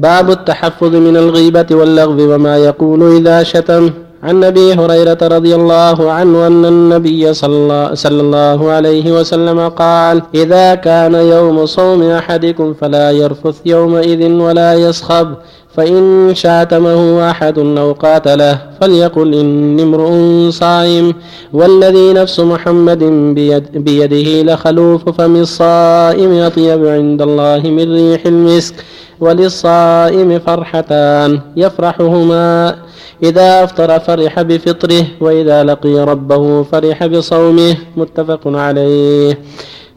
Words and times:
باب 0.00 0.30
التحفظ 0.30 0.94
من 1.06 1.16
الغيبة 1.16 1.66
واللغو 1.70 2.34
وما 2.34 2.56
يقول 2.56 3.16
إذا 3.16 3.42
شتم. 3.42 3.90
عن 4.22 4.44
أبي 4.44 4.74
هريرة 4.74 5.18
رضي 5.22 5.54
الله 5.54 6.12
عنه 6.12 6.46
أن 6.46 6.64
النبي 6.64 7.34
صلى 7.34 8.20
الله 8.20 8.70
عليه 8.70 9.20
وسلم 9.20 9.68
قال 9.68 10.22
إذا 10.34 10.74
كان 10.74 11.14
يوم 11.14 11.66
صوم 11.66 12.02
أحدكم 12.02 12.74
فلا 12.80 13.10
يرفث 13.10 13.56
يومئذ 13.66 14.22
ولا 14.32 14.74
يصخب. 14.74 15.28
فإن 15.74 16.30
شاتمه 16.34 17.30
أحد 17.30 17.58
أو 17.58 17.92
قاتله 17.92 18.58
فليقل 18.80 19.34
إني 19.34 19.82
امرؤ 19.82 20.10
صائم. 20.50 21.14
والذي 21.52 22.12
نفس 22.12 22.40
محمد 22.40 23.04
بيد 23.34 23.64
بيده 23.74 24.52
لخلوف 24.52 25.08
فم 25.08 25.36
الصائم 25.36 26.32
أطيب 26.32 26.86
عند 26.86 27.22
الله 27.22 27.60
من 27.64 27.94
ريح 27.94 28.26
المسك 28.26 28.74
وللصائم 29.20 30.38
فرحتان 30.38 31.40
يفرحهما. 31.56 32.76
إذا 33.22 33.64
أفطر 33.64 34.00
فرح 34.00 34.42
بفطره 34.42 35.04
وإذا 35.20 35.64
لقي 35.64 35.94
ربه 36.04 36.62
فرح 36.62 37.06
بصومه. 37.06 37.76
متفق 37.96 38.40
عليه. 38.46 39.38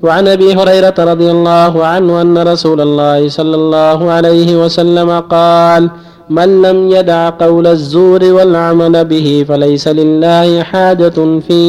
وعن 0.03 0.27
أبي 0.27 0.53
هريرة 0.53 0.97
رضي 0.99 1.31
الله 1.31 1.85
عنه 1.85 2.21
أن 2.21 2.37
رسول 2.37 2.81
الله 2.81 3.29
صلى 3.29 3.55
الله 3.55 4.11
عليه 4.11 4.49
وسلم 4.63 5.09
قال 5.19 5.89
من 6.29 6.61
لم 6.61 6.91
يدع 6.91 7.29
قول 7.29 7.67
الزور 7.67 8.23
والعمل 8.23 9.05
به 9.05 9.45
فليس 9.47 9.87
لله 9.87 10.63
حاجة 10.63 11.17
في 11.47 11.61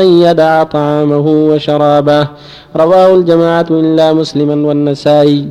أن 0.00 0.06
يدع 0.24 0.62
طعامه 0.62 1.26
وشرابه. 1.50 2.28
رواه 2.76 3.14
الجماعة 3.14 3.66
إلا 3.70 4.12
مسلما 4.12 4.68
والنسائي. 4.68 5.48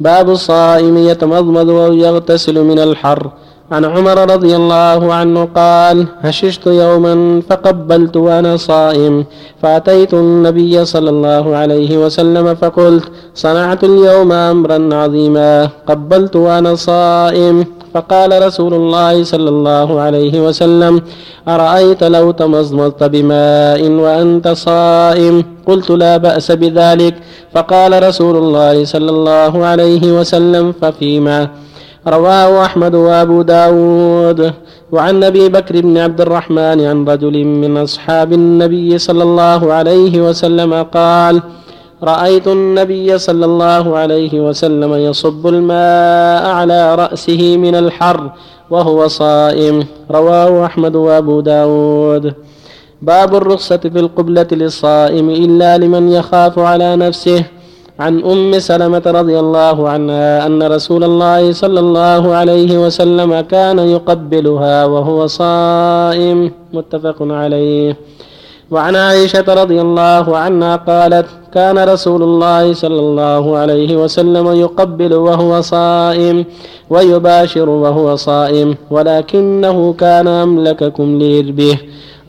باب 0.00 0.30
الصائم 0.30 0.96
يتمضمض 0.98 1.68
ويغتسل 1.68 2.56
من 2.64 2.78
الحر. 2.78 3.30
عن 3.72 3.84
عمر 3.84 4.30
رضي 4.34 4.56
الله 4.56 5.14
عنه 5.14 5.48
قال 5.56 6.06
هششت 6.20 6.66
يوما 6.66 7.42
فقبلت 7.48 8.16
وأنا 8.16 8.56
صائم 8.56 9.24
فأتيت 9.62 10.14
النبي 10.14 10.84
صلى 10.84 11.10
الله 11.10 11.56
عليه 11.56 11.98
وسلم 12.04 12.54
فقلت 12.54 13.04
صنعت 13.34 13.84
اليوم 13.84 14.32
أمرا 14.32 14.94
عظيما 14.94 15.68
قبلت 15.86 16.36
وأنا 16.36 16.74
صائم. 16.74 17.64
فقال 17.94 18.46
رسول 18.46 18.74
الله 18.74 19.24
صلى 19.24 19.48
الله 19.48 20.00
عليه 20.00 20.40
وسلم 20.46 21.02
أرأيت 21.48 22.04
لو 22.04 22.30
تمضمضت 22.30 23.02
بماء 23.04 23.80
وأنت 23.88 24.48
صائم؟ 24.48 25.44
قلت 25.66 25.90
لا 25.90 26.16
بأس 26.16 26.52
بذلك. 26.52 27.14
فقال 27.54 28.02
رسول 28.08 28.36
الله 28.36 28.84
صلى 28.84 29.10
الله 29.10 29.64
عليه 29.64 30.20
وسلم 30.20 30.72
ففيما؟ 30.80 31.63
رواه 32.08 32.64
أحمد 32.64 32.94
وأبو 32.94 33.42
داود. 33.42 34.52
وعن 34.92 35.24
أبي 35.24 35.48
بكر 35.48 35.80
بن 35.80 35.98
عبد 35.98 36.20
الرحمن 36.20 36.80
عن 36.80 37.04
رجل 37.08 37.44
من 37.44 37.76
أصحاب 37.76 38.32
النبي 38.32 38.98
صلى 38.98 39.22
الله 39.22 39.72
عليه 39.72 40.28
وسلم 40.28 40.82
قال 40.82 41.42
رأيت 42.02 42.48
النبي 42.48 43.18
صلى 43.18 43.44
الله 43.44 43.96
عليه 43.96 44.40
وسلم 44.40 44.94
يصب 44.94 45.46
الماء 45.46 46.46
على 46.46 46.94
رأسه 46.94 47.56
من 47.56 47.74
الحر 47.74 48.30
وهو 48.70 49.08
صائم. 49.08 49.86
رواه 50.10 50.66
أحمد 50.66 50.96
وأبو 50.96 51.40
داود. 51.40 52.34
باب 53.02 53.34
الرخصة 53.34 53.76
في 53.76 53.98
القبلة 54.00 54.46
للصائم 54.52 55.30
إلا 55.30 55.78
لمن 55.78 56.08
يخاف 56.08 56.58
على 56.58 56.96
نفسه. 56.96 57.44
عن 58.00 58.24
أم 58.24 58.58
سلمة 58.58 59.02
رضي 59.06 59.38
الله 59.38 59.88
عنها 59.88 60.46
أن 60.46 60.62
رسول 60.62 61.04
الله 61.04 61.52
صلى 61.52 61.80
الله 61.80 62.34
عليه 62.34 62.86
وسلم 62.86 63.40
كان 63.40 63.78
يقبلها 63.78 64.84
وهو 64.84 65.26
صائم. 65.26 66.50
متفق 66.72 67.16
عليه. 67.20 67.96
وعن 68.70 68.96
عائشة 68.96 69.44
رضي 69.62 69.80
الله 69.80 70.36
عنها 70.36 70.76
قالت 70.76 71.26
كان 71.54 71.78
رسول 71.78 72.22
الله 72.22 72.72
صلى 72.72 73.00
الله 73.00 73.56
عليه 73.56 73.96
وسلم 73.96 74.46
يقبل 74.52 75.14
وهو 75.14 75.60
صائم 75.60 76.44
ويباشر 76.90 77.68
وهو 77.68 78.16
صائم 78.16 78.74
ولكنه 78.90 79.92
كان 79.92 80.28
أملككم 80.28 81.18
لإربه 81.18 81.78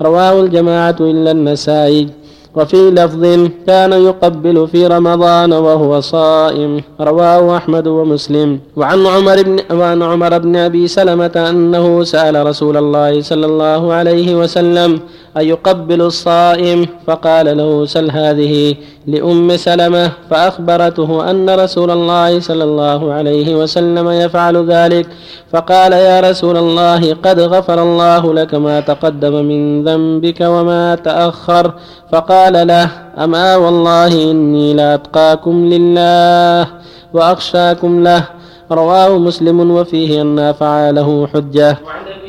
رواه 0.01 0.41
الجماعة 0.41 0.95
إلا 0.99 1.31
النسائي. 1.31 2.24
وفي 2.55 2.91
لفظ 2.91 3.23
كان 3.67 3.93
يقبل 3.93 4.67
في 4.67 4.87
رمضان 4.87 5.53
وهو 5.53 5.99
صائم. 5.99 6.81
رواه 7.01 7.57
أحمد 7.57 7.87
ومسلم. 7.87 8.59
وعن 8.75 9.05
عمر 9.05 9.37
بن 9.43 9.57
وعن 9.79 10.03
عمر 10.03 10.37
بن 10.37 10.55
أبي 10.55 10.87
سلمة 10.87 11.35
أنه 11.49 12.03
سأل 12.03 12.35
رسول 12.47 12.77
الله 12.77 13.21
صلى 13.21 13.45
الله 13.45 13.93
عليه 13.93 14.35
وسلم 14.35 14.99
أيقبل 15.37 16.01
الصائم؟ 16.01 16.87
فقال 17.07 17.57
له 17.57 17.85
سل 17.85 18.11
هذه 18.11 18.75
لأم 19.07 19.57
سلمة. 19.57 20.11
فأخبرته 20.29 21.29
أن 21.29 21.49
رسول 21.49 21.91
الله 21.91 22.39
صلى 22.39 22.63
الله 22.63 23.13
عليه 23.13 23.55
وسلم 23.55 24.09
يفعل 24.09 24.55
ذلك. 24.71 25.07
فقال 25.51 25.91
يا 25.93 26.19
رسول 26.19 26.57
الله 26.57 27.13
قد 27.13 27.39
غفر 27.39 27.83
الله 27.83 28.33
لك 28.33 28.55
ما 28.55 28.79
تقدم 28.79 29.45
من 29.45 29.83
ذنبك 29.83 30.41
وما 30.41 30.95
تأخر. 30.95 31.73
فقال 32.11 32.67
له 32.67 32.89
أما 33.17 33.55
والله 33.55 34.31
إني 34.31 34.73
لأتقاكم 34.73 35.65
لله 35.65 36.67
وأخشاكم 37.13 38.03
له. 38.03 38.23
رواه 38.71 39.17
مسلم 39.17 39.71
وفيه 39.71 40.21
أن 40.21 40.51
فعله 40.51 41.27
حجة. 41.33 41.71
هريرة 41.71 42.24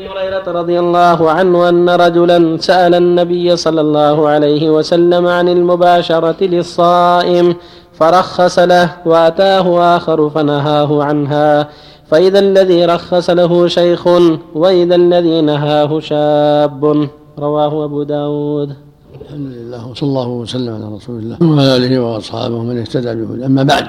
رضي 0.49 0.81
الله 0.81 1.31
عنه 1.31 1.69
أن 1.69 1.89
رجلا 1.89 2.57
سأل 2.61 2.95
النبي 2.95 3.57
صلى 3.57 3.81
الله 3.81 4.29
عليه 4.29 4.71
وسلم 4.71 5.27
عن 5.27 5.49
المباشرة 5.49 6.45
للصائم 6.45 7.57
فرخص 7.93 8.59
له 8.59 8.91
وأتاه 9.07 9.97
آخر 9.97 10.31
فنهاه 10.31 11.05
عنها. 11.05 11.69
فإذا 12.11 12.39
الذي 12.39 12.85
رخص 12.85 13.31
له 13.31 13.69
شيخ 13.69 14.07
وإذا 14.55 14.95
الذي 14.95 15.41
نهاه 15.41 16.01
شاب. 16.01 17.09
رواه 17.39 17.85
أبو 17.85 18.03
داود. 18.03 18.87
الحمد 19.23 19.53
لله 19.53 19.87
وصلى 19.87 20.09
الله 20.09 20.29
وسلم 20.29 20.75
على 20.75 20.97
رسول 20.97 21.19
الله 21.19 21.37
وعلى 21.43 21.77
آله 21.77 21.99
وأصحابه 22.01 22.55
ومن 22.55 22.79
اهتدى 22.79 23.15
به 23.15 23.47
أما 23.47 23.63
بعد 23.63 23.87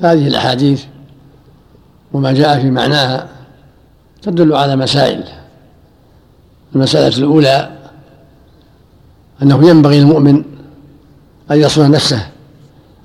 هذه 0.00 0.28
الأحاديث 0.28 0.84
وما 2.12 2.32
جاء 2.32 2.60
في 2.60 2.70
معناها 2.70 3.28
تدل 4.22 4.54
على 4.54 4.76
مسائل 4.76 5.24
المسألة 6.74 7.16
الأولى 7.18 7.70
أنه 9.42 9.68
ينبغي 9.68 9.98
المؤمن 9.98 10.44
أن 11.50 11.60
يصون 11.60 11.90
نفسه 11.90 12.26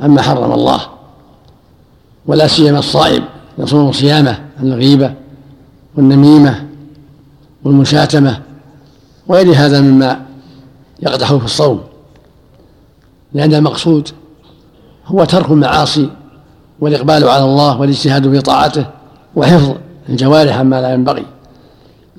عما 0.02 0.22
حرم 0.22 0.52
الله 0.52 0.82
ولا 2.26 2.48
سيما 2.48 2.80
الصائم 2.80 3.24
يصوم 3.58 3.92
صيامه 3.92 4.40
عن 4.60 4.68
الغيبة 4.68 5.14
والنميمة 5.96 6.68
والمشاتمة 7.64 8.42
وغير 9.28 9.54
هذا 9.56 9.82
مما 9.82 10.26
يقدح 11.02 11.34
في 11.34 11.46
الصوم 11.46 11.82
لأن 13.34 13.54
المقصود 13.54 14.10
هو 15.06 15.24
ترك 15.24 15.52
المعاصي 15.52 16.10
والإقبال 16.80 17.30
على 17.30 17.44
الله 17.44 17.80
والاجتهاد 17.80 18.30
في 18.30 18.42
طاعته 18.42 18.86
وحفظ 19.36 19.76
الجوارح 20.10 20.58
عما 20.58 20.82
لا 20.82 20.94
ينبغي. 20.94 21.26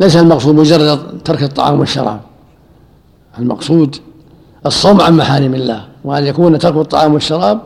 ليس 0.01 0.17
المقصود 0.17 0.55
مجرد 0.55 1.23
ترك 1.25 1.43
الطعام 1.43 1.81
والشراب. 1.81 2.21
المقصود 3.39 3.97
الصوم 4.67 5.01
عن 5.01 5.17
محارم 5.17 5.55
الله 5.55 5.85
وأن 6.05 6.27
يكون 6.27 6.59
ترك 6.59 6.77
الطعام 6.77 7.15
والشراب 7.15 7.61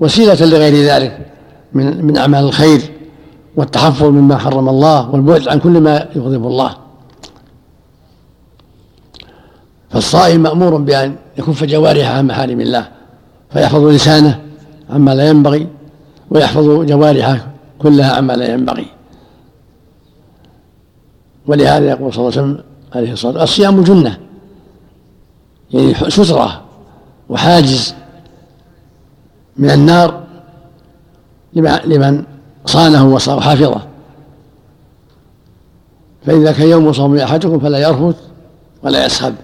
وسيلة 0.00 0.46
لغير 0.46 0.74
ذلك 0.74 1.26
من 1.72 2.06
من 2.06 2.16
أعمال 2.16 2.44
الخير 2.44 2.80
والتحفظ 3.56 4.06
مما 4.06 4.38
حرم 4.38 4.68
الله 4.68 5.10
والبعد 5.10 5.48
عن 5.48 5.58
كل 5.58 5.80
ما 5.80 6.08
يغضب 6.16 6.46
الله. 6.46 6.76
فالصائم 9.90 10.42
مأمور 10.42 10.76
بأن 10.76 11.16
يكف 11.38 11.64
جوارحه 11.64 12.12
عن 12.12 12.26
محارم 12.26 12.60
الله 12.60 12.88
فيحفظ 13.52 13.84
لسانه 13.84 14.40
عما 14.90 15.14
لا 15.14 15.28
ينبغي 15.28 15.66
ويحفظ 16.30 16.64
جوارحه 16.84 17.46
كلها 17.78 18.16
عما 18.16 18.32
لا 18.32 18.52
ينبغي. 18.54 18.86
ولهذا 21.46 21.90
يقول 21.90 22.12
صلى 22.12 22.28
الله 22.28 22.38
عليه 22.38 22.42
وسلم 22.42 22.64
عليه 22.94 23.12
الصلاة 23.12 23.40
والسلام 23.40 23.78
الصيام 23.78 23.82
جنة 23.82 24.18
يعني 25.70 25.94
سترة 26.10 26.62
وحاجز 27.28 27.94
من 29.56 29.70
النار 29.70 30.24
لمن 31.84 32.24
صانه 32.66 33.14
وحفظه 33.14 33.80
فإذا 36.26 36.52
كان 36.52 36.68
يوم 36.68 36.92
صوم 36.92 37.16
أحدكم 37.16 37.60
فلا 37.60 37.78
يرفث 37.78 38.16
ولا 38.82 39.06
يسخب. 39.06 39.34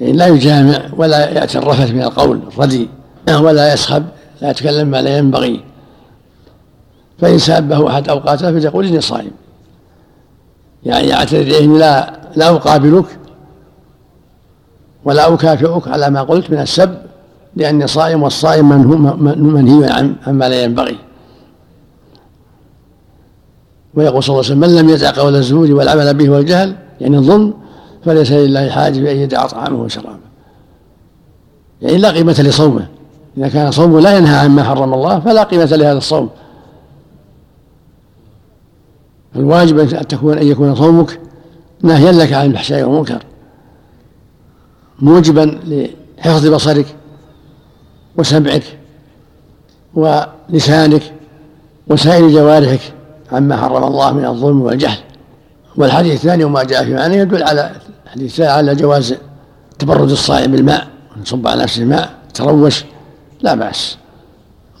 يعني 0.00 0.12
لا 0.12 0.26
يجامع 0.26 0.80
ولا 0.96 1.30
يأتي 1.30 1.58
الرفث 1.58 1.90
من 1.90 2.02
القول 2.02 2.40
الردي 2.48 2.88
ولا 3.28 3.72
يسخب 3.72 4.04
لا 4.42 4.50
يتكلم 4.50 4.88
ما 4.88 5.02
لا 5.02 5.18
ينبغي. 5.18 5.60
فإن 7.18 7.38
سابه 7.38 7.88
أحد 7.88 8.08
أوقاته 8.08 8.52
فليقول 8.52 8.86
إني 8.86 9.00
صائم. 9.00 9.30
يعني 10.84 11.08
يعتذر 11.08 11.40
إليه 11.40 11.66
لا 11.66 12.20
لا 12.36 12.48
أقابلك 12.48 13.18
ولا 15.04 15.34
أكافئك 15.34 15.88
على 15.88 16.10
ما 16.10 16.22
قلت 16.22 16.50
من 16.50 16.58
السب 16.58 16.94
لأني 17.56 17.86
صائم 17.86 18.22
والصائم 18.22 18.68
منهي 19.38 19.90
عن 19.90 20.14
عما 20.26 20.48
لا 20.48 20.62
ينبغي. 20.62 20.98
ويقول 23.94 24.22
صلى 24.22 24.34
الله 24.34 24.44
عليه 24.44 24.56
وسلم 24.56 24.60
من 24.60 24.76
لم 24.76 24.88
يدع 24.88 25.10
قول 25.10 25.36
الزور 25.36 25.72
والعمل 25.72 26.14
به 26.14 26.30
والجهل 26.30 26.76
يعني 27.00 27.16
الظلم 27.16 27.54
فليس 28.04 28.32
لله 28.32 28.70
حاجة 28.70 29.00
بأن 29.00 29.16
يدع 29.16 29.46
طعامه 29.46 29.82
وشرابه. 29.82 30.18
يعني 31.82 31.98
لا 31.98 32.10
قيمة 32.10 32.32
لصومه. 32.38 32.86
إذا 33.36 33.48
كان 33.48 33.70
صومه 33.70 34.00
لا 34.00 34.18
ينهى 34.18 34.36
عما 34.36 34.64
حرم 34.64 34.94
الله 34.94 35.20
فلا 35.20 35.42
قيمة 35.42 35.64
لهذا 35.64 35.98
الصوم. 35.98 36.30
الواجب 39.36 39.78
أن 39.78 40.06
تكون 40.08 40.38
أن 40.38 40.46
يكون 40.46 40.74
صومك 40.74 41.20
ناهيا 41.82 42.12
لك 42.12 42.32
عن 42.32 42.46
الفحشاء 42.46 42.82
والمنكر 42.82 43.22
موجبا 44.98 45.60
لحفظ 46.18 46.46
بصرك 46.46 46.86
وسمعك 48.16 48.62
ولسانك 49.94 51.02
وسائر 51.88 52.28
جوارحك 52.28 52.80
عما 53.32 53.56
حرم 53.56 53.84
الله 53.84 54.12
من 54.12 54.24
الظلم 54.24 54.62
والجهل. 54.62 54.98
والحديث 55.76 56.12
الثاني 56.12 56.44
وما 56.44 56.62
جاء 56.62 56.84
في 56.84 56.94
معنى 56.94 57.16
يدل 57.16 57.42
على 57.42 57.70
الحديث 58.04 58.40
على 58.40 58.74
جواز 58.74 59.14
تبرد 59.78 60.10
الصائم 60.10 60.52
بالماء 60.52 60.86
يصب 61.22 61.46
على 61.46 61.62
نفسه 61.62 61.82
الماء 61.82 62.14
تروش 62.34 62.84
لا 63.40 63.54
بأس. 63.54 63.96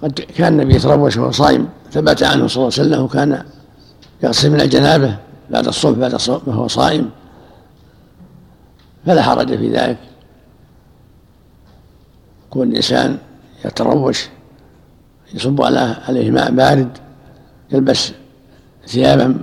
قد 0.02 0.20
كان 0.36 0.60
النبي 0.60 0.74
يتروش 0.74 1.16
وهو 1.16 1.30
صائم 1.30 1.68
ثبت 1.92 2.22
عنه 2.22 2.46
صلى 2.46 2.62
الله 2.62 2.72
عليه 2.78 2.88
وسلم 2.88 3.02
وكان 3.02 3.42
يغسل 4.22 4.50
من 4.50 4.60
الجنابه 4.60 5.16
بعد 5.50 5.66
الصبح 5.66 5.98
بعد 5.98 6.14
الصبح 6.14 6.48
وهو 6.48 6.68
صائم. 6.68 7.10
فلا 9.06 9.22
حرج 9.22 9.56
في 9.56 9.72
ذلك. 9.72 9.98
يكون 12.46 12.68
الإنسان 12.68 13.18
يتروش 13.64 14.28
يصب 15.34 15.62
على 15.62 15.96
عليه 16.08 16.30
ماء 16.30 16.50
بارد 16.50 16.98
يلبس 17.70 18.12
ثيابا 18.86 19.38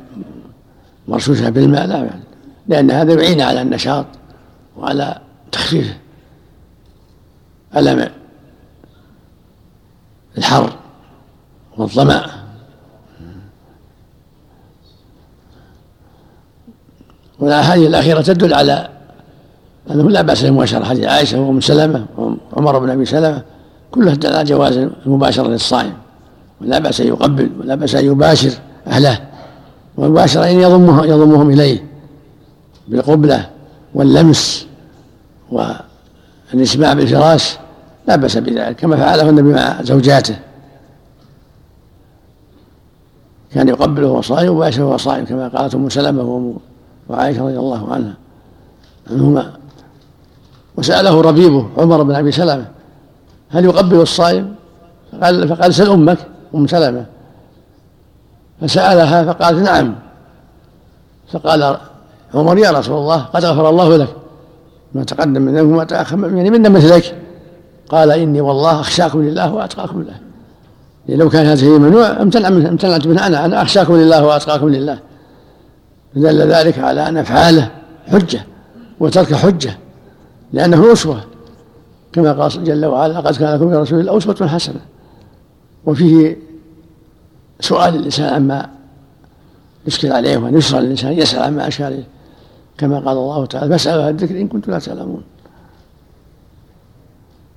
مرشوشة 1.07 1.49
بالماء 1.49 1.85
لا 1.85 1.97
يعني. 1.97 2.23
لأن 2.67 2.91
هذا 2.91 3.13
يعين 3.13 3.41
على 3.41 3.61
النشاط 3.61 4.05
وعلى 4.77 5.21
تخفيف 5.51 5.97
ألم 7.75 8.09
الحر 10.37 10.73
والظمأ. 11.77 12.40
والأحاديث 17.41 17.87
الأخيرة 17.87 18.21
تدل 18.21 18.53
على 18.53 18.89
أنه 19.91 20.09
لا 20.09 20.21
بأس 20.21 20.45
بمباشرة 20.45 20.83
حديث 20.83 21.05
عائشة 21.05 21.39
وأم 21.39 21.61
سلمة 21.61 22.05
وعمر 22.17 22.79
بن 22.79 22.89
أبي 22.89 23.05
سلمة 23.05 23.41
كلها 23.91 24.15
تدل 24.15 24.33
على 24.33 24.43
جواز 24.43 24.77
المباشرة 25.05 25.47
للصائم 25.47 25.93
ولا 26.61 26.79
بأس 26.79 27.01
أن 27.01 27.07
يقبل 27.07 27.49
ولا 27.59 27.75
بأس 27.75 27.95
أن 27.95 28.05
يباشر 28.05 28.51
أهله 28.87 29.19
والمباشرة 29.97 30.49
أن 30.49 30.59
يضمهم 30.59 31.03
يضمهم 31.03 31.49
إليه 31.49 31.83
بالقبلة 32.87 33.49
واللمس 33.93 34.67
والإسماع 35.51 36.93
بالفراش 36.93 37.57
لا 38.07 38.15
بأس 38.15 38.37
بذلك 38.37 38.75
كما 38.75 38.97
فعله 38.97 39.29
النبي 39.29 39.53
مع 39.53 39.81
زوجاته. 39.81 40.35
كان 43.53 43.67
يقبله 43.67 44.07
وهو 44.07 44.21
صائم 44.21 44.53
ويباشر 44.53 44.83
وهو 44.83 44.97
صائم 44.97 45.25
كما 45.25 45.47
قالت 45.47 45.75
أم 45.75 45.89
سلمة 45.89 46.53
وعائشة 47.09 47.41
رضي 47.43 47.57
الله 47.57 47.93
عنها 47.93 48.13
عنهما. 49.11 49.51
وسأله 50.77 51.21
ربيبه 51.21 51.67
عمر 51.77 52.03
بن 52.03 52.15
أبي 52.15 52.31
سلمة 52.31 52.65
هل 53.49 53.65
يقبل 53.65 54.01
الصائم؟ 54.01 54.55
فقال 55.11 55.47
فقال 55.47 55.73
سل 55.73 55.89
أمك 55.89 56.17
أم 56.55 56.67
سلمة. 56.67 57.05
فسألها 58.61 59.33
فقالت 59.33 59.59
نعم. 59.59 59.95
فقال 61.31 61.77
عمر 62.33 62.57
يا 62.57 62.71
رسول 62.71 62.97
الله 62.97 63.21
قد 63.21 63.45
غفر 63.45 63.69
الله 63.69 63.97
لك 63.97 64.15
ما 64.93 65.03
تقدم 65.03 65.41
من 65.41 65.59
وما 65.59 65.83
تأخر 65.83 66.35
يعني 66.35 66.49
منا 66.49 66.69
مثلك. 66.69 67.15
قال 67.89 68.11
إني 68.11 68.41
والله 68.41 68.79
أخشاكم 68.79 69.21
لله 69.21 69.53
وأتقاكم 69.53 70.01
له 70.01 70.13
يعني 71.07 71.21
لو 71.21 71.29
كان 71.29 71.45
هذا 71.45 71.53
الشيء 71.53 71.69
ممنوع 71.69 72.21
أمتنعت 72.21 73.07
منه 73.07 73.27
أنا 73.27 73.45
أنا 73.45 73.61
أخشاكم 73.61 73.95
لله 73.95 74.25
وأتقاكم 74.25 74.69
لله. 74.69 74.99
دل 76.15 76.51
ذلك 76.51 76.79
على 76.79 77.07
أن 77.09 77.17
أفعاله 77.17 77.71
حجة 78.07 78.45
وترك 78.99 79.33
حجة 79.33 79.77
لأنه 80.53 80.93
أسوة. 80.93 81.23
كما 82.13 82.31
قال 82.33 82.63
جل 82.63 82.85
وعلا 82.85 83.13
لقد 83.13 83.35
كان 83.35 83.55
لكم 83.55 83.69
في 83.69 83.75
رسول 83.75 83.99
الله 83.99 84.17
أسوة 84.17 84.47
حسنة. 84.47 84.81
وفيه 85.85 86.37
سؤال 87.59 87.95
الإنسان 87.95 88.33
عما 88.33 88.69
يشكل 89.87 90.11
عليه 90.11 90.37
وان 90.37 90.57
يسرى 90.57 90.79
الإنسان 90.79 91.13
يسأل 91.13 91.43
عما 91.43 91.69
عليه. 91.79 92.03
كما 92.77 92.99
قال 92.99 93.17
الله 93.17 93.45
تعالى 93.45 93.69
فاسألوا 93.69 94.03
أهل 94.03 94.09
الذكر 94.09 94.41
إن 94.41 94.47
كنتم 94.47 94.71
لا 94.71 94.79
تعلمون. 94.79 95.23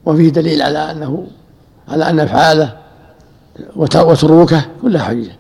وفيه 0.07 0.29
دليل 0.29 0.63
على 0.63 0.79
أنه 0.79 1.27
على 1.89 2.11
أن 2.11 2.21
أفعاله 2.21 2.77
وتروكه 3.77 4.65
كلها 4.83 5.03
حجة. 5.03 5.33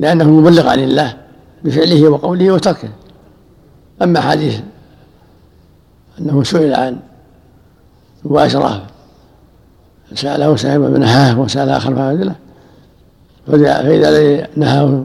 لأنه 0.00 0.30
مبلغ 0.30 0.68
عن 0.68 0.78
الله 0.78 1.16
بفعله 1.64 2.08
وقوله 2.08 2.50
وتركه. 2.50 2.88
أما 4.02 4.20
حديث 4.20 4.60
أنه 6.18 6.42
سئل 6.42 6.74
عن 6.74 6.96
مباشرة 8.24 8.86
سأله 10.14 10.56
سائل 10.56 10.78
ونهاه 10.80 11.40
وسأل 11.40 11.68
آخر 11.68 11.94
فاذله 11.94 12.34
فإذا 13.46 13.80
الذي 13.80 14.46
نهاه 14.56 15.04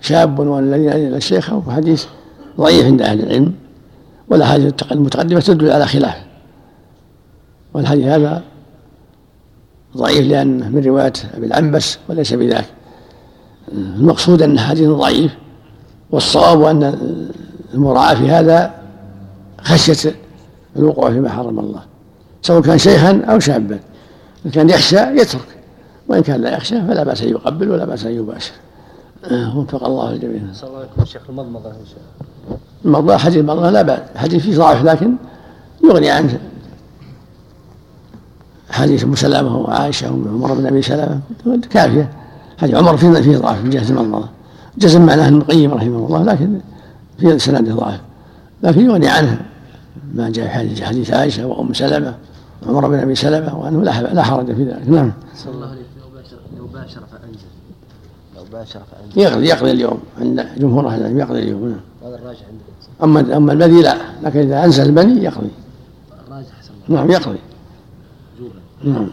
شاب 0.00 0.38
والذي 0.38 1.08
الشيخ 1.16 1.50
هو 1.50 1.62
حديث 1.72 2.04
ضعيف 2.58 2.84
عند 2.84 3.02
أهل 3.02 3.20
العلم 3.20 3.52
والأحاديث 4.28 4.72
المتقدمة 4.92 5.40
تدل 5.40 5.70
على 5.70 5.86
خلافه 5.86 6.22
والحديث 7.74 8.06
هذا 8.06 8.42
ضعيف 9.96 10.28
لأنه 10.28 10.68
من 10.68 10.84
رواية 10.84 11.12
أبي 11.34 11.46
العنبس 11.46 11.98
وليس 12.08 12.34
بذاك. 12.34 12.64
المقصود 13.72 14.42
أن 14.42 14.58
حديث 14.58 14.88
ضعيف 14.88 15.32
والصواب 16.10 16.62
أن 16.62 16.94
المراعاة 17.74 18.14
في 18.14 18.30
هذا 18.30 18.74
خشية 19.62 20.14
الوقوع 20.76 21.10
فيما 21.10 21.28
حرم 21.28 21.58
الله 21.58 21.82
سواء 22.42 22.60
كان 22.60 22.78
شيخا 22.78 23.22
أو 23.28 23.38
شابا 23.38 23.78
إن 24.46 24.50
كان 24.50 24.70
يخشى 24.70 24.96
يترك 24.96 25.56
وإن 26.08 26.22
كان 26.22 26.40
لا 26.40 26.56
يخشى 26.56 26.82
فلا 26.82 27.04
بأس 27.04 27.22
أن 27.22 27.28
يقبل 27.28 27.70
ولا 27.70 27.84
بأس 27.84 28.04
أن 28.04 28.12
يباشر. 28.12 28.52
وفق 29.56 29.84
الله 29.84 30.12
الجميع. 30.12 30.42
صلى 30.52 30.68
الله 30.68 30.78
عليه 30.78 31.04
شيخ 31.04 31.22
المضمضة 31.28 31.72
المضمضة 32.84 33.16
حديث 33.16 33.36
المضمضة 33.38 33.70
لا 33.70 33.82
بأس 33.82 34.00
حديث 34.16 34.42
فيه 34.42 34.56
ضعف 34.56 34.84
لكن 34.84 35.14
يغني 35.84 36.10
عنه. 36.10 36.38
حديث 38.70 39.04
ابو 39.04 39.14
سلامة 39.14 39.56
وعائشة 39.56 40.12
وعمر 40.12 40.54
بن 40.54 40.66
أبي 40.66 40.82
سلامه 40.82 41.20
كافية. 41.70 42.10
حديث 42.58 42.74
عمر 42.74 42.96
فيه 42.96 43.12
فيه 43.12 43.38
ضعف 43.38 43.64
من 43.64 43.70
جهة 43.70 43.90
المنظره 43.90 44.28
جزم 44.78 45.06
معناه 45.06 45.28
ابن 45.28 45.36
القيم 45.36 45.74
رحمه 45.74 46.06
الله 46.06 46.22
لكن 46.22 46.60
في 47.18 47.38
سنده 47.38 47.74
ضعف 47.74 48.00
لكن 48.62 48.86
يغني 48.86 49.08
عنه 49.08 49.40
ما 50.14 50.30
جاء 50.30 50.68
في 50.74 50.84
حديث 50.84 51.10
عائشة 51.10 51.46
وأم 51.46 51.74
سلمة 51.74 52.14
وعمر 52.62 52.88
بن 52.88 52.98
أبي 52.98 53.14
سلمة 53.14 53.58
وأنه 53.58 53.82
لا 53.82 54.02
لا 54.14 54.22
حرج 54.22 54.54
في 54.54 54.64
ذلك. 54.64 54.88
نعم. 54.88 55.12
صلى 55.36 55.54
الله 55.54 55.66
عليه 55.66 55.82
لو 56.58 56.66
باشر 56.66 57.00
فأنزل. 57.12 57.46
لو 58.36 58.42
باشر 58.52 58.80
فأنزل. 58.92 59.20
يقضي 59.20 59.46
يقضي 59.46 59.70
اليوم 59.70 59.98
عند 60.20 60.46
جمهور 60.58 60.88
أهل 60.88 61.00
العلم 61.00 61.18
يقضي 61.18 61.38
اليوم. 61.38 61.68
نعم. 61.68 61.80
هذا 62.04 62.14
الراجح 62.14 62.40
عندكم 62.40 63.18
اما 63.18 63.36
أما 63.36 63.52
الذي 63.52 63.82
لا 63.82 63.96
لكن 64.22 64.40
إذا 64.40 64.64
أنزل 64.64 64.86
البني 64.86 65.24
يقضي. 65.24 65.50
الراجح 66.26 66.48
نعم 66.88 67.10
يقضي. 67.10 67.38
نعم. 68.84 69.08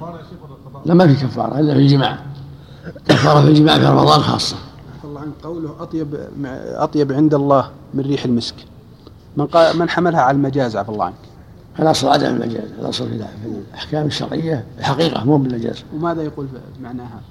لا 0.85 0.93
ما 0.93 1.07
في 1.07 1.25
كفارة 1.25 1.59
إلا 1.59 1.73
في 1.73 1.79
الجماع. 1.79 2.17
كفارة 3.07 3.41
في 3.41 3.47
الجماع 3.47 3.79
في 3.79 3.85
رمضان 3.85 4.19
خاصة. 4.19 4.55
الله 5.03 5.19
عنك 5.21 5.33
قوله 5.43 5.75
أطيب 5.79 6.17
أطيب 6.75 7.11
عند 7.11 7.33
الله 7.33 7.69
من 7.93 8.03
ريح 8.03 8.25
المسك. 8.25 8.55
من 9.37 9.45
قال 9.45 9.79
من 9.79 9.89
حملها 9.89 10.21
على 10.21 10.35
المجاز 10.37 10.75
عفى 10.75 10.89
الله 10.89 11.05
عنك. 11.05 11.15
الأصل 11.79 12.07
عدم 12.07 12.25
المجاز 12.25 12.69
الأصل 12.79 13.09
في 13.09 13.25
الأحكام 13.71 14.05
الشرعية 14.05 14.65
الحقيقة 14.79 15.23
مو 15.23 15.37
بالمجاز. 15.37 15.83
وماذا 15.95 16.21
يقول 16.21 16.47
بمعناها؟ 16.79 17.21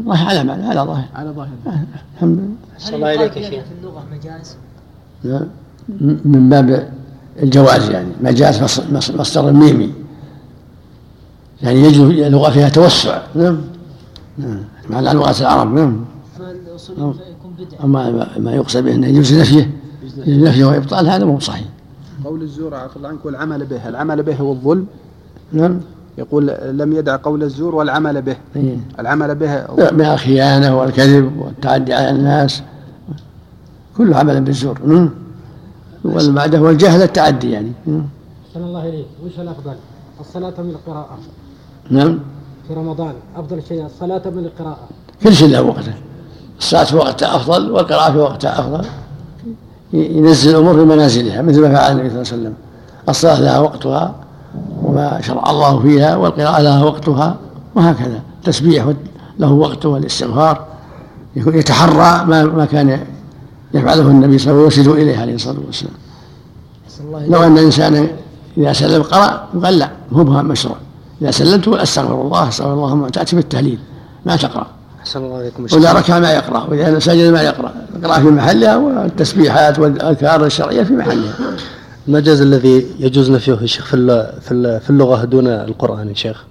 الله 0.00 0.18
على 0.18 0.44
معنى 0.44 0.66
على 0.66 0.80
ظاهر. 0.80 1.04
على 1.14 1.30
ظاهر. 1.30 1.48
الحمد 2.14 2.38
لله. 2.38 2.48
صلى 2.78 2.96
الله 2.96 3.08
عليك 3.08 3.36
يا 3.36 3.50
شيخ. 3.50 3.64
في 3.64 3.72
اللغة 3.80 4.04
مجاز؟ 4.12 4.56
من 6.24 6.48
باب 6.48 6.92
الجواز 7.42 7.90
يعني. 7.90 8.12
مجاز 8.20 8.80
مصدر 9.14 9.52
ميمي 9.52 9.92
يعني 11.62 11.80
يجوز 11.80 12.10
اللغة 12.10 12.50
فيها 12.50 12.68
توسع. 12.68 13.22
نعم. 13.34 13.60
نعم. 14.38 14.58
على 14.90 15.10
لغة 15.12 15.40
العرب 15.40 15.74
نعم. 15.74 16.04
أما 17.84 18.28
ما 18.38 18.52
يقصد 18.52 18.84
به 18.84 18.94
أنه 18.94 19.06
يجوز 19.06 19.34
نفيه 19.34 19.70
يجوز 20.26 20.48
نفيه 20.48 20.64
وإبطال 20.64 21.08
هذا 21.08 21.24
مو 21.24 21.40
صحيح. 21.40 21.66
قول 22.24 22.42
الزور 22.42 22.74
عفى 22.74 22.96
الله 22.96 23.08
عنك 23.08 23.24
والعمل 23.24 23.66
به. 23.66 23.88
العمل 23.88 24.22
به 24.22 24.36
هو 24.36 24.52
الظلم. 24.52 24.86
نعم. 25.52 25.80
يقول 26.18 26.46
لم 26.72 26.92
يدع 26.92 27.16
قول 27.16 27.42
الزور 27.42 27.74
والعمل 27.74 28.22
به. 28.22 28.36
إيه. 28.56 28.76
العمل 28.98 29.34
به 29.34 29.66
بها 29.90 30.14
الخيانة 30.14 30.78
والكذب 30.78 31.38
والتعدي 31.38 31.94
على 31.94 32.10
الناس. 32.10 32.62
كله 33.96 34.16
عمل 34.16 34.40
بالزور 34.40 34.78
نعم. 34.86 35.10
والبعده 36.04 36.62
والجهل 36.62 37.02
التعدي 37.02 37.50
يعني 37.50 37.72
صلى 38.54 38.64
الله 38.64 38.88
إليك 38.88 39.06
وش 39.24 39.40
الأفضل؟ 39.40 39.74
الصلاة 40.20 40.54
من 40.58 40.70
القراءة؟ 40.70 41.18
نعم. 41.90 42.18
في 42.68 42.74
رمضان 42.74 43.12
أفضل 43.36 43.62
شيء 43.68 43.86
الصلاة 43.86 44.22
من 44.26 44.44
القراءة؟ 44.44 44.88
كل 45.22 45.34
شيء 45.34 45.48
له 45.48 45.62
وقته. 45.62 45.94
الصلاة 46.58 46.84
في 46.84 46.96
وقتها 46.96 47.36
أفضل 47.36 47.70
والقراءة 47.70 48.12
في 48.12 48.18
وقتها 48.18 48.60
أفضل. 48.60 48.86
ينزل 49.92 50.50
الأمور 50.50 50.74
في 50.74 50.84
منازلها 50.84 51.42
مثل 51.42 51.60
ما 51.60 51.74
فعل 51.74 51.92
النبي 51.92 52.08
صلى 52.08 52.20
الله 52.20 52.32
عليه 52.32 52.42
وسلم. 52.42 52.54
الصلاة 53.08 53.40
لها 53.40 53.58
وقتها 53.58 54.14
وما 54.82 55.20
شرع 55.20 55.50
الله 55.50 55.80
فيها 55.80 56.16
والقراءة 56.16 56.62
لها 56.62 56.84
وقتها 56.84 57.36
وهكذا. 57.74 58.20
التسبيح 58.38 58.92
له 59.38 59.52
وقته 59.52 59.88
والاستغفار. 59.88 60.66
يتحرى 61.36 62.24
ما 62.26 62.44
ما 62.44 62.64
كان 62.64 63.00
يفعله 63.74 64.02
النبي 64.02 64.38
صلى 64.38 64.50
الله 64.50 64.62
عليه 64.62 64.66
وسلم 64.66 64.86
ويرشد 64.86 65.02
إليه 65.02 65.18
عليه 65.18 65.34
الصلاة 65.34 65.60
والسلام. 65.66 65.94
لو 67.28 67.42
أن 67.42 67.58
انسانا 67.58 68.06
إذا 68.58 68.72
سلم 68.72 69.02
قرأ 69.02 69.48
قال 69.64 69.78
لا 69.78 69.90
هو 70.12 70.24
مشروع. 70.24 70.76
إذا 71.22 71.30
سلمت 71.30 71.68
أستغفر 71.68 72.22
الله 72.22 72.48
أستغفر 72.48 72.72
الله 72.72 73.08
تأتي 73.08 73.36
بالتهليل. 73.36 73.78
ما 74.26 74.36
تقرأ. 74.36 74.66
أحسن 75.00 75.24
الله 75.24 75.36
عليكم. 75.36 75.62
وإذا 75.62 75.92
ركع 75.92 76.18
ما 76.18 76.32
يقرأ 76.32 76.64
وإذا 76.70 76.98
سجد 76.98 77.32
ما 77.32 77.42
يقرأ. 77.42 77.72
القراءة 77.96 78.20
في 78.20 78.28
محلها 78.28 78.76
والتسبيحات 78.76 79.78
والأذكار 79.78 80.46
الشرعية 80.46 80.82
في 80.82 80.92
محلها. 80.92 81.34
المجاز 82.08 82.40
الذي 82.40 82.86
يجوز 82.98 83.30
نفيه 83.30 83.58
يا 83.60 83.66
شيخ 83.66 83.84
في 83.86 84.40
في 84.84 84.90
اللغة 84.90 85.24
دون 85.24 85.46
القرآن 85.46 86.08
يا 86.08 86.14
شيخ؟ 86.14 86.44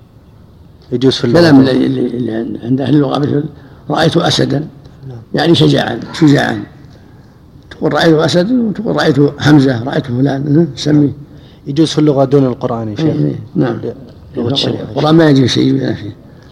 يجوز 0.92 1.14
في 1.14 1.26
اللغة. 1.26 1.42
كلام 1.42 1.60
اللي 1.60 2.60
عند 2.64 2.82
أهل 2.82 2.96
اللغة 2.96 3.20
مثل 3.20 3.44
رأيت 3.90 4.18
أسدا. 4.18 4.68
نعم. 5.08 5.18
يعني 5.34 5.56
شجاعا 5.56 6.00
شجاعا. 6.14 6.64
تقول 7.72 7.94
رأيت 7.94 8.16
أسد 8.16 8.52
وتقول 8.52 8.96
رأيت 8.96 9.16
حمزة 9.40 9.84
رأيت 9.84 10.06
فلان 10.06 10.68
سميه 10.76 11.14
يجوز 11.68 11.90
في 11.90 12.00
اللغة 12.00 12.26
دون 12.26 12.46
القرآن 12.46 12.90
يا 12.90 12.96
شيخ. 12.96 13.06
إيه، 13.06 13.26
إيه، 13.26 13.40
نعم. 13.56 13.80
القرآن 14.38 15.16
ما 15.16 15.30
يجوز 15.30 15.50
شيء 15.50 15.74
بنفسه 15.74 16.12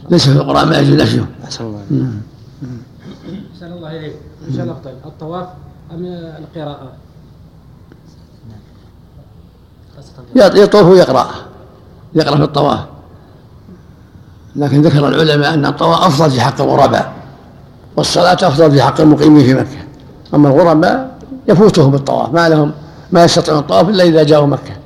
ليس 0.09 0.29
في 0.29 0.35
القرآن 0.35 0.69
ما 0.69 0.79
يجوز 0.79 1.01
نفيه. 1.01 1.25
أحسن 1.43 1.65
الله 1.65 1.81
أحسن 3.53 3.71
الله 3.73 3.97
إليك. 3.97 4.13
إيش 4.47 4.59
الأفضل 4.59 4.91
الطواف 5.05 5.47
أم 5.91 6.05
القراءة؟ 6.05 6.91
يطوف 10.35 10.83
ويقرأ. 10.83 11.29
يقرأ 12.15 12.35
في 12.37 12.43
الطواف. 12.43 12.79
لكن 14.55 14.81
ذكر 14.81 15.07
العلماء 15.07 15.53
أن 15.53 15.65
الطواف 15.65 16.01
أفضل 16.01 16.31
في 16.31 16.41
حق 16.41 16.61
الغرباء 16.61 17.13
والصلاة 17.95 18.33
أفضل 18.33 18.71
في 18.71 18.81
حق 18.81 19.01
المقيمين 19.01 19.45
في 19.45 19.53
مكة. 19.53 19.83
أما 20.33 20.49
الغرباء 20.49 21.17
يفوتهم 21.47 21.91
بالطواف 21.91 22.33
ما 22.33 22.49
لهم 22.49 22.71
ما 23.11 23.23
يستطيعون 23.23 23.59
الطواف 23.59 23.89
إلا 23.89 24.03
إذا 24.03 24.23
جاءوا 24.23 24.47
مكة. 24.47 24.82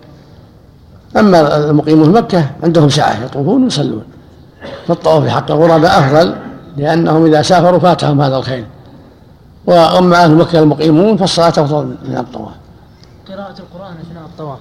أما 1.18 1.70
المقيمون 1.70 2.06
في 2.06 2.12
مكة 2.12 2.50
عندهم 2.64 2.90
ساعة 2.90 3.26
يطوفون 3.26 3.64
ويصلون. 3.64 4.04
فالطواف 4.88 5.24
في 5.24 5.30
حق 5.30 5.52
الغرباء 5.52 6.00
أفضل 6.00 6.36
لأنهم 6.78 7.26
إذا 7.26 7.42
سافروا 7.42 7.80
فاتهم 7.80 8.22
هذا 8.22 8.38
الخير. 8.38 8.66
وأما 9.66 10.24
أهل 10.24 10.36
مكة 10.36 10.60
المقيمون 10.60 11.18
فالصلاة 11.18 11.50
أفضل 11.50 11.86
من 11.86 12.18
الطواف. 12.18 12.54
قراءة 13.30 13.56
القرآن 13.60 13.94
أثناء 14.10 14.24
الطواف. 14.26 14.60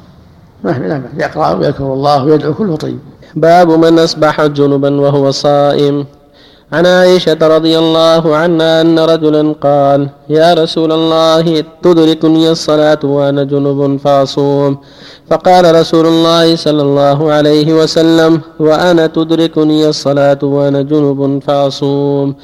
ما 0.64 0.72
في 0.72 0.78
لا 0.88 1.02
يقرأ 1.16 1.52
ويذكر 1.52 1.92
الله 1.92 2.24
ويدعو 2.24 2.54
كله 2.54 2.76
طيب 2.76 2.98
باب 3.34 3.70
من 3.70 3.98
أصبح 3.98 4.46
جنبا 4.46 5.00
وهو 5.00 5.30
صائم. 5.30 6.06
عن 6.72 6.86
عائشة 6.86 7.38
رضي 7.38 7.78
الله 7.78 8.36
عنها 8.36 8.80
أن 8.80 8.98
رجلا 8.98 9.54
قال 9.62 10.08
يا 10.28 10.54
رسول 10.54 10.92
الله 10.92 11.64
تدركني 11.82 12.50
الصلاة 12.50 12.98
وأنا 13.04 13.44
جنب 13.44 14.00
فأصوم. 14.04 14.78
فقال 15.30 15.74
رسول 15.74 16.06
الله 16.06 16.56
صلى 16.56 16.82
الله 16.82 17.32
عليه 17.32 17.68
وسلم 17.74 18.40
وأنا 18.58 19.06
تدركني 19.06 19.88
الصلاة 19.88 20.38
وأنا 20.42 20.82
جنب 20.82 21.42
فأصوم. 21.46 22.34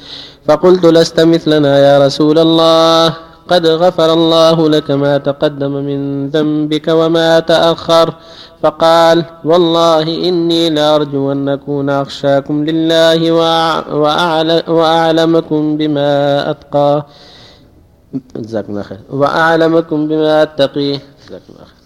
فقلت 0.47 0.85
لست 0.85 1.19
مثلنا 1.19 1.79
يا 1.79 1.95
رسول 2.05 2.39
الله. 2.39 3.32
قد 3.49 3.67
غفر 3.67 4.13
الله 4.13 4.69
لك 4.69 4.91
ما 4.91 5.17
تقدم 5.17 5.71
من 5.71 6.29
ذنبك 6.29 6.87
وما 6.87 7.39
تأخر. 7.39 8.13
فقال 8.63 9.25
والله 9.45 10.03
إني 10.29 10.69
لأرجو 10.69 11.31
أن 11.31 11.49
أكون 11.49 11.89
أخشاكم 11.89 12.65
لله 12.65 13.19
وأعلمكم 14.67 15.77
بما 15.77 16.11
أتقى. 16.51 17.05
جزاكم 18.35 18.71
الله 18.71 18.83
خير. 18.83 18.99
وأعلمكم 19.11 20.07
بما 20.07 20.43
أتقيه 20.43 20.99
جزاكم 21.27 21.49
الله 21.49 21.65
خير. 21.67 21.77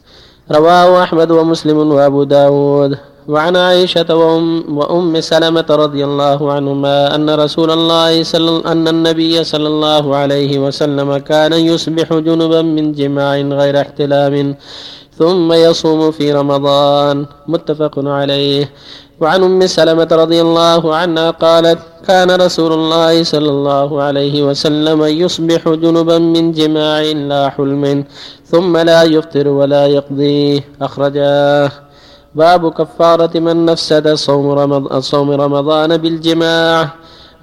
رواه 0.58 1.04
أحمد 1.04 1.32
ومسلم 1.32 1.78
وأبو 1.92 2.24
داود. 2.24 2.98
وعن 3.28 3.56
عائشة 3.56 4.16
وأم, 4.16 4.78
وأم 4.78 5.22
سلمة 5.22 5.66
رضي 5.70 6.04
الله 6.06 6.40
عنهما 6.54 7.16
أن 7.16 7.30
رسول 7.30 7.72
الله 7.72 8.24
صلى 8.24 8.72
أن 8.72 8.88
النبي 8.88 9.44
صلى 9.44 9.68
الله 9.68 10.16
عليه 10.16 10.60
وسلم 10.60 11.18
كان 11.18 11.54
يصبح 11.54 12.08
جنبا 12.14 12.62
من 12.62 12.92
جماع 12.92 13.36
غير 13.36 13.82
احتلام 13.82 14.56
ثم 15.18 15.54
يصوم 15.54 16.12
في 16.12 16.34
رمضان. 16.34 17.26
متفق 17.48 17.96
عليه. 17.98 18.70
وعن 19.22 19.44
أم 19.44 19.68
سلمة 19.68 20.08
رضي 20.12 20.42
الله 20.42 20.96
عنها 20.96 21.32
قالت 21.32 21.80
كان 22.08 22.32
رسول 22.32 22.74
الله 22.74 23.24
صلى 23.24 23.50
الله 23.50 23.90
عليه 24.02 24.44
وسلم 24.44 25.04
يصبح 25.04 25.62
جنبا 25.70 26.18
من 26.18 26.52
جماع 26.52 27.02
لا 27.02 27.50
حلم 27.50 28.06
ثم 28.46 28.78
لا 28.78 29.04
يفطر 29.04 29.48
ولا 29.48 29.88
يقضيه 29.88 30.64
أخرجاه 30.82 31.87
باب 32.38 32.62
كفارة 32.78 33.34
من 33.40 33.66
نفسد 33.66 34.06
صوم 35.00 35.32
رمضان, 35.32 35.98
بالجماع. 35.98 36.90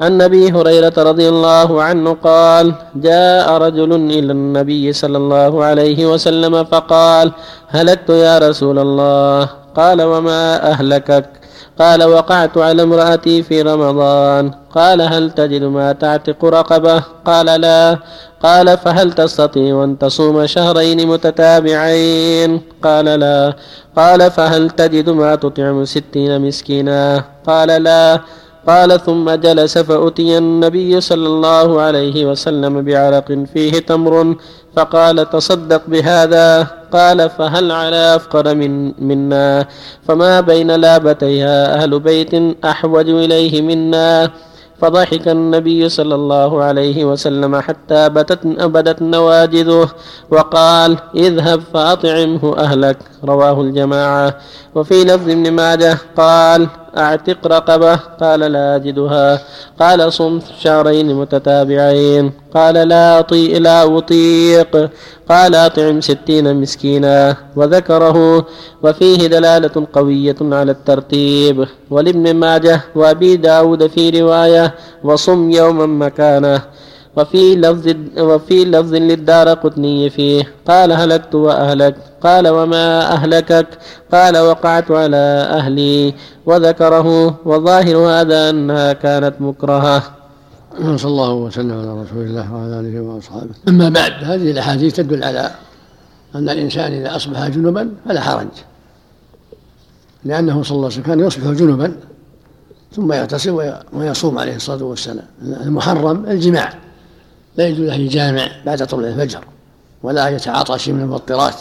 عن 0.00 0.22
أبي 0.22 0.52
هريرة 0.52 0.96
رضي 0.98 1.28
الله 1.28 1.82
عنه 1.82 2.16
قال 2.22 2.74
جاء 2.94 3.46
رجل 3.50 3.90
إلى 3.94 4.32
النبي 4.32 4.92
صلى 4.92 5.16
الله 5.22 5.64
عليه 5.64 6.06
وسلم 6.06 6.64
فقال 6.64 7.32
هلكت 7.68 8.10
يا 8.10 8.38
رسول 8.38 8.78
الله؟ 8.78 9.48
قال 9.76 9.98
وما 10.02 10.70
أهلكك؟ 10.70 11.26
قال 11.78 12.00
وقعت 12.04 12.58
على 12.58 12.82
امرأتي 12.82 13.42
في 13.42 13.62
رمضان. 13.62 14.50
قال 14.74 14.98
هل 15.02 15.30
تجد 15.30 15.62
ما 15.62 15.92
تعتق 15.92 16.44
رقبة؟ 16.44 17.02
قال 17.26 17.46
لا. 17.46 17.98
قال 18.44 18.78
فهل 18.78 19.12
تستطيع 19.12 19.84
أن 19.84 19.98
تصوم 19.98 20.46
شهرين 20.46 21.08
متتابعين؟ 21.08 22.60
قال 22.82 23.04
لا. 23.04 23.56
قال 23.96 24.30
فهل 24.30 24.70
تجد 24.70 25.08
ما 25.10 25.34
تطعم 25.34 25.84
ستين 25.84 26.40
مسكينا؟ 26.40 27.24
قال 27.46 27.68
لا. 27.82 28.20
قال 28.68 29.00
ثم 29.00 29.30
جلس 29.30 29.78
فأتي 29.78 30.38
النبي 30.38 31.00
صلى 31.00 31.26
الله 31.26 31.80
عليه 31.80 32.26
وسلم 32.26 32.82
بعرق 32.82 33.28
فيه 33.54 33.72
تمر 33.78 34.36
فقال 34.76 35.30
تصدق 35.30 35.82
بهذا. 35.88 36.66
قال 36.92 37.30
فهل 37.30 37.72
على 37.72 38.16
أفقر 38.16 38.54
من 38.54 38.92
منا؟ 39.00 39.66
فما 40.08 40.40
بين 40.40 40.70
لابتيها 40.70 41.74
أهل 41.74 42.00
بيت 42.00 42.32
أحوج 42.64 43.08
إليه 43.08 43.62
منا. 43.62 44.30
فضحك 44.80 45.28
النبي 45.28 45.88
صلى 45.88 46.14
الله 46.14 46.62
عليه 46.62 47.04
وسلم 47.04 47.56
حتى 47.56 48.08
بدت, 48.08 48.46
بدت 48.46 49.02
نواجذه 49.02 49.88
وقال 50.30 50.98
اذهب 51.14 51.60
فأطعمه 51.72 52.58
أهلك. 52.58 52.98
رواه 53.24 53.60
الجماعة. 53.60 54.38
وفي 54.74 55.04
لفظ 55.04 55.28
ابن 55.30 55.50
ماجه 55.52 55.98
قال 56.16 56.68
أعتق 56.98 57.46
رقبة. 57.46 57.94
قال 57.94 58.40
لا 58.40 58.76
أجدها. 58.76 59.40
قال 59.80 60.12
صم 60.12 60.40
شهرين 60.60 61.14
متتابعين. 61.14 62.32
قال 62.54 62.74
لا 62.74 63.18
أطيق 63.18 63.58
لا 63.58 63.98
أطيق. 63.98 64.90
قال 65.28 65.54
أطعم 65.54 66.00
ستين 66.00 66.56
مسكينا. 66.56 67.36
وذكره. 67.56 68.46
وفيه 68.82 69.26
دلالة 69.26 69.86
قوية 69.92 70.36
على 70.40 70.72
الترتيب. 70.72 71.66
ولابن 71.90 72.34
ماجه 72.34 72.80
وأبي 72.94 73.36
داود 73.36 73.86
في 73.86 74.10
رواية. 74.10 74.74
وصم 75.04 75.50
يوما 75.50 75.86
مكانه. 75.86 76.62
وفي 77.16 77.56
لفظ 77.56 77.94
وفي 78.18 78.64
لفظ 78.64 78.94
للدار 78.94 79.48
قطني 79.48 80.10
فيه. 80.10 80.52
قال 80.68 80.92
هلكت 80.92 81.34
وأهلكت 81.34 82.02
قال 82.22 82.48
وما 82.48 83.12
أهلكك؟ 83.12 83.66
قال 84.12 84.38
وقعت 84.38 84.90
على 84.90 85.16
أهلي. 85.50 86.14
وذكره 86.46 87.40
وظاهر 87.44 87.96
هذا 87.96 88.50
أنها 88.50 88.92
كانت 88.92 89.34
مكرهة. 89.40 90.02
صلى 90.96 91.10
الله 91.10 91.32
وسلم 91.32 91.72
على 91.72 92.02
رسول 92.02 92.22
الله 92.22 92.54
وعلى 92.54 92.80
آله 92.80 93.00
وأصحابه. 93.00 93.54
أما 93.68 93.88
بعد. 93.88 94.12
هذه 94.22 94.50
الأحاديث 94.50 94.96
تدل 94.96 95.24
على 95.24 95.50
أن 96.34 96.48
الإنسان 96.48 96.92
إذا 96.92 97.16
أصبح 97.16 97.48
جنبا 97.48 97.90
فلا 98.08 98.20
حرج. 98.20 98.46
لأنه 100.24 100.62
صلى 100.62 100.76
الله 100.76 100.84
عليه 100.84 100.96
وسلم 100.96 101.04
كان 101.04 101.20
يصبح 101.20 101.50
جنبا 101.50 101.96
ثم 102.92 103.12
يغتسل 103.12 103.72
ويصوم 103.92 104.38
عليه 104.38 104.56
الصلاة 104.56 104.84
والسلام. 104.84 105.26
المحرم 105.42 106.26
الجماع. 106.26 106.83
لا 107.56 107.68
يجوز 107.68 107.88
له 107.88 107.94
يجامع 107.94 108.48
بعد 108.66 108.86
طلوع 108.86 109.08
الفجر 109.08 109.44
ولا 110.02 110.28
يتعاطى 110.28 110.78
شيء 110.78 110.94
من 110.94 111.02
المفطرات 111.02 111.54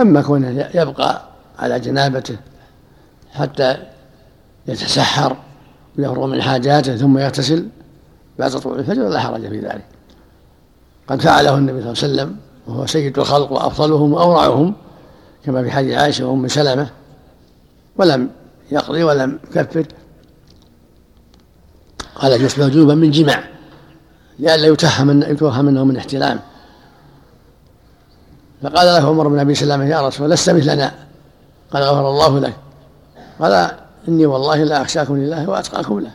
أما 0.00 0.22
كونه 0.22 0.70
يبقى 0.74 1.22
على 1.58 1.80
جنابته 1.80 2.36
حتى 3.32 3.76
يتسحر 4.66 5.36
ويفرغ 5.98 6.26
من 6.26 6.42
حاجاته 6.42 6.96
ثم 6.96 7.18
يغتسل 7.18 7.68
بعد 8.38 8.50
طلوع 8.50 8.78
الفجر 8.78 9.08
لا 9.08 9.20
حرج 9.20 9.48
في 9.48 9.60
ذلك. 9.60 9.84
قد 11.08 11.20
فعله 11.20 11.54
النبي 11.54 11.82
صلى 11.82 11.92
الله 11.92 12.02
عليه 12.02 12.12
وسلم 12.22 12.36
وهو 12.66 12.86
سيد 12.86 13.18
الخلق 13.18 13.52
وأفضلهم 13.52 14.12
وأورعهم 14.12 14.74
كما 15.44 15.62
في 15.62 15.70
حديث 15.70 15.98
عائشة 15.98 16.26
وأم 16.26 16.48
سلمة 16.48 16.90
ولم 17.96 18.30
يقضي 18.70 19.02
ولم 19.04 19.38
يكفر. 19.50 19.86
قال 22.14 22.44
يصبح 22.44 22.66
جنوبا 22.66 22.94
من 22.94 23.10
جماع. 23.10 23.55
لئلا 24.38 24.66
يتهم 24.66 25.22
يتوهم 25.22 25.68
انه 25.68 25.84
من 25.84 25.96
احتلام. 25.96 26.40
فقال 28.62 28.86
له 28.86 29.08
عمر 29.08 29.28
بن 29.28 29.38
أبي 29.38 29.54
سلامه 29.54 29.84
يا 29.84 30.06
رسول 30.06 30.24
الله 30.24 30.34
لست 30.34 30.50
مثلنا. 30.50 30.94
قال 31.70 31.82
غفر 31.82 32.10
الله 32.10 32.38
لك. 32.38 32.56
قال 33.40 33.70
إني 34.08 34.26
والله 34.26 34.56
لا 34.56 34.82
أخشاكم 34.82 35.16
لله 35.16 35.48
وأتقاكم 35.48 36.00
له. 36.00 36.10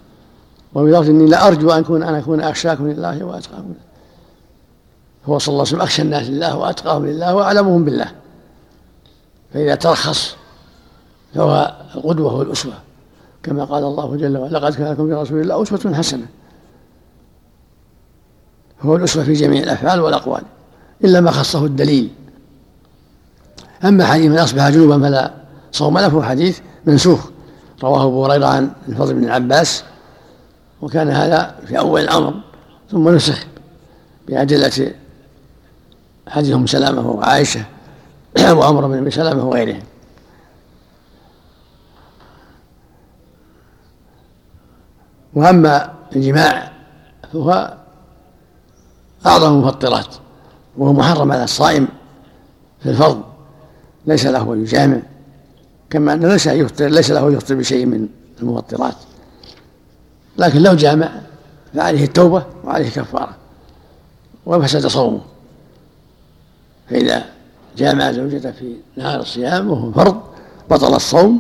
وفي 0.74 0.92
لفظ 0.92 1.10
اني 1.10 1.26
لارجو 1.26 1.72
أن 1.72 1.80
أكون 1.80 2.04
أن 2.04 2.16
أكون 2.16 2.42
أخشاكم 2.42 2.92
لله 2.92 3.24
وأتقاكم 3.24 3.70
له. 3.70 3.92
هو 5.26 5.40
صلى 5.40 5.54
الله 5.54 5.62
عليه 5.62 5.70
وسلم 5.70 5.82
أخشى 5.82 6.02
الناس 6.02 6.28
لله 6.28 6.58
وأتقاهم 6.58 7.06
لله 7.06 7.36
وأعلمهم 7.36 7.86
بالله. 7.86 8.12
فإذا 9.54 9.76
ترخص 9.76 10.36
فهو 11.36 11.76
القدوه 11.96 12.34
والأسوة. 12.34 12.74
كما 13.44 13.64
قال 13.64 13.84
الله 13.84 14.16
جل 14.16 14.38
وعلا 14.38 14.58
لقد 14.58 14.76
كان 14.76 14.92
لكم 14.92 15.08
في 15.08 15.14
رسول 15.14 15.42
الله 15.42 15.64
أسوة 15.64 15.94
حسنة. 15.94 16.26
هو 18.82 18.96
الاسوه 18.96 19.24
في 19.24 19.34
جميع 19.34 19.64
الأفعال 19.64 20.00
والأقوال 20.00 20.44
إلا 21.04 21.22
ما 21.22 21.32
خصه 21.32 21.66
الدليل. 21.66 22.10
أما 23.84 24.06
حديث 24.06 24.32
من 24.32 24.38
أصبح 24.38 24.70
جنوبا 24.70 25.00
فلا 25.00 25.34
صوم 25.72 26.00
له 26.00 26.24
حديث 26.24 26.60
منسوخ. 26.86 27.30
رواه 27.84 28.06
أبو 28.06 28.26
هريرة 28.26 28.46
عن 28.46 28.72
الفضل 28.90 29.14
بن 29.14 29.24
العباس 29.24 29.84
وكان 30.82 31.10
هذا 31.10 31.56
في 31.68 31.80
أول 31.80 32.02
الأمر 32.02 32.34
ثم 32.92 33.10
نسخ 33.10 33.46
بأدلة 34.28 34.94
حديث 36.28 36.54
أم 36.54 36.68
سلامة 36.68 37.10
وعائشة 37.10 37.66
وعمر 38.58 38.88
بن 38.88 38.98
أبي 38.98 39.12
سلامة 39.12 39.46
وغيرهم. 39.46 39.84
وأما 45.34 45.94
الجماع 46.16 46.72
فهو 47.34 47.78
أعظم 49.26 49.54
المفطرات 49.54 50.16
وهو 50.78 50.94
محرم 50.94 51.32
على 51.32 51.44
الصائم 51.44 51.88
في 52.84 52.90
الفرض 52.90 53.22
ليس 54.06 54.26
له 54.26 54.54
أن 54.54 54.62
يجامع 54.62 55.00
كما 55.90 56.14
أنه 56.14 56.28
ليس 56.28 56.48
يفطر 56.48 56.88
ليس 56.88 57.12
له 57.12 57.32
يفطر 57.32 57.56
بشيء 57.56 57.86
من 57.86 58.08
المفطرات. 58.42 58.96
لكن 60.38 60.62
لو 60.62 60.74
جامع 60.74 61.12
فعليه 61.74 62.04
التوبة 62.04 62.44
وعليه 62.64 62.90
كفارة 62.90 63.36
وفسد 64.46 64.88
صومه. 64.88 65.22
فإذا 66.90 67.26
جامع 67.78 68.12
زوجته 68.12 68.52
في 68.52 68.76
نهار 68.98 69.20
الصيام 69.20 69.72
وهو 69.72 69.92
فرض 69.92 70.22
بطل 70.70 70.96
الصوم 70.96 71.40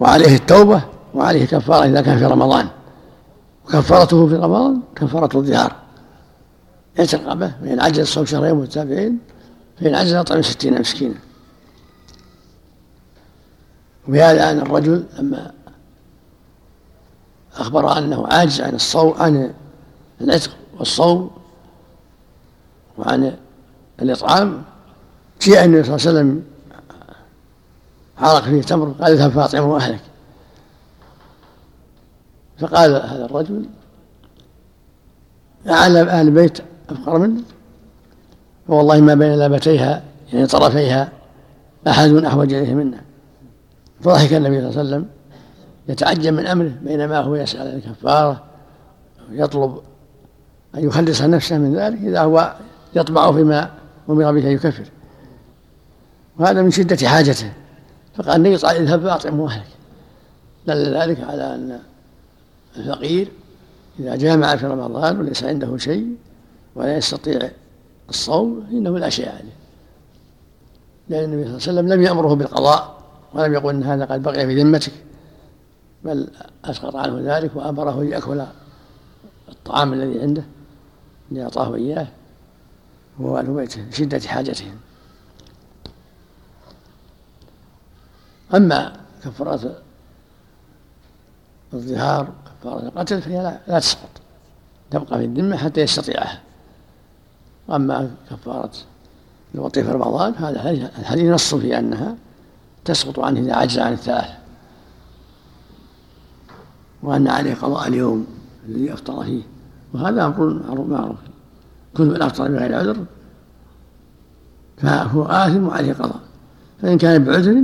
وعليه 0.00 0.36
التوبة 0.36 0.82
وعليه 1.14 1.44
كفارة 1.46 1.84
إذا 1.84 2.00
كان 2.00 2.18
في 2.18 2.24
رمضان. 2.24 2.68
وكفارته 3.66 4.28
في 4.28 4.34
رمضان 4.34 4.80
كفارة 4.96 5.36
الظهار 5.36 5.72
يعتق 6.98 7.32
به 7.32 7.48
فإن 7.48 7.80
عجز 7.80 7.98
الصوم 7.98 8.24
شهرين 8.24 8.54
متتابعين 8.54 9.18
فإن 9.80 9.94
عجز 9.94 10.12
أطعم 10.12 10.42
ستين 10.42 10.80
مسكينا. 10.80 11.14
وبهذا 14.08 14.50
أن 14.50 14.58
الرجل 14.58 15.04
لما 15.18 15.52
أخبر 17.56 17.98
أنه 17.98 18.26
عاجز 18.26 18.60
عن 18.60 18.74
الصوم 18.74 19.14
عن 19.14 19.54
العتق 20.20 20.50
والصوم 20.78 21.30
وعن 22.98 23.36
الإطعام 24.02 24.62
جاء 25.42 25.64
النبي 25.64 25.82
صلى 25.82 25.96
الله 25.96 26.08
عليه 26.08 26.18
وسلم 26.18 26.44
عرق 28.18 28.42
فيه 28.42 28.62
تمر 28.62 28.94
قال 29.00 29.12
اذهب 29.12 29.30
فاطمه 29.30 29.76
أهلك. 29.76 30.00
فقال 32.58 32.90
هذا 32.90 33.24
الرجل 33.24 33.68
أعلى 35.68 36.00
أهل 36.00 36.28
البيت 36.28 36.58
أفقر 36.90 37.18
منه؟ 37.18 37.40
فوالله 38.68 39.00
ما 39.00 39.14
بين 39.14 39.34
لابتيها 39.34 40.02
يعني 40.32 40.46
طرفيها 40.46 41.12
أحد 41.88 42.12
أحوج 42.12 42.52
إليه 42.52 42.74
منا. 42.74 43.00
فضحك 44.00 44.32
النبي 44.32 44.58
صلى 44.58 44.68
الله 44.68 44.78
عليه 44.78 44.88
وسلم 44.88 45.06
يتعجب 45.88 46.32
من 46.32 46.46
أمره 46.46 46.72
بينما 46.82 47.18
هو 47.18 47.34
يسأل 47.34 47.60
عن 47.60 47.76
الكفارة 47.76 48.42
يطلب 49.30 49.80
أن 50.74 50.84
يخلص 50.84 51.22
نفسه 51.22 51.58
من 51.58 51.76
ذلك 51.76 51.98
إذا 51.98 52.20
هو 52.20 52.56
يطمع 52.94 53.32
فيما 53.32 53.70
أمر 54.10 54.32
به 54.32 54.46
ان 54.46 54.52
يكفر. 54.52 54.84
وهذا 56.38 56.62
من 56.62 56.70
شدة 56.70 57.08
حاجته. 57.08 57.52
فقال 58.14 58.36
النبي 58.36 58.56
صلى 58.56 58.70
الله 58.70 58.92
عليه 58.92 59.14
وسلم 59.16 59.40
أهلك. 59.40 59.66
دل 60.66 60.94
ذلك 60.94 61.20
على 61.24 61.54
أن 61.54 61.78
الفقير 62.76 63.28
إذا 64.00 64.16
جامع 64.16 64.56
في 64.56 64.66
رمضان 64.66 65.20
وليس 65.20 65.44
عنده 65.44 65.76
شيء 65.76 66.06
ولا 66.78 66.96
يستطيع 66.96 67.50
الصوم 68.08 68.66
فانه 68.70 68.98
لا 68.98 69.08
شيء 69.08 69.28
عليه. 69.28 69.58
لأن 71.08 71.24
النبي 71.24 71.44
صلى 71.44 71.50
الله 71.50 71.68
عليه 71.68 71.80
وسلم 71.80 71.92
لم 71.92 72.02
يأمره 72.02 72.34
بالقضاء 72.34 72.98
ولم 73.34 73.54
يقل 73.54 73.74
إن 73.74 73.82
هذا 73.82 74.04
قد 74.04 74.22
بقي 74.22 74.46
في 74.46 74.62
ذمتك 74.62 74.92
بل 76.04 76.28
أسقط 76.64 76.96
عنه 76.96 77.38
ذلك 77.38 77.56
وأمره 77.56 78.00
أن 78.02 78.08
يأكل 78.08 78.44
الطعام 79.48 79.92
الذي 79.92 80.20
عنده 80.20 80.44
الذي 81.30 81.42
أعطاه 81.42 81.74
إياه 81.74 82.08
هو 83.20 83.38
أهل 83.38 83.46
بيته 83.46 83.80
لشدة 83.80 84.20
حاجتهم. 84.20 84.76
أما 88.54 89.00
كفارات 89.24 89.60
الظهار 91.74 92.32
كفارة 92.60 92.82
القتل 92.82 93.22
فهي 93.22 93.42
لا, 93.42 93.60
لا 93.68 93.78
تسقط. 93.78 94.08
تبقى 94.90 95.18
في 95.18 95.24
الذمة 95.24 95.56
حتى 95.56 95.80
يستطيعها. 95.80 96.47
وأما 97.68 98.10
كفارة 98.30 98.70
الوطي 99.54 99.84
في 99.84 99.90
رمضان 99.90 100.34
هذا 100.34 100.90
الحديث 100.98 101.32
نص 101.32 101.54
في 101.54 101.78
أنها 101.78 102.16
تسقط 102.84 103.18
عنه 103.18 103.40
إذا 103.40 103.54
عجز 103.54 103.78
عن 103.78 103.92
الثلاثة 103.92 104.34
وأن 107.02 107.28
عليه 107.28 107.54
قضاء 107.54 107.88
اليوم 107.88 108.26
الذي 108.68 108.92
أفطر 108.92 109.24
فيه. 109.24 109.42
وهذا 109.94 110.26
أمر 110.26 110.84
معروف 110.84 111.18
كل 111.96 112.04
من 112.04 112.22
أفطر 112.22 112.48
بغير 112.48 112.74
عذر 112.74 113.04
فهو 114.76 115.24
آثم 115.24 115.66
وعليه 115.66 115.92
قضاء. 115.92 116.20
فإن 116.82 116.98
كان 116.98 117.24
بعذر 117.24 117.62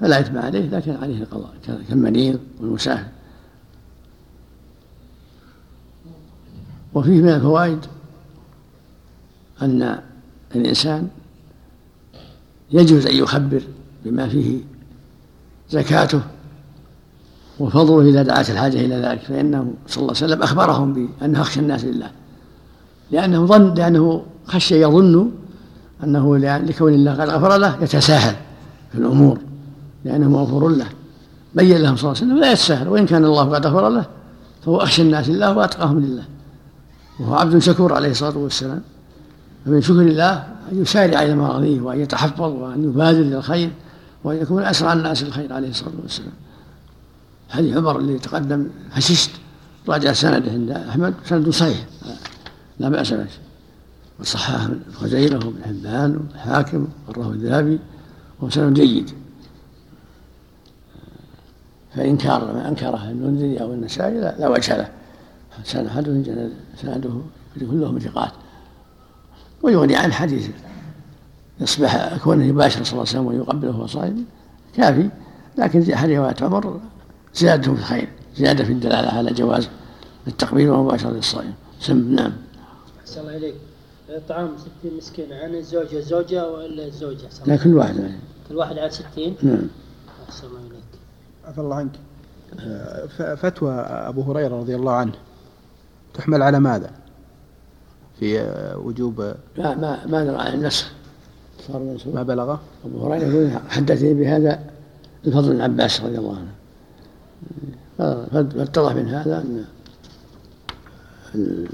فلا 0.00 0.20
إثم 0.20 0.38
عليه 0.38 0.68
لكن 0.68 0.96
عليه 0.96 1.22
القضاء 1.22 1.50
كالمريض 1.88 2.40
والمسافر. 2.60 3.08
وفيه 6.94 7.22
من 7.22 7.28
الفوائد 7.28 7.86
أن 9.62 9.98
الإنسان 10.54 11.08
يجوز 12.70 13.06
أن 13.06 13.14
يخبر 13.14 13.62
بما 14.04 14.28
فيه 14.28 14.58
زكاته 15.70 16.20
وفضله 17.60 18.10
إذا 18.10 18.22
دعت 18.22 18.50
الحاجة 18.50 18.80
إلى 18.80 18.94
ذلك 18.94 19.20
فإنه 19.20 19.74
صلى 19.86 20.02
الله 20.02 20.14
عليه 20.16 20.26
وسلم 20.26 20.42
أخبرهم 20.42 20.92
بأنه 20.92 21.40
أخشى 21.40 21.60
الناس 21.60 21.84
لله. 21.84 22.10
لأنه 23.10 23.46
ظن 23.46 23.74
لأنه 23.74 24.22
خشي 24.46 24.82
يظن 24.82 25.30
أنه 26.04 26.36
لكون 26.36 26.94
الله 26.94 27.12
قد 27.12 27.28
غفر 27.28 27.56
له 27.56 27.76
يتساهل 27.82 28.36
في 28.92 28.98
الأمور 28.98 29.38
لأنه 30.04 30.28
مغفور 30.28 30.68
له. 30.68 30.86
بين 31.54 31.76
لهم 31.76 31.96
صلى 31.96 32.10
الله 32.10 32.22
عليه 32.22 32.32
وسلم 32.32 32.38
لا 32.38 32.52
يتساهل 32.52 32.88
وإن 32.88 33.06
كان 33.06 33.24
الله 33.24 33.44
قد 33.44 33.66
غفر 33.66 33.88
له 33.88 34.04
فهو 34.64 34.76
أخشى 34.76 35.02
الناس 35.02 35.28
لله 35.28 35.56
وأتقاهم 35.56 36.00
لله. 36.00 36.24
وهو 37.20 37.34
عبد 37.34 37.58
شكور 37.58 37.92
عليه 37.92 38.10
الصلاة 38.10 38.38
والسلام. 38.38 38.82
فمن 39.66 39.80
شكر 39.82 40.00
الله 40.00 40.32
أن 40.72 40.82
يسارع 40.82 41.22
إلى 41.22 41.36
مراضيه 41.36 41.80
وأن 41.80 42.00
يتحفظ 42.00 42.40
وأن 42.52 42.84
يبادر 42.84 43.20
إلى 43.20 43.36
الخير 43.36 43.70
وأن 44.24 44.36
يكون 44.36 44.62
أسرع 44.62 44.92
الناس 44.92 45.22
الخير 45.22 45.52
عليه 45.52 45.68
الصلاة 45.68 45.92
والسلام. 46.02 46.32
حديث 47.50 47.76
عمر 47.76 47.98
اللي 47.98 48.18
تقدم 48.18 48.66
هششت 48.92 49.30
راجع 49.88 50.12
سنده 50.12 50.52
عند 50.52 50.70
أحمد 50.70 51.14
سند 51.24 51.50
صحيح. 51.50 51.86
لا 52.78 52.88
بأس 52.88 53.12
به 53.12 53.26
وصححه 54.20 54.64
ابن 54.64 54.80
خزيمة 54.94 55.46
وابن 55.46 55.62
حبان 55.64 56.16
والحاكم 56.16 56.88
والراه 57.08 57.30
الذهبي 57.30 57.78
وهو 58.40 58.50
سند 58.50 58.74
جيد. 58.74 59.10
فإنكار 61.94 62.54
ما 62.54 62.68
أنكره 62.68 63.10
المنذري 63.10 63.60
أو 63.60 63.72
النسائي 63.72 64.20
لا, 64.20 64.34
لا 64.38 64.48
وجه 64.48 64.76
له. 64.76 64.88
سنده 65.64 66.50
سنده 66.82 67.10
كلهم 67.60 67.98
ثقات. 67.98 68.32
ويغني 69.66 69.96
عن 69.96 70.12
حديث 70.12 70.48
يصبح 71.60 72.16
كونه 72.16 72.44
يباشر 72.44 72.84
صلى 72.84 72.92
الله 72.92 73.08
عليه 73.08 73.10
وسلم 73.10 73.26
ويقبله 73.26 73.70
وهو 73.70 73.86
صائم 73.86 74.24
كافي. 74.76 75.10
لكن 75.58 75.80
في 75.80 75.96
حديث 75.96 76.18
رواية 76.18 76.34
عمر 76.42 76.80
زيادة 77.34 77.62
في 77.62 77.78
الخير 77.80 78.08
زيادة 78.36 78.64
في 78.64 78.72
الدلالة 78.72 79.08
على 79.08 79.32
جواز 79.32 79.68
التقبيل 80.26 80.70
والمباشرة 80.70 81.10
للصائم. 81.10 81.54
سم 81.80 82.14
نعم. 82.14 82.32
أحسن 83.00 83.20
الله 83.20 83.36
إليك. 83.36 83.54
طعام 84.28 84.50
ستين 84.58 84.96
مسكين 84.96 85.32
عن 85.32 85.54
الزوجة 85.54 85.98
الزوجة 85.98 86.50
ولا 86.50 86.86
الزوجة؟ 86.86 87.28
لا 87.46 87.56
كل 87.56 87.74
واحد 87.74 87.96
يعني. 87.96 88.18
كل 88.48 88.56
واحد 88.56 88.78
عن 88.78 88.90
ستين؟ 88.90 89.36
نعم. 89.42 89.68
أحسن 90.28 90.46
الله 90.46 90.60
إليك. 90.60 91.00
عفى 91.44 91.60
الله 91.60 91.76
عنك. 91.76 91.92
آه، 92.60 93.06
فتوى 93.34 93.72
أبو 93.80 94.22
هريرة 94.22 94.60
رضي 94.60 94.76
الله 94.76 94.92
عنه 94.92 95.12
تحمل 96.14 96.42
على 96.42 96.60
ماذا؟ 96.60 96.90
في 98.20 98.40
وجوب 98.84 99.20
لا 99.56 99.74
ما 99.74 100.06
ما 100.06 100.24
نرى 100.24 100.36
عن 100.36 100.54
النسخ 100.54 100.92
صار 101.68 101.78
منسوخ 101.82 102.14
ما 102.14 102.22
بلغه؟ 102.22 102.60
أبو 102.84 103.06
هريرة 103.06 103.24
يقول 103.28 103.50
حدثني 103.68 104.14
بهذا 104.14 104.60
الفضل 105.26 105.52
بن 105.52 105.60
عباس 105.60 106.00
رضي 106.00 106.18
الله 106.18 106.36
عنه. 106.36 106.52
فاتضح 108.32 108.94
من 108.94 109.08
هذا 109.08 109.38
أن 109.38 109.64
ال- 111.34 111.68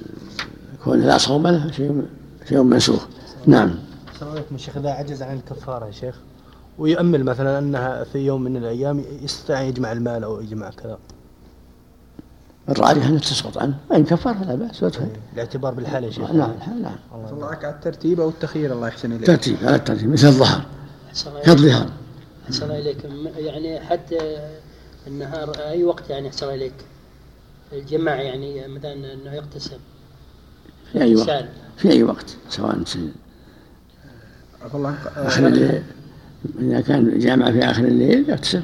كون 0.84 1.00
لا 1.00 1.18
صوم 1.18 1.46
له 1.46 1.70
شيء 1.70 2.02
شيء 2.48 2.62
منسوخ. 2.62 3.06
نعم. 3.46 3.74
السلام 4.14 4.30
عليكم 4.32 4.54
الشيخ 4.54 4.76
إذا 4.76 4.90
عجز 4.90 5.22
عن 5.22 5.36
الكفارة 5.36 5.86
يا 5.86 5.90
شيخ 5.90 6.16
ويؤمل 6.78 7.24
مثلا 7.24 7.58
أنها 7.58 8.04
في 8.04 8.18
يوم 8.18 8.42
من 8.42 8.56
الأيام 8.56 9.04
يستطيع 9.22 9.60
يجمع 9.62 9.92
المال 9.92 10.24
أو 10.24 10.40
يجمع 10.40 10.70
كذا. 10.70 10.98
الراجح 12.68 13.06
أنها 13.06 13.18
تسقط 13.20 13.58
عنه 13.58 13.74
وإن 13.90 14.04
كفر؟ 14.04 14.34
فلا 14.34 14.68
وادخل 14.82 15.06
الاعتبار 15.34 15.74
بالحالة 15.74 16.06
يا 16.06 16.12
شيخ. 16.12 16.30
نعم 16.30 16.52
نعم 16.82 16.96
الله 17.32 17.46
على 17.46 17.70
الترتيب 17.74 18.20
أو 18.20 18.28
التخيير 18.28 18.72
الله 18.72 18.88
يحسن 18.88 19.12
إليك. 19.12 19.26
ترتيب 19.26 19.56
على 19.62 19.76
الترتيب 19.76 20.10
مثل 20.12 20.26
الظهر. 20.26 20.62
كالظهر 21.44 21.90
إليك 22.78 23.06
م- 23.06 23.28
يعني 23.36 23.80
حتى 23.80 24.38
النهار 25.06 25.50
أي 25.58 25.84
وقت 25.84 26.10
يعني 26.10 26.28
أحسن 26.28 26.46
الله 26.46 26.54
إليك 26.56 26.74
الجماع 27.72 28.22
يعني 28.22 28.68
مثلا 28.68 28.92
أنه 28.92 29.32
يغتسل 29.32 29.76
في 30.92 31.02
أي 31.02 31.16
وقت. 31.16 31.44
في 31.76 31.90
أي 31.90 32.02
وقت؟ 32.02 32.36
سواء 32.48 32.74
الله. 34.74 34.94
آخر 35.16 35.46
الليل. 35.46 35.82
إذا 36.60 36.80
كان 36.80 37.18
جامع 37.18 37.52
في 37.52 37.64
آخر 37.64 37.84
الليل 37.84 38.30
يغتسل 38.30 38.62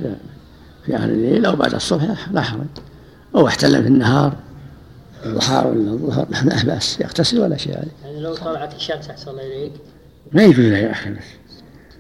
في 0.87 0.97
آخر 0.97 1.05
الليل 1.05 1.47
أو 1.47 1.57
بعد 1.57 1.75
الصبح 1.75 2.29
لا 2.31 2.41
حرج. 2.41 2.67
أو 3.35 3.47
احتلم 3.47 3.83
في 3.83 3.89
النهار 3.89 4.33
الضحى 5.27 5.57
ولا 5.57 5.91
الظهر 5.91 6.27
لا 6.45 6.65
بأس 6.65 7.01
يغتسل 7.01 7.41
ولا 7.41 7.57
شيء 7.57 7.77
عليه. 7.77 7.93
يعني 8.05 8.21
لو 8.21 8.35
طلعت 8.35 8.75
الشمس 8.75 9.11
أحسن 9.11 9.31
الله 9.31 9.43
إليك؟ 9.43 9.73
ما 10.33 10.43
يجوز 10.43 10.65
له 10.65 10.77
يأخر 10.77 11.17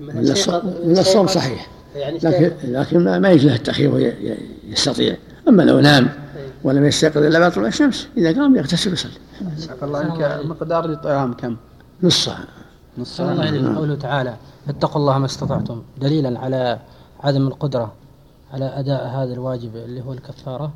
ولا 0.00 1.00
الصوم, 1.00 1.26
صحيح. 1.26 1.68
يعني 1.96 2.18
لكن 2.18 2.52
لكن 2.64 3.04
ما, 3.04 3.18
ما 3.18 3.30
يجوز 3.30 3.46
له 3.46 3.54
التأخير 3.54 4.16
يستطيع. 4.64 5.16
أما 5.48 5.62
لو 5.62 5.80
نام 5.80 6.04
إيه. 6.04 6.48
ولم 6.64 6.84
يستيقظ 6.84 7.22
إلا 7.22 7.38
بعد 7.38 7.52
طلوع 7.52 7.68
الشمس 7.68 8.08
إذا 8.16 8.40
قام 8.40 8.56
يغتسل 8.56 8.90
ويصلي. 8.90 9.12
عفى 9.70 9.84
الله. 9.84 9.98
عنك 9.98 10.40
مقدار 10.44 10.84
الإطعام 10.84 11.32
كم؟ 11.32 11.56
نص 12.02 12.24
ساعة. 12.24 12.44
نص 12.98 13.20
الله 13.20 13.60
ساعة. 13.60 13.76
قوله 13.76 13.94
تعالى 13.94 14.36
اتقوا 14.68 15.00
الله 15.00 15.18
ما 15.18 15.26
استطعتم. 15.26 15.82
دليلا 16.00 16.38
على 16.38 16.78
عدم 17.20 17.46
القدرة 17.46 17.92
على 18.52 18.64
أداء 18.64 19.06
هذا 19.06 19.32
الواجب 19.32 19.76
اللي 19.76 20.00
هو 20.00 20.12
الكفارة. 20.12 20.72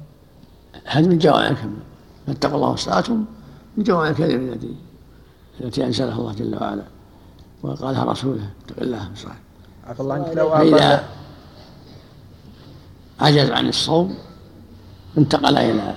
هذه 0.85 1.09
من 1.09 1.19
جوامع 1.19 1.49
الكلم 1.49 1.77
فاتقوا 2.27 2.57
الله 2.57 2.69
واستطعتم 2.69 3.25
من 3.77 3.85
جوامع 3.85 4.09
الكلم 4.09 4.53
التي 4.53 4.77
التي 5.61 5.87
أنزلها 5.87 6.17
الله 6.17 6.33
جل 6.33 6.57
وعلا 6.61 6.83
وقالها 7.63 8.05
رسوله. 8.05 8.51
اتق 8.67 8.83
الله 8.83 9.11
صحيح 9.17 9.37
عفى 9.87 10.01
الله 10.01 10.15
عنك. 10.15 10.37
لو 10.37 10.51
فإذا 10.51 11.09
عجز 13.21 13.51
عن 13.51 13.69
الصوم 13.69 14.15
انتقل 15.19 15.59
إلى 15.59 15.95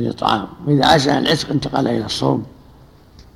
الإطعام. 0.00 0.46
وإذا 0.66 0.86
عجز 0.86 1.08
عن 1.08 1.22
العتق 1.26 1.50
انتقل 1.50 1.88
إلى 1.88 2.04
الصوم 2.04 2.46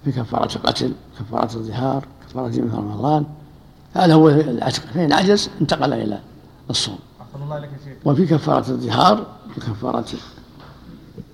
بكفارة 0.07 0.57
القتل 0.57 0.93
كفارة 1.19 1.57
الظهار 1.57 2.05
كفارة 2.29 2.49
من 2.49 2.73
رمضان. 2.75 3.25
هذا 3.95 4.15
هو 4.15 4.29
العتق. 4.29 4.83
فإن 4.83 5.13
عجز 5.13 5.51
انتقل 5.61 5.93
إلى 5.93 6.21
الصوم. 6.71 6.99
وفي 8.05 8.27
كفارة 8.27 8.71
الظهار 8.71 9.27
وكفارة 9.57 10.05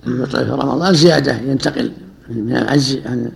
الوطء 0.07 0.45
في 0.45 0.51
رمضان 0.51 0.95
زيادة 0.95 1.33
ينتقل 1.37 1.93
من 2.29 2.57
العجز 2.57 2.97
عن 3.07 3.33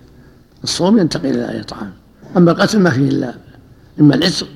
الصوم 0.64 0.98
ينتقل 0.98 1.26
إلى 1.26 1.44
الإطعام 1.50 1.92
أما 2.36 2.50
القتل 2.50 2.78
ما 2.80 2.90
فيه 2.90 3.08
إلا 3.08 3.34
إما 4.00 4.14
العتق 4.14 4.46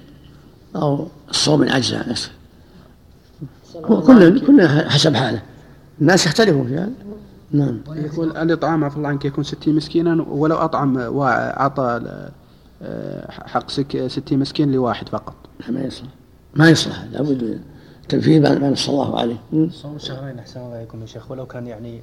أو 0.77 1.09
الصوم 1.31 1.61
من 1.61 1.69
عجز 1.73 1.95
عن 1.95 2.11
نفسه 2.11 2.31
كل 3.83 4.41
كل 4.47 4.69
حسب 4.69 5.15
حاله. 5.15 5.43
الناس 6.01 6.27
يختلفون 6.27 6.67
في 6.67 6.75
هذا. 6.75 6.91
نعم. 7.53 7.79
يكون 7.95 8.31
الإطعام 8.31 8.85
عفى 8.85 8.97
الله 8.97 9.09
عنك 9.09 9.25
يكون 9.25 9.45
60 9.45 9.75
مسكينا 9.77 10.23
ولو 10.29 10.57
أطعم 10.57 10.97
وأعطى 10.97 12.01
آه، 12.83 13.31
حق 13.31 13.71
سك- 13.71 14.07
60 14.07 14.39
مسكين 14.39 14.73
لواحد 14.73 15.09
فقط. 15.09 15.35
ما 15.69 15.81
يصلح. 15.81 16.09
ما 16.55 16.71
يصلح. 16.71 17.05
لابد 17.13 17.61
تنفيذ 18.09 18.59
ما 18.61 18.71
نص 18.71 18.89
الله 18.89 19.21
عليه? 19.21 19.37
صوم 19.71 19.99
شهرين 19.99 20.39
أحسن 20.39 20.61
الله 20.61 20.77
عليكم 20.77 21.01
يا 21.01 21.07
شيخ 21.07 21.31
ولو 21.31 21.47
كان 21.47 21.67
يعني 21.67 22.01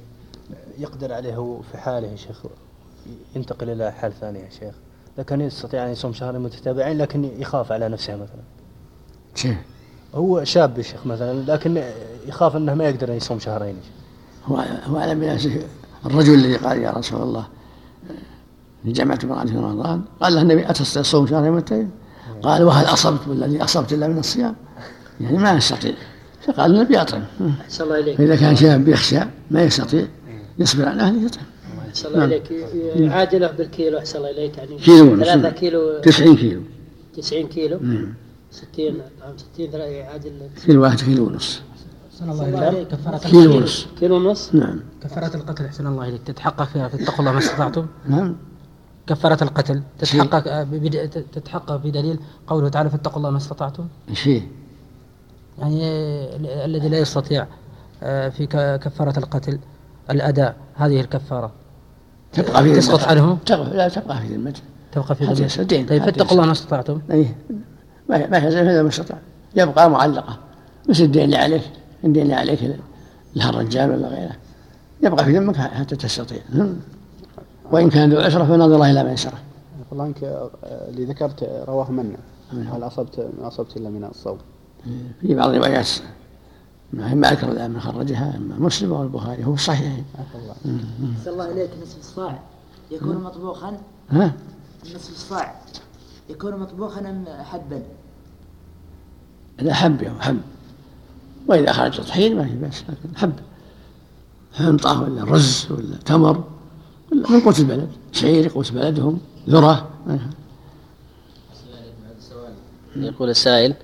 يقدر 0.78 1.12
عليه 1.12 1.36
هو 1.36 1.60
في 1.62 1.78
حاله 1.78 2.08
يا 2.08 2.16
شيخ 2.16 2.42
ينتقل 3.36 3.70
إلى 3.70 3.92
حال 3.92 4.12
ثاني 4.20 4.38
يا 4.38 4.50
شيخ. 4.50 4.74
لكن 5.18 5.40
يستطيع 5.40 5.86
أن 5.86 5.90
يصوم 5.90 6.12
شهرين 6.12 6.40
متتابعين 6.40 6.98
لكن 6.98 7.24
يخاف 7.24 7.72
على 7.72 7.88
نفسه 7.88 8.14
مثلا. 8.14 8.42
شيء 9.34 9.56
هو 10.14 10.44
شاب 10.44 10.78
يا 10.78 10.82
شيخ 10.82 11.06
مثلا 11.06 11.52
لكن 11.52 11.82
يخاف 12.26 12.56
أنه 12.56 12.74
ما 12.74 12.84
يقدر 12.84 13.10
أن 13.10 13.16
يصوم 13.16 13.38
شهرين 13.38 13.76
شيخ. 13.82 14.52
هو 14.52 14.64
هو 14.86 14.96
على 14.96 15.14
بنفسه 15.14 15.62
الرجل 16.06 16.34
الذي 16.34 16.56
قال 16.56 16.78
يا 16.78 16.90
رسول 16.90 17.22
الله 17.22 17.46
جمعت 18.84 19.24
امرأة 19.24 19.44
في 19.44 19.56
رمضان 19.56 20.02
قال 20.20 20.34
له 20.34 20.42
النبي 20.42 20.70
الصوم 20.70 21.26
شهرين 21.26 21.52
متين 21.52 21.90
قال 22.42 22.64
وهل 22.64 22.84
أصبت 22.84 23.28
بالذي 23.28 23.64
أصبت 23.64 23.92
إلا 23.92 24.08
من 24.08 24.18
الصيام؟ 24.18 24.54
يعني 25.20 25.38
ما 25.38 25.52
يستطيع. 25.52 25.94
فقال 26.46 26.74
النبي 26.74 27.00
أطعم. 27.00 27.22
أحسن 27.60 27.84
الله 27.84 27.98
إليك 27.98 28.16
فإذا 28.16 28.36
كان 28.36 28.56
شاب 28.56 28.88
يخشى 28.88 29.20
ما 29.50 29.62
يستطيع 29.62 30.06
يصبر 30.58 30.88
عن 30.88 31.00
أهله 31.00 31.26
يطعم. 31.26 31.44
أحسن 31.88 32.08
الله 32.08 32.18
نعم. 32.18 32.28
إليك 32.28 32.50
يعادله 32.96 33.50
بالكيلو 33.50 33.98
أحسن 33.98 34.18
الله 34.18 34.30
إليك 34.30 34.58
يعني 34.58 34.78
كيلو. 34.78 35.16
ثلاثة 35.16 35.50
كيلو. 35.50 36.00
90 36.02 36.36
كيلو. 36.36 36.60
90 37.16 37.46
كيلو. 37.46 37.78
نعم. 37.80 38.14
60 38.50 39.00
طعام 39.20 39.36
60 39.54 39.70
ثلاثة 39.70 39.84
يعادل. 39.84 40.32
كيلو 40.66 40.82
واحد 40.82 41.00
كيلو 41.00 41.26
ونص. 41.26 41.60
الله 42.22 42.68
إليك. 42.68 42.88
كفارة 42.88 43.18
كيلو 43.18 43.56
ونص. 43.56 43.86
كيلو 44.00 44.16
ونص؟ 44.16 44.54
نعم. 44.54 44.80
كفارة 45.02 45.36
القتل 45.36 45.64
أحسن 45.64 45.86
الله 45.86 46.08
إليك. 46.08 46.22
تتحقق 46.22 46.64
فيها 46.64 46.86
اتقوا 46.86 47.20
الله 47.20 47.32
ما 47.32 47.38
استطعتم؟ 47.38 47.86
نعم. 48.08 48.36
كفارة 49.06 49.44
القتل. 49.44 49.82
تتحقق 49.98 50.48
آه، 50.48 50.64
تتحقق 51.32 51.76
بدليل 51.76 52.18
قوله 52.46 52.68
تعالى 52.68 52.90
فاتقوا 52.90 53.16
الله 53.16 53.30
ما 53.30 53.36
استطعتم؟ 53.36 53.86
شيء. 54.12 54.42
يعني 55.58 55.80
الذي 56.64 56.88
لا 56.88 56.98
يستطيع 56.98 57.46
آه، 58.02 58.28
في 58.28 58.46
ك- 58.46 58.78
كفارة 58.80 59.18
القتل 59.18 59.58
الأداء 60.10 60.56
هذه 60.74 61.00
الكفارة. 61.00 61.52
تبقى 62.32 62.62
في 62.62 62.72
تسقط. 62.76 63.08
عنه؟ 63.08 63.38
تبقى 63.46 63.76
لا 63.76 63.88
تبقى 63.88 64.18
في 64.20 64.26
ذمته 64.34 64.60
تبقى 64.92 65.14
في 65.14 65.26
حتى 65.26 65.34
ذمته. 65.34 65.82
طيب 65.86 66.02
فاتقوا 66.04 66.32
الله 66.32 66.46
ما 66.46 66.52
استطعتم. 66.52 67.00
أيه. 67.10 67.36
ما 68.08 68.26
ما 68.26 68.38
هذا 68.38 68.82
ما 68.82 68.88
استطاع 68.88 69.18
يبقى 69.56 69.90
معلقة. 69.90 70.38
مثل 70.88 71.02
الدين 71.02 71.24
اللي 71.24 71.36
عليك 71.36 71.62
الدين 72.04 72.22
اللي 72.22 72.34
عليك 72.34 72.58
لها 73.36 73.50
الرجال 73.50 73.90
ولا 73.90 74.08
غيره. 74.08 74.36
يبقى 75.02 75.24
في 75.24 75.38
ذمك 75.38 75.56
حتى 75.56 75.96
تستطيع. 75.96 76.38
وإن 77.72 77.90
كان 77.90 78.12
ذو 78.12 78.20
عسرة 78.20 78.44
فنظر 78.44 78.84
إلى 78.84 79.04
ميسرة 79.04 79.38
عفى 79.80 79.92
الله 79.92 80.04
عنك 80.04 80.24
آه، 80.24 80.50
اللي 80.88 81.04
ذكرت 81.04 81.64
رواه 81.68 81.90
منع. 81.90 82.16
هل 82.52 82.82
أصبت 82.82 83.28
ما 83.40 83.48
أصبت 83.48 83.76
إلا 83.76 83.90
من 83.90 84.04
الصوم. 84.04 84.38
في 85.20 85.34
بعض 85.34 85.50
الروايات. 85.50 85.88
ما 86.92 87.32
أذكر 87.32 87.52
الآن 87.52 87.70
من 87.70 87.80
خرجها 87.80 88.36
إما 88.36 88.58
مسلم 88.58 88.92
أو 88.92 89.02
البخاري 89.02 89.44
هو 89.44 89.54
الصحيح 89.54 90.04
صلى 91.24 91.32
الله 91.32 91.44
عليك 91.44 91.70
نصف 91.82 91.98
الصاع. 91.98 92.42
يكون 92.90 93.16
مطبوخا؟ 93.16 93.80
ها؟ 94.10 94.32
نصف 94.84 95.10
الصاع. 95.10 95.60
يكون 96.30 96.56
مطبوخا 96.56 97.00
أم 97.00 97.24
حبا؟ 97.42 97.82
إذا 99.60 99.74
حب 99.74 100.02
يوم 100.02 100.20
حب. 100.20 100.40
وإذا 101.48 101.72
خرج 101.72 102.00
طحين 102.00 102.36
ما 102.36 102.44
في 102.44 102.54
بأس 102.54 102.82
لكن 102.82 103.16
حب. 103.16 103.32
حنطة 104.52 105.02
ولا 105.02 105.24
رز 105.24 105.66
ولا 105.70 105.96
تمر 105.96 106.44
ولا 107.12 107.30
من 107.30 107.40
قوت 107.40 107.58
البلد. 107.58 107.88
شعير 108.12 108.48
قوت 108.48 108.72
بلدهم 108.72 109.20
ذرة. 109.48 109.90
يقول 112.96 113.30
السائل 113.30 113.74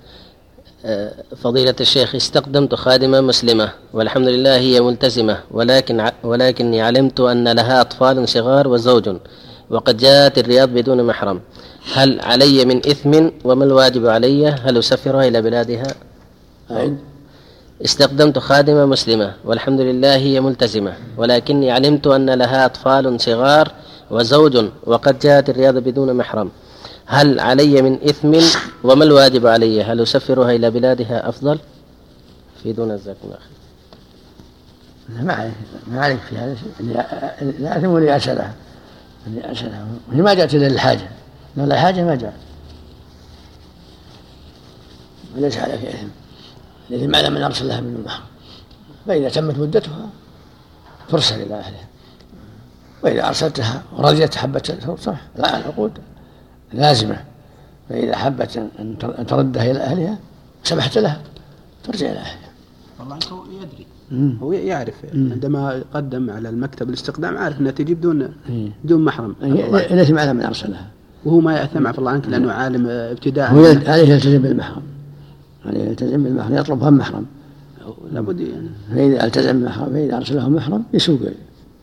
فضيلة 1.37 1.75
الشيخ 1.81 2.15
استقدمت 2.15 2.75
خادمة 2.75 3.21
مسلمة 3.21 3.73
والحمد 3.93 4.29
لله 4.29 4.57
هي 4.57 4.81
ملتزمة 4.81 5.39
ولكن 5.51 6.11
ولكني 6.23 6.83
علمت 6.83 7.21
أن 7.21 7.49
لها 7.49 7.81
أطفال 7.81 8.29
صغار 8.29 8.69
وزوج 8.69 9.17
وقد 9.71 9.97
جاءت 9.97 10.39
الرياض 10.39 10.69
بدون 10.69 11.05
محرم. 11.05 11.41
هل 11.95 12.21
علي 12.21 12.65
من 12.65 12.77
إثم؟ 12.77 13.31
وما 13.45 13.65
الواجب 13.65 14.07
علي؟ 14.07 14.49
هل 14.49 14.79
أسفرها 14.79 15.29
إلى 15.29 15.43
بلادها؟ 15.43 15.95
أعد. 16.71 16.99
استخدمت 17.85 18.39
خادمة 18.39 18.87
مسلمة 18.87 19.35
والحمد 19.45 19.81
لله 19.81 20.17
هي 20.17 20.41
ملتزمة 20.41 20.93
ولكني 21.17 21.71
علمت 21.71 22.07
أن 22.07 22.31
لها 22.31 22.67
أطفال 22.67 23.21
صغار 23.21 23.73
وزوج 24.11 24.65
وقد 24.87 25.19
جاءت 25.19 25.51
الرياض 25.51 25.75
بدون 25.79 26.15
محرم. 26.15 26.51
هل 27.11 27.41
علي 27.41 27.83
من 27.83 27.99
إثم؟ 28.09 28.39
وما 28.85 29.05
الواجب 29.05 29.47
علي؟ 29.47 29.83
هل 29.83 30.01
أسفرها 30.01 30.51
إلى 30.51 30.71
بلادها 30.71 31.29
أفضل؟ 31.29 31.59
في 32.63 32.73
دون 32.73 32.97
جزاكم 32.97 33.19
الله 33.25 33.37
خير 33.37 35.25
ما 35.25 35.33
عليك 35.33 35.55
ما 35.87 36.05
عليك 36.05 36.19
في 36.21 36.37
هذا 36.37 36.55
شيء. 36.55 36.95
لا 37.61 37.75
يأثم 37.75 37.87
ولا 37.87 38.07
يأس 38.07 38.29
لها 38.29 38.55
وهي 40.09 40.23
ما 40.23 40.35
جاءت 40.35 40.55
إلا 40.55 40.69
للحاجة 40.69 41.09
لو 41.57 41.65
لا 41.65 41.81
حاجة 41.81 42.05
ما 42.05 42.15
جاءت. 42.15 42.35
وليس 45.37 45.59
عليك 45.59 45.85
إثم. 45.85 46.09
الإثم 46.91 47.15
على 47.15 47.31
من 47.31 47.43
أرسل 47.43 47.69
لها 47.69 47.81
من 47.81 47.97
المحرم 47.97 48.25
فإذا 49.07 49.29
تمت 49.29 49.59
مدتها 49.59 50.09
ترسل 51.09 51.35
إلى 51.35 51.55
أهلها. 51.55 51.89
وإذا 53.03 53.29
أرسلتها 53.29 53.83
ورضيت 53.97 54.35
حبت 54.35 54.79
صح. 55.01 55.21
لا 55.37 55.59
العقود 55.59 55.93
لازمة. 56.73 57.17
فإذا 57.89 58.17
حبت 58.17 58.69
أن 58.79 59.27
تردها 59.27 59.71
إلى 59.71 59.79
أهلها 59.79 60.19
سمحت 60.65 60.99
لها 60.99 61.21
ترجع 61.85 62.07
إلى 62.07 62.19
أهلها. 62.19 62.51
والله 63.01 63.19
هو 63.33 63.43
يدري. 63.45 63.87
مم. 64.11 64.37
هو 64.43 64.53
يعرف. 64.53 64.95
مم. 65.15 65.33
عندما 65.33 65.83
قدم 65.95 66.31
على 66.31 66.49
المكتب 66.49 66.89
الاستقدام 66.89 67.37
عارف 67.37 67.61
أنها 67.61 67.73
تجي 67.73 67.95
بدون 67.95 68.23
إيه. 68.49 68.69
بدون 68.85 69.05
محرم. 69.05 69.35
عفى 69.43 69.53
الله 69.53 69.79
عنك. 69.79 69.93
الإثم 69.93 70.19
على 70.19 70.33
من 70.33 70.43
أرسلها. 70.43 70.87
وهو 71.25 71.41
ما 71.41 71.57
يأثم 71.57 71.87
عفى 71.87 71.99
الله 71.99 72.11
عنك 72.11 72.29
لأنه 72.29 72.53
عالم 72.53 72.87
ابتداء 72.87 73.53
هو 73.53 73.65
عليه 73.65 74.15
يلتزم 74.15 74.43
بالمحرم. 74.43 74.83
عليه 75.67 75.81
يلتزم 75.81 76.23
بالمحرم. 76.25 76.55
يطلب 76.55 76.83
هم 76.83 76.99
محرم 76.99 77.27
لابد 78.13 78.41
يعني. 78.41 78.69
فإذا 78.95 79.25
التزم 79.25 79.53
بالمحرم 79.53 79.93
فإذا 79.93 80.17
أرسله 80.17 80.49
محرم 80.49 80.85
يسوق 80.93 81.21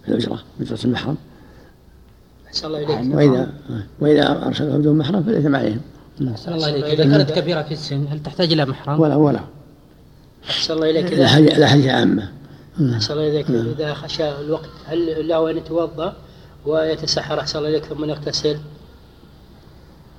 الأجرة 0.08 0.40
أجرة 0.62 0.80
المحرم. 0.86 1.16
أحسن 2.58 2.68
الله 2.68 2.80
إليك 2.84 3.16
وإذا 3.16 3.54
وإذا 4.00 4.48
أرسله 4.48 4.78
بدون 4.78 4.98
محرم 4.98 5.24
فالإثم 5.24 5.56
عليهم. 5.56 5.82
أحسن 6.32 6.54
الله 6.54 6.70
إليك 6.70 6.84
إذا 7.00 7.04
كانت 7.18 7.32
كبيرة 7.32 7.62
في 7.62 7.72
السن 7.74 8.08
هل 8.10 8.24
تحتاج 8.24 8.52
إلى 8.52 8.66
محرم؟ 8.66 9.00
ولا 9.00 9.16
ولا. 9.16 9.40
أحسن 10.50 10.74
الله 10.74 10.90
إليك 10.90 11.06
لا 11.06 11.18
إذا 11.18 11.28
حاجة 11.28 11.60
لا 11.60 11.68
حاجة 11.68 11.92
عامة. 11.94 12.32
أحسن 12.96 13.14
الله 13.14 13.28
إليك 13.30 13.50
إذا 13.50 13.94
خشى 13.94 14.40
الوقت 14.42 14.70
هل 14.86 15.28
له 15.28 15.52
أن 15.52 15.58
يتوضأ 15.58 16.14
ويتسحر؟ 16.66 17.40
أحسن 17.40 17.60
الله 17.60 17.70
إليك 17.70 17.86
ثم 17.86 18.06
يغتسل. 18.06 18.58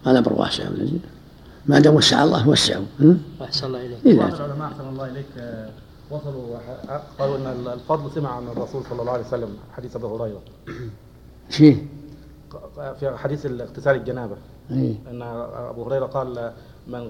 الأمر 0.06 0.32
واسع 0.32 0.64
والذي 0.68 1.00
ما 1.66 1.78
دام 1.78 1.94
وسع 1.94 2.24
الله 2.24 2.48
وسعوا؟ 2.48 2.84
أحسن 3.42 3.66
الله 3.66 3.86
إليك 3.86 3.98
إذا 4.06 4.18
بعض 4.18 4.34
العلماء 4.34 4.68
أحسن 4.68 4.88
الله 4.88 5.06
إليك 5.10 5.26
آه، 5.38 5.68
وصلوا 6.10 6.58
ح- 6.58 7.00
قالوا 7.18 7.36
إن 7.36 7.66
الفضل 7.72 8.10
سمع 8.14 8.30
عن 8.36 8.48
الرسول 8.48 8.82
صلى 8.90 9.00
الله 9.00 9.12
عليه 9.12 9.26
وسلم 9.26 9.48
حديث 9.76 9.96
أبي 9.96 10.06
هريرة. 10.06 10.40
شيء؟ 11.50 11.86
في 13.00 13.16
حديث 13.16 13.46
اغتسال 13.46 13.96
الجنابة. 13.96 14.36
إيه. 14.70 14.94
إن 15.10 15.22
أبو 15.70 15.84
هريرة 15.84 16.06
قال 16.06 16.52
من 16.88 17.00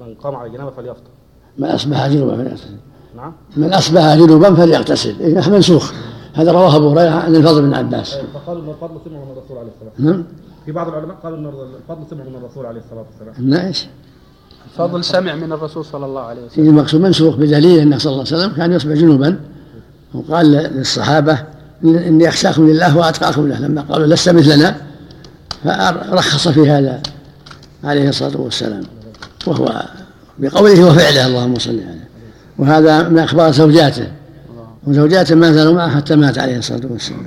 من 0.00 0.14
قام 0.14 0.36
على 0.36 0.46
الجنابة 0.46 0.70
فليفطر. 0.70 1.10
من 1.58 1.68
أصبح 1.68 2.06
جنوبا 2.06 2.36
فليغتسل 2.36 2.76
نعم. 3.16 3.32
من 3.56 3.74
أصبح 3.74 4.14
جنوبا 4.14 4.54
فليغتسل. 4.54 5.20
إيه 5.20 5.50
منسوخ. 5.50 5.92
هذا 6.34 6.52
رواه 6.52 6.76
أبو 6.76 6.88
هريرة 6.88 7.10
عن 7.10 7.36
الفضل 7.36 7.62
بن 7.62 7.74
عباس. 7.74 8.14
آه، 8.14 8.22
فقالوا 8.34 8.62
إن 8.62 8.68
الفضل 8.68 9.00
سمع 9.04 9.18
من 9.18 9.32
الرسول 9.32 9.58
عليه 9.58 9.68
الصلاة 9.68 9.90
والسلام. 9.90 10.12
نعم. 10.12 10.24
في 10.66 10.72
بعض 10.72 10.88
العلماء 10.88 11.16
قالوا 11.16 11.38
إن 11.38 11.46
الفضل 11.46 12.10
سمع 12.10 12.24
من 12.24 12.34
الرسول 12.34 12.66
عليه 12.66 12.80
الصلاة 12.80 13.04
والسلام. 13.10 13.50
نعم 13.50 13.72
فضل 14.76 15.04
سمع 15.04 15.34
من 15.34 15.52
الرسول 15.52 15.84
صلى 15.84 16.06
الله 16.06 16.20
عليه 16.20 16.44
وسلم. 16.44 16.68
المقصود 16.68 17.00
منسوخ 17.00 17.36
بدليل 17.36 17.78
أنه 17.78 17.98
صلى 17.98 18.12
الله 18.12 18.24
عليه 18.26 18.36
وسلم 18.36 18.56
كان 18.56 18.72
يصبح 18.72 18.92
جنوبا. 18.92 19.40
وقال 20.14 20.46
للصحابة 20.52 21.38
إني 21.84 22.28
أخشاكم 22.28 22.68
لله 22.68 22.98
وأتقاكم 22.98 23.48
له. 23.48 23.60
لما 23.60 23.82
قالوا 23.82 24.06
لست 24.06 24.28
مثلنا 24.28 24.89
فرخص 25.64 26.48
في 26.48 26.70
هذا 26.70 27.02
عليه 27.84 28.08
الصلاة 28.08 28.40
والسلام 28.40 28.82
وهو 29.46 29.88
بقوله 30.38 30.86
وفعله 30.86 31.26
اللهم 31.26 31.58
صل 31.58 31.70
عليه. 31.70 32.08
وهذا 32.58 33.08
من 33.08 33.18
أخبار 33.18 33.52
زوجاته 33.52 34.12
وزوجاته 34.86 35.34
ما 35.34 35.52
زالوا 35.52 35.72
معه 35.72 35.96
حتى 35.96 36.16
مات 36.16 36.38
عليه 36.38 36.58
الصلاة 36.58 36.86
والسلام. 36.90 37.26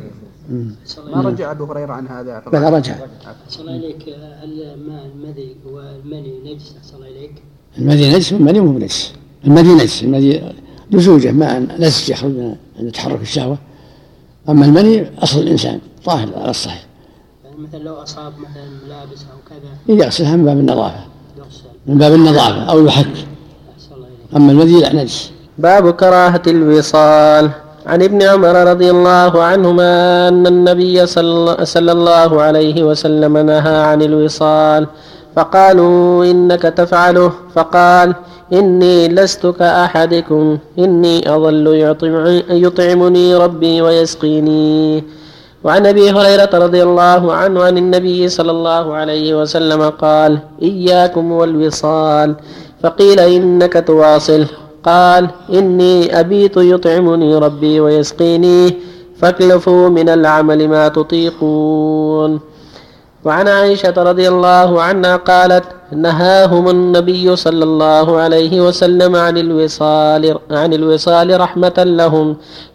ما 1.14 1.22
رجع 1.22 1.52
أبو 1.52 1.66
هريرة 1.66 1.94
عن 1.94 2.08
هذا؟ 2.08 2.44
بل 2.54 2.62
رجع. 2.62 2.96
الله 3.60 3.76
إليك 3.76 4.08
الماء 4.44 5.06
المذي 5.16 5.56
والمني 5.66 6.54
نجس؟ 6.54 6.76
الله 6.96 7.08
إليك 7.08 7.44
المدي 7.78 8.16
نجس؟ 8.16 8.34
والمدي 8.34 8.60
مو 8.60 8.72
بنجس 8.72 9.12
المدي 9.46 9.70
نجس 9.70 10.04
المدي 10.04 10.42
لزوجه 10.92 11.32
ماء 11.32 11.60
نجس 11.80 12.10
يخرج 12.10 12.32
من 12.32 12.56
عند 12.80 12.92
تحرك 12.92 13.22
الشهوة. 13.22 13.58
أما 14.50 14.66
المني 14.66 15.06
أصل 15.24 15.40
الإنسان 15.40 15.80
طاهر 16.06 16.30
على 16.36 16.50
الصحيح. 16.50 16.86
مثلا 17.58 17.80
لو 17.80 17.94
أصاب 17.94 18.34
مثلا 18.40 18.66
ملابس 18.86 19.22
أو 19.32 19.38
كذا. 19.50 19.98
يغسلها 20.06 20.36
من 20.36 20.46
باب 20.46 20.58
النظافة. 20.58 21.00
يغسل. 21.38 21.70
من 21.88 21.98
باب 21.98 22.14
النظافة 22.14 22.64
أو 22.72 22.86
يحك 22.86 23.16
أما 24.36 24.52
المدي 24.52 24.82
لا 24.82 24.94
نجس. 24.96 25.32
باب 25.58 25.92
كراهة 25.92 26.42
الوصال. 26.48 27.50
عن 27.86 28.02
ابن 28.02 28.22
عمر 28.22 28.56
رضي 28.72 28.90
الله 28.92 29.44
عنهما 29.44 30.28
أن 30.28 30.48
النبي 30.48 31.06
صلى 31.06 31.92
الله 31.92 32.42
عليه 32.42 32.84
وسلم 32.84 33.38
نهى 33.38 33.78
عن 33.78 34.02
الوصال. 34.02 34.88
فقالوا 35.36 36.26
إنك 36.26 36.62
تفعله. 36.62 37.32
فقال 37.56 38.16
إني 38.54 39.08
لست 39.08 39.48
كأحدكم. 39.48 40.58
إني 40.80 41.36
أظل 41.36 41.68
يطعم 41.68 42.42
يطعمني 42.50 43.36
ربي 43.36 43.82
ويسقيني. 43.82 45.04
وعن 45.64 45.86
أبي 45.86 46.12
هريرة 46.12 46.50
رضي 46.54 46.84
الله 46.84 47.34
عنه 47.34 47.64
عن 47.64 47.78
النبي 47.78 48.30
صلى 48.30 48.52
الله 48.52 48.94
عليه 48.94 49.42
وسلم 49.42 49.90
قال 49.90 50.40
إياكم 50.62 51.32
والوصال 51.32 52.36
فقيل 52.84 53.20
إنك 53.20 53.84
تواصل 53.88 54.46
قال 54.84 55.30
إني 55.54 56.20
أبيت 56.20 56.58
يطعمني 56.58 57.36
ربي 57.36 57.80
ويسقيني 57.80 58.74
فاكلفوا 59.20 59.90
من 59.90 60.10
العمل 60.10 60.68
ما 60.68 60.88
تطيقون 60.88 62.40
وعن 63.26 63.48
عائشة 63.48 63.96
رضي 63.98 64.28
الله 64.28 64.82
عنها 64.82 65.16
قالت 65.16 65.64
نهاهم 65.96 66.70
النبي 66.70 67.36
صلى 67.36 67.64
الله 67.64 68.18
عليه 68.18 68.62
وسلم 68.62 69.16
عن 69.16 69.38
الوصال 69.38 70.24
عن 70.52 70.74
الوصال 70.74 71.40
رحمة 71.40 71.78
لهم 71.78 72.28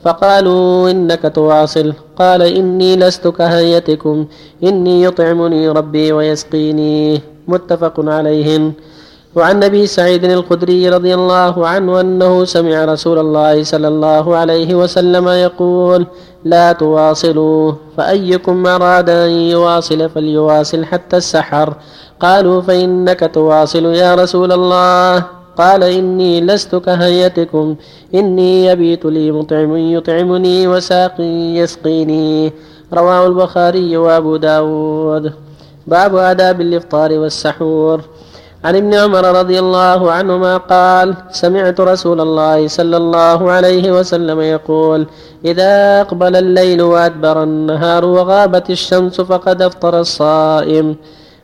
فقالوا 0.04 0.90
إنك 0.90 1.32
تواصل. 1.34 1.92
قال 2.18 2.42
إني 2.42 2.96
لست 2.96 3.28
كهيئتكم 3.28 4.16
إني 4.64 5.02
يطعمني 5.02 5.68
ربي 5.68 6.12
ويسقيني. 6.12 7.20
متفق 7.48 7.96
عليهن 8.00 8.72
وعن 9.37 9.64
أبي 9.64 9.87
سعيد 9.87 10.24
الخدري 10.24 10.88
رضي 10.88 11.14
الله 11.14 11.54
عنه 11.66 12.00
أنه 12.00 12.44
سمع 12.44 12.84
رسول 12.84 13.18
الله 13.18 13.62
صلى 13.62 13.88
الله 13.88 14.37
عليه 14.37 14.70
وسلم 14.74 15.28
يقول 15.28 16.06
لا 16.44 16.72
تواصلوا. 16.72 17.72
فأيكم 17.96 18.66
أراد 18.66 19.11
أن 19.11 19.31
يواصل 19.31 20.09
فليواصل 20.09 20.85
حتى 20.85 21.16
السحر. 21.16 21.74
قالوا 22.20 22.61
فإنك 22.61 23.31
تواصل 23.35 23.85
يا 23.85 24.14
رسول 24.14 24.53
الله. 24.53 25.24
قال 25.59 25.83
إني 25.85 26.40
لست 26.40 26.74
كهيئتكم. 26.74 27.77
إني 28.14 28.66
يبيت 28.66 29.05
لي 29.05 29.31
مطعم 29.31 29.77
يطعمني 29.77 30.68
وساق 30.68 31.20
يسقيني. 31.20 32.53
رواه 32.92 33.27
البخاري 33.27 33.96
وأبو 33.96 34.37
داود. 34.37 35.33
باب 35.87 36.16
آداب 36.16 36.61
الإفطار 36.61 37.12
والسحور. 37.12 38.01
عن 38.64 38.77
ابن 38.77 38.94
عمر 38.94 39.25
رضي 39.40 39.59
الله 39.59 40.12
عنهما 40.12 40.57
قال 40.57 41.14
سمعت 41.31 41.81
رسول 41.81 42.21
الله 42.21 42.68
صلى 42.68 42.97
الله 42.97 43.51
عليه 43.51 43.92
وسلم 43.92 44.40
يقول 44.40 45.07
إذا 45.44 46.01
أقبل 46.01 46.37
الليل 46.37 46.83
وأدبر 46.83 47.42
النهار 47.42 48.05
وغابت 48.05 48.71
الشمس 48.71 49.21
فقد 49.21 49.62
أفطر 49.62 50.01
الصائم 50.01 50.97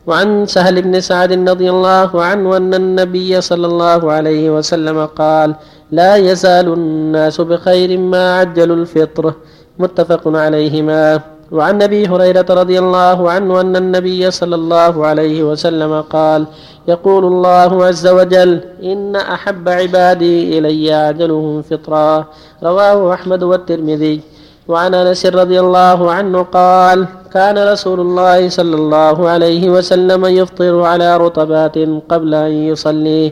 وعن 0.07 0.45
سهل 0.45 0.81
بن 0.81 0.99
سعد 0.99 1.49
رضي 1.49 1.69
الله 1.69 2.23
عنه 2.23 2.57
أن 2.57 2.73
النبي 2.73 3.41
صلى 3.41 3.67
الله 3.67 4.11
عليه 4.11 4.49
وسلم 4.49 5.05
قال 5.05 5.55
لا 5.91 6.15
يزال 6.15 6.67
الناس 6.73 7.41
بخير 7.41 7.97
ما 7.97 8.39
عجلوا 8.39 8.75
الفطر 8.75 9.33
متفق 9.79 10.23
عليهما. 10.27 11.34
وعن 11.51 11.81
أبي 11.81 12.07
هريرة 12.07 12.45
رضي 12.49 12.79
الله 12.79 13.31
عنه 13.31 13.61
أن 13.61 13.75
النبي 13.75 14.31
صلى 14.31 14.55
الله 14.55 15.05
عليه 15.05 15.43
وسلم 15.43 16.01
قال 16.01 16.45
يقول 16.87 17.23
الله 17.25 17.85
عز 17.85 18.07
وجل 18.07 18.51
إن 18.83 19.15
أحب 19.15 19.69
عبادي 19.69 20.57
إلي 20.57 20.93
أجلهم 21.09 21.61
فطرا. 21.61 22.25
رواه 22.63 23.13
أحمد 23.13 23.43
والترمذي. 23.43 24.21
وعن 24.67 24.93
أنس 24.93 25.25
رضي 25.25 25.59
الله 25.59 26.11
عنه 26.11 26.41
قال 26.41 27.05
كان 27.33 27.57
رسول 27.57 27.99
الله 27.99 28.49
صلى 28.49 28.75
الله 28.75 29.29
عليه 29.29 29.69
وسلم 29.69 30.25
يفطر 30.25 30.81
على 30.81 31.17
رطبات 31.17 31.77
قبل 32.09 32.31
أن 32.33 32.51
يصلي 32.73 33.31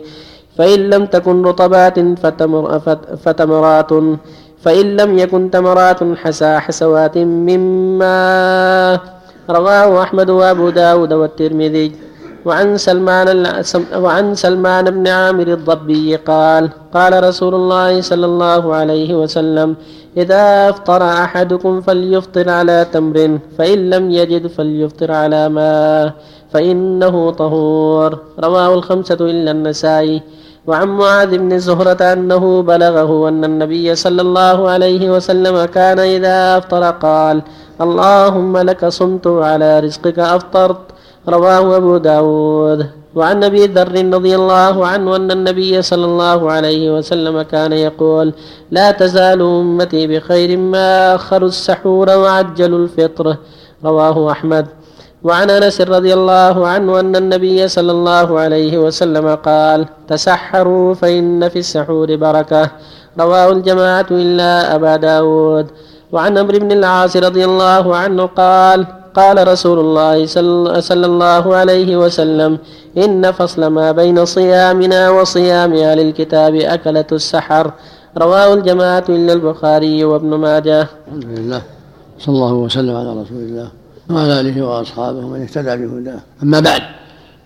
فإن 0.58 0.80
لم 0.94 1.06
تكن 1.06 1.42
رطبات 1.42 1.98
فتمر 2.22 2.80
فتمرات 3.24 3.92
فإن 4.64 4.86
لم 4.98 5.12
يكن 5.18 5.52
تمرات 5.52 6.00
حسى 6.24 6.60
حسوات 6.60 7.18
مما 7.18 8.20
رواه 9.50 10.04
أحمد 10.04 10.30
وأبو 10.30 10.70
داود 10.70 11.14
والترمذي. 11.14 11.88
وعن 12.44 12.76
سلمان 12.76 13.28
وعن 13.96 14.36
سلمان 14.36 14.86
بن 14.92 15.08
عامر 15.08 15.48
الضبي 15.48 16.16
قال 16.16 16.70
قال 16.94 17.24
رسول 17.24 17.56
الله 17.56 18.02
صلى 18.02 18.26
الله 18.26 18.64
عليه 18.76 19.16
وسلم 19.16 19.76
إذا 20.18 20.70
أفطر 20.70 21.02
أحدكم 21.04 21.82
فليفطر 21.82 22.50
على 22.50 22.78
تمر 22.92 23.40
فإن 23.58 23.90
لم 23.90 24.12
يجد 24.12 24.48
فليفطر 24.48 25.12
على 25.12 25.50
ماء 25.50 26.14
فإنه 26.52 27.32
طهور. 27.32 28.10
رواه 28.40 28.74
الخمسة 28.74 29.20
إلا 29.22 29.52
النسائي. 29.52 30.22
وعن 30.68 30.88
معاذ 30.88 31.38
بن 31.38 31.60
زهرة 31.60 32.02
أنه 32.14 32.62
بلغه 32.62 33.30
أن 33.30 33.44
النبي 33.44 33.96
صلى 33.96 34.22
الله 34.22 34.70
عليه 34.70 35.12
وسلم 35.12 35.66
كان 35.66 36.00
إذا 36.00 36.58
أفطر 36.58 36.84
قال 36.92 37.42
اللهم 37.82 38.58
لك 38.58 38.86
صمت 38.86 39.28
وعلى 39.28 39.80
رزقك 39.80 40.20
أفطرت. 40.20 40.82
رواه 41.30 41.78
أبو 41.78 41.98
داود. 41.98 42.80
وعن 43.16 43.44
أبي 43.44 43.66
ذر 43.66 43.96
رضي 44.16 44.36
الله 44.36 44.88
عنه 44.88 45.16
أن 45.16 45.32
النبي 45.32 45.82
صلى 45.82 46.06
الله 46.06 46.52
عليه 46.52 46.98
وسلم 46.98 47.42
كان 47.42 47.74
يقول 47.74 48.34
لا 48.72 48.92
تزال 48.92 49.42
أمتي 49.42 50.08
بخير 50.08 50.58
ما 50.58 51.16
أخروا 51.16 51.48
السحور 51.48 52.10
وعجلوا 52.10 52.80
الفطر. 52.80 53.36
رواه 53.86 54.32
أحمد. 54.32 54.66
وعن 55.24 55.50
أنس 55.50 55.82
رضي 55.82 56.14
الله 56.14 56.68
عنه 56.68 57.00
أن 57.00 57.16
النبي 57.16 57.68
صلى 57.68 57.92
الله 57.92 58.28
عليه 58.40 58.78
وسلم 58.78 59.36
قال 59.36 59.86
تسحروا 60.08 60.94
فإن 60.94 61.50
في 61.50 61.60
السحور 61.60 62.16
بركة. 62.16 62.72
رواه 63.20 63.52
الجماعة 63.52 64.10
إلا 64.12 64.76
أبا 64.76 64.96
داود. 64.96 65.68
وعن 66.12 66.38
عمرو 66.38 66.60
بن 66.60 66.72
العاص 66.72 67.18
رضي 67.18 67.46
الله 67.46 67.96
عنه 67.96 68.26
قال 68.26 68.86
قال 69.16 69.48
رسول 69.48 69.80
الله 69.80 70.26
صلى 70.90 71.06
الله 71.06 71.56
عليه 71.56 71.98
وسلم 71.98 72.58
إن 72.98 73.32
فصل 73.32 73.62
ما 73.68 73.92
بين 73.92 74.26
صيامنا 74.26 75.10
وصيام 75.10 75.74
أهل 75.74 76.00
الكتاب 76.00 76.56
أكلة 76.56 77.10
السحر. 77.12 77.72
رواه 78.18 78.54
الجماعة 78.54 79.04
إلا 79.10 79.34
البخاري 79.34 80.04
وابن 80.04 80.32
ماجه. 80.36 80.88
الحمد 81.08 81.40
لله. 81.40 81.62
صلى 82.20 82.36
الله 82.36 82.54
وسلم 82.54 82.96
على 82.96 83.12
رسول 83.22 83.42
الله. 83.48 83.68
وعلى 84.10 84.40
آله 84.40 84.62
وأصحابه 84.62 85.18
ومن 85.18 85.42
اهتدى 85.42 85.76
بهداه. 85.86 86.20
أما 86.44 86.60
بعد 86.60 86.82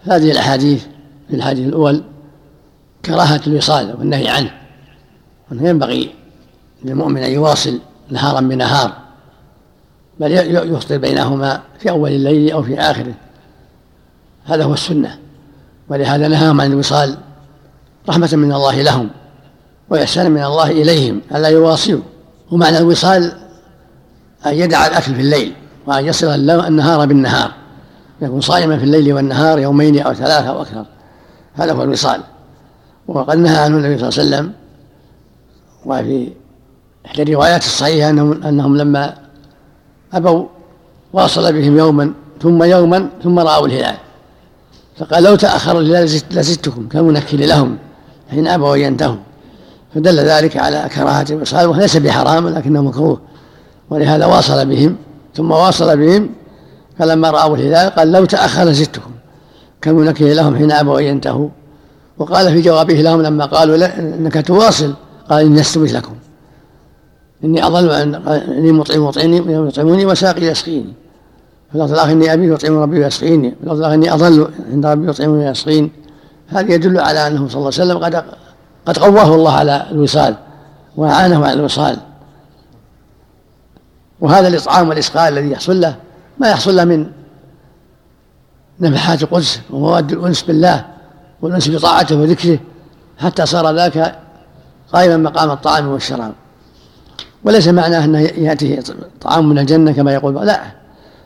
هذه 0.04 0.32
الأحاديث 0.32 0.84
في 1.30 1.36
الحديث 1.36 1.68
الأول 1.68 2.04
كراهة 3.06 3.42
الوصال 3.48 3.96
والنهي 4.00 4.28
عنه 4.28 4.52
وأنه 5.52 5.70
ينبغي 5.70 6.16
للمؤمن 6.84 7.24
أن 7.24 7.32
يواصل 7.32 7.80
نهارا 8.10 8.42
بنهار 8.42 8.94
بل 10.20 10.32
يفطر 10.76 10.98
بينهما 10.98 11.62
في 11.80 11.90
أول 11.90 12.12
الليل 12.12 12.52
أو 12.52 12.64
في 12.64 12.80
آخره. 12.80 13.14
هذا 14.46 14.64
هو 14.64 14.74
السنة 14.74 15.18
ولهذا 15.90 16.28
نهاهم 16.28 16.62
عن 16.62 16.72
الوصال 16.72 17.18
رحمة 18.10 18.30
من 18.34 18.54
الله 18.54 18.82
لهم 18.82 19.10
وإحسانا 19.90 20.30
من 20.30 20.44
الله 20.44 20.72
إليهم 20.72 21.22
ألا 21.36 21.48
يواصلوا. 21.48 22.02
ومعنى 22.52 22.78
الوصال 22.78 23.34
أن 24.46 24.54
يدع 24.54 24.88
الأكل 24.88 25.16
في 25.16 25.22
الليل. 25.22 25.54
وأن 25.88 26.06
يصل 26.06 26.28
النهار 26.50 27.06
بالنهار. 27.06 27.52
يكون 28.22 28.42
صائما 28.42 28.78
في 28.78 28.84
الليل 28.84 29.14
والنهار 29.14 29.60
يومين 29.60 30.00
أو 30.00 30.14
ثلاثة 30.14 30.50
أو 30.50 30.62
أكثر. 30.62 30.86
هذا 31.56 31.74
هو 31.74 31.84
الوصال. 31.84 32.22
وقد 33.08 33.38
نهى 33.38 33.58
عنه 33.58 33.78
النبي 33.78 33.98
صلى 33.98 34.10
الله 34.10 34.38
عليه 34.38 34.48
وسلم 34.48 34.52
وفي 35.86 36.30
إحدى 37.06 37.24
الروايات 37.24 37.64
الصحيحة 37.64 38.10
أنهم, 38.10 38.44
أنهم 38.44 38.78
لما 38.78 39.14
أبوا 40.14 40.46
واصل 41.14 41.54
بهم 41.54 41.78
يوما 41.78 42.14
ثم 42.42 42.64
يوما 42.64 43.10
ثم 43.24 43.40
رأوا 43.40 43.68
الهلال. 43.68 43.96
فقال 44.98 45.24
لو 45.24 45.36
تأخر 45.36 45.80
الهلال 45.80 46.04
لزدتكم 46.32 46.88
كمنكل 46.88 47.48
لهم؟ 47.48 47.78
حين 48.30 48.48
أبوا 48.48 48.76
أن 48.76 48.82
ينتهوا. 48.82 49.18
فدل 49.96 50.20
ذلك 50.20 50.58
على 50.58 50.90
كراهة 50.96 51.26
الوصال 51.30 51.68
وليس 51.68 51.98
بحرام 51.98 52.48
لكنه 52.48 52.82
مكروه. 52.82 53.22
ولهذا 53.90 54.26
واصل 54.26 54.66
بهم 54.66 54.96
ثم 55.38 55.52
واصل 55.52 55.98
بهم 55.98 56.30
فلما 57.00 57.30
رأوا 57.30 57.56
الهلال 57.56 57.90
قال 57.90 58.12
لو 58.12 58.26
تأخر 58.26 58.72
زدتكم 58.72 59.12
كمنكه 59.82 60.26
لهم 60.26 60.56
حين 60.56 60.72
أبوا 60.72 61.00
أن 61.00 61.04
ينتهوا. 61.04 61.50
وقال 62.18 62.52
في 62.54 62.62
جوابه 62.62 62.94
لهم 62.94 63.22
لما 63.22 63.46
قالوا 63.46 63.78
لا 63.78 64.00
إنك 64.00 64.48
تواصل 64.48 64.94
قال 65.30 65.46
إني 65.46 65.60
لست 65.60 65.78
مثلكم. 65.78 66.16
إني 67.44 67.68
أظل 67.68 67.90
إني 68.48 68.72
مطعم 68.72 69.06
مطعمني 69.06 69.68
يطعموني 69.68 70.06
وساقي 70.06 70.46
يسقيني. 70.46 70.94
في 71.70 71.76
اللفظ 71.76 71.94
الآخر 71.94 72.12
إني 72.12 72.34
أبي 72.34 72.54
يطعم 72.54 72.78
ربي 72.78 73.00
ويسقيني. 73.00 73.50
في 73.50 73.64
اللفظ 73.64 73.78
الآخر 73.78 73.94
إني 73.94 74.14
أظل 74.14 74.48
عند 74.72 74.86
ربي 74.86 75.10
يطعمني 75.10 75.48
ويسقيني. 75.48 75.92
هذا 76.48 76.74
يدل 76.74 77.00
على 77.00 77.28
أنه 77.28 77.48
صلى 77.48 77.60
الله 77.60 77.72
عليه 77.80 77.92
وسلم 77.92 77.98
قد 77.98 78.24
قد 78.86 78.98
قواه 78.98 79.36
الله 79.36 79.52
على 79.52 79.86
الوصال 79.92 80.36
وأعانه 80.98 81.46
على 81.46 81.54
الوصال. 81.54 81.98
وهذا 84.22 84.48
الإطعام 84.48 84.90
والإسقاء 84.90 85.30
الذي 85.30 85.52
يحصل 85.52 85.82
له 85.82 85.96
ما 86.40 86.50
يحصل 86.50 86.76
له 86.76 86.84
من 86.84 87.12
نفحات 88.80 89.24
القدس 89.24 89.62
ومواد 89.70 90.12
الأنس 90.12 90.42
بالله 90.42 90.86
والأنس 91.42 91.70
بطاعته 91.70 92.16
وذكره 92.16 92.60
حتى 93.20 93.46
صار 93.46 93.76
ذاك 93.76 94.20
قائما 94.94 95.18
مقام 95.18 95.52
الطعام 95.52 95.88
والشراب. 95.88 96.34
وليس 97.44 97.68
معناه 97.68 98.06
أنه 98.06 98.20
يأتيه 98.20 98.84
طعام 99.22 99.50
من 99.50 99.60
الجنة 99.60 99.92
كما 99.92 100.14
يقول 100.14 100.46
لا 100.48 100.62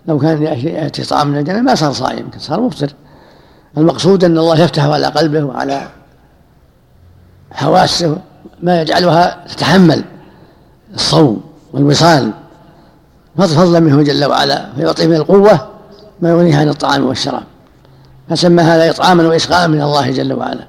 لو 0.07 0.19
كان 0.19 0.43
يأتي 0.43 1.03
طعام 1.03 1.27
من 1.27 1.37
الجنة 1.37 1.61
ما 1.61 1.75
صار 1.75 1.93
صائم 1.93 2.29
صار 2.37 2.61
مفطر. 2.61 2.93
المقصود 3.77 4.23
أن 4.23 4.37
الله 4.37 4.59
يفتح 4.59 4.85
على 4.85 5.05
قلبه 5.05 5.43
وعلى 5.43 5.87
حواسه 7.51 8.17
ما 8.63 8.81
يجعلها 8.81 9.45
تتحمل 9.47 10.03
الصوم 10.93 11.43
والوصال. 11.73 12.31
فضلا 13.49 13.79
منه 13.79 14.03
جل 14.03 14.25
وعلا 14.25 14.73
فيعطيه 14.75 15.07
من 15.07 15.15
القوة 15.15 15.67
ما 16.21 16.29
يغنيه 16.29 16.57
عن 16.57 16.69
الطعام 16.69 17.05
والشراب. 17.05 17.43
فسمى 18.29 18.63
هذا 18.63 18.89
إطعاما 18.89 19.27
وإسقاء 19.27 19.67
من 19.67 19.81
الله 19.81 20.11
جل 20.11 20.33
وعلا. 20.33 20.67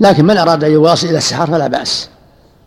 لكن 0.00 0.24
من 0.24 0.36
أراد 0.36 0.64
أن 0.64 0.70
يواصل 0.72 1.06
إلى 1.06 1.18
السحر 1.18 1.46
فلا 1.46 1.66
بأس. 1.66 2.08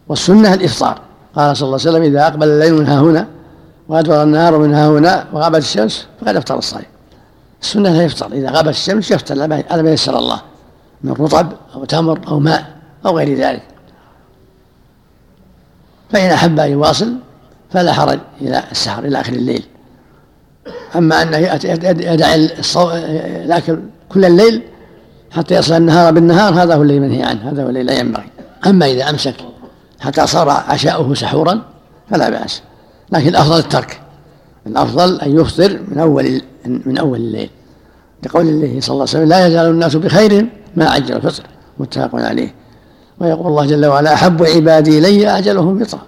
والسنة 0.07 0.53
الإفطار. 0.53 1.01
قال 1.35 1.57
صلى 1.57 1.65
الله 1.65 1.79
عليه 1.79 1.89
وسلم 1.89 2.03
إذا 2.03 2.27
أقبل 2.27 2.47
الليل 2.47 2.73
من 2.73 2.87
ها 2.87 2.99
هنا 2.99 3.27
وأدبر 3.87 4.23
النهار 4.23 4.57
من 4.57 4.73
ها 4.73 4.87
هنا 4.87 5.25
وغابت 5.33 5.57
الشمس 5.57 6.07
فقد 6.21 6.35
أفطر 6.35 6.57
الصائم. 6.57 6.85
السنة 7.61 7.89
لا 7.89 8.03
يفطر. 8.03 8.33
إذا 8.33 8.51
غابت 8.51 8.69
الشمس 8.69 9.11
يفطر 9.11 9.41
على 9.71 9.83
ما 9.83 9.91
يسر 9.91 10.19
الله. 10.19 10.41
من 11.03 11.13
رطب 11.13 11.47
أو 11.75 11.85
تمر 11.85 12.19
أو 12.27 12.39
ماء 12.39 12.65
أو 13.05 13.17
غير 13.17 13.37
ذلك. 13.37 13.72
فإن 16.13 16.29
أحب 16.29 16.59
أن 16.59 16.71
يواصل 16.71 17.13
فلا 17.71 17.93
حرج 17.93 18.19
إلى 18.41 18.63
السحر 18.71 19.05
إلى 19.05 19.21
آخر 19.21 19.33
الليل. 19.33 19.63
أما 20.95 21.21
أنه 21.21 21.37
يدع 21.83 22.35
الأكل 22.35 23.79
كل 24.09 24.25
الليل 24.25 24.61
حتى 25.31 25.55
يصل 25.55 25.73
النهار 25.73 26.13
بالنهار 26.13 26.53
هذا 26.53 26.75
هو 26.75 26.81
الذي 26.81 26.99
منهي 26.99 27.23
عنه 27.23 27.51
هذا 27.51 27.63
هو 27.63 27.69
الذي 27.69 27.83
لا 27.83 27.99
ينبغي. 27.99 28.25
أما 28.65 28.85
إذا 28.85 29.09
أمسك 29.09 29.35
حتى 29.99 30.27
صار 30.27 30.49
عشاؤه 30.49 31.13
سحورا 31.13 31.61
فلا 32.09 32.29
بأس. 32.29 32.61
لكن 33.11 33.27
الأفضل 33.27 33.57
الترك. 33.57 33.99
الأفضل 34.67 35.19
أن 35.21 35.39
يفطر 35.39 35.79
من 35.87 35.99
أول 35.99 36.41
من 36.65 36.97
أول 36.97 37.19
الليل. 37.19 37.49
لقول 38.25 38.47
الله 38.47 38.79
صلى 38.79 38.93
الله 38.93 39.01
عليه 39.01 39.03
وسلم 39.03 39.29
لا 39.29 39.47
يزال 39.47 39.69
الناس 39.69 39.95
بخير 39.95 40.47
ما 40.75 40.89
عجل 40.89 41.15
الفطر. 41.15 41.43
متفق 41.79 42.15
عليه. 42.15 42.53
ويقول 43.19 43.47
الله 43.47 43.65
جل 43.65 43.85
وعلا 43.85 44.13
أحب 44.13 44.43
عبادي 44.43 44.99
إلي 44.99 45.29
أعجلهم 45.29 45.83
فطرا 45.83 46.01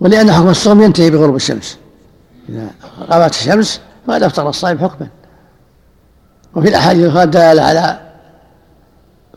ولأن 0.00 0.32
حكم 0.32 0.48
الصوم 0.48 0.82
ينتهي 0.82 1.10
بغروب 1.10 1.36
الشمس. 1.36 1.78
إذا 2.48 2.70
غابت 3.00 3.34
الشمس 3.34 3.80
فقد 4.06 4.22
أفطر 4.22 4.48
الصائم 4.48 4.78
حكما. 4.78 5.08
وفي 6.54 6.68
الأحاديث 6.68 7.04
الأخرى 7.04 7.26
دال 7.26 7.60
على 7.60 8.00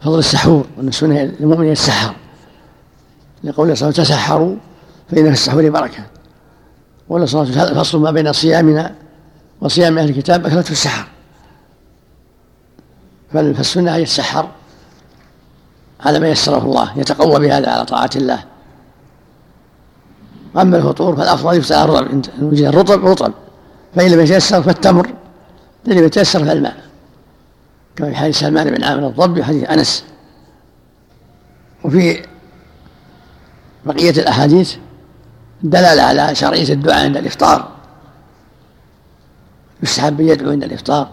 فضل 0.01 0.20
السحور 0.20 0.66
وأن 0.78 0.88
السنة 0.88 1.22
للمؤمن 1.39 1.68
يتسحر 1.68 2.16
لقول 3.43 3.78
صلى 3.78 3.89
الله 3.89 3.99
عليه 3.99 4.03
وسلم 4.03 4.16
تسحروا 4.18 4.55
فإن 5.12 5.24
في 5.24 5.32
السحور 5.32 5.70
بركة. 5.70 6.03
وقال 7.10 7.30
صلى 7.30 7.41
الله 7.41 7.53
عليه 7.53 7.64
وسلم 7.64 7.84
فصل 7.84 7.99
ما 7.99 8.12
بين 8.12 8.34
صيامنا 8.34 8.95
وصيام 9.62 9.97
أهل 9.97 10.10
الكتاب 10.10 10.45
أكلة 10.45 10.60
السحر. 10.60 11.07
فالسنة 13.34 13.95
أن 13.95 14.01
يتسحر 14.01 14.49
على 16.06 16.20
ما 16.20 16.28
يسره 16.28 16.64
الله 16.64 17.00
يتقوى 17.00 17.39
بهذا 17.39 17.70
على 17.72 17.86
طاعة 17.86 18.10
الله. 18.16 18.43
أما 20.58 20.78
الفطور 20.78 21.16
فالأفضل 21.16 21.58
يفطر 21.58 21.84
الرطب 21.84 22.12
إن 22.12 22.22
وجد 22.41 22.66
الرطب 22.66 23.06
رطب. 23.06 23.34
فإن 23.95 24.12
لم 24.12 24.20
يتيسر 24.20 24.64
فالتمر 24.64 25.08
إن 25.88 25.93
لم 25.93 26.04
يتيسر 26.04 26.45
فالماء. 26.45 26.78
كما 27.95 28.10
في 28.10 28.16
حديث 28.16 28.39
سلمان 28.39 28.72
بن 28.72 28.84
عامر 28.84 29.08
الضبي 29.08 29.41
وحديث 29.41 29.70
أنس. 29.70 30.04
وفي 31.84 32.26
بقية 33.86 34.10
الأحاديث 34.10 34.76
دلالة 35.64 36.02
على 36.02 36.36
شرعية 36.36 36.74
الدعاء 36.74 37.04
عند 37.04 37.18
الإفطار. 37.18 37.68
يستحب 39.84 40.20
يدعو 40.20 40.52
عند 40.52 40.64
الإفطار. 40.64 41.10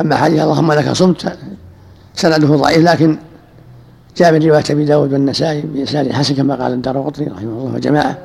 أما 0.00 0.16
حديث 0.16 0.40
اللهم 0.40 0.72
لك 0.72 0.92
صمت 0.92 1.38
سنده 2.18 2.56
ضعيف 2.56 2.84
لكن 2.84 3.18
جاء 4.16 4.32
من 4.32 4.42
رواية 4.42 4.64
أبي 4.70 4.84
داود 4.84 5.12
والنسائي 5.12 5.60
بإسناد 5.60 6.12
حسن 6.12 6.34
كما 6.34 6.54
قال 6.54 6.72
الدار 6.72 7.00
قطني 7.02 7.26
رحمه 7.26 7.50
الله 7.50 7.74
وجماعة 7.74 8.18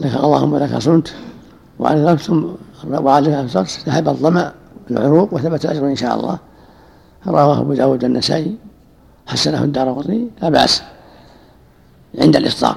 لك 0.00 0.14
اللهم 0.14 0.56
لك 0.56 0.78
صمت 0.78 1.14
وعلى 2.88 3.40
أفطرت 3.44 3.80
ذهب 3.86 4.08
الظمأ 4.08 4.52
العروق 4.90 5.34
وثبت 5.34 5.64
الأجر 5.64 5.86
إن 5.86 5.96
شاء 5.96 6.14
الله. 6.14 6.38
رواه 7.26 7.60
أبو 7.60 7.74
داود 7.74 8.04
والنسائي 8.04 8.56
حسنه 9.26 9.64
الدار 9.64 9.92
قطني 9.92 10.28
لا 10.42 10.48
بأس 10.48 10.82
عند 12.20 12.36
الإفطار 12.36 12.76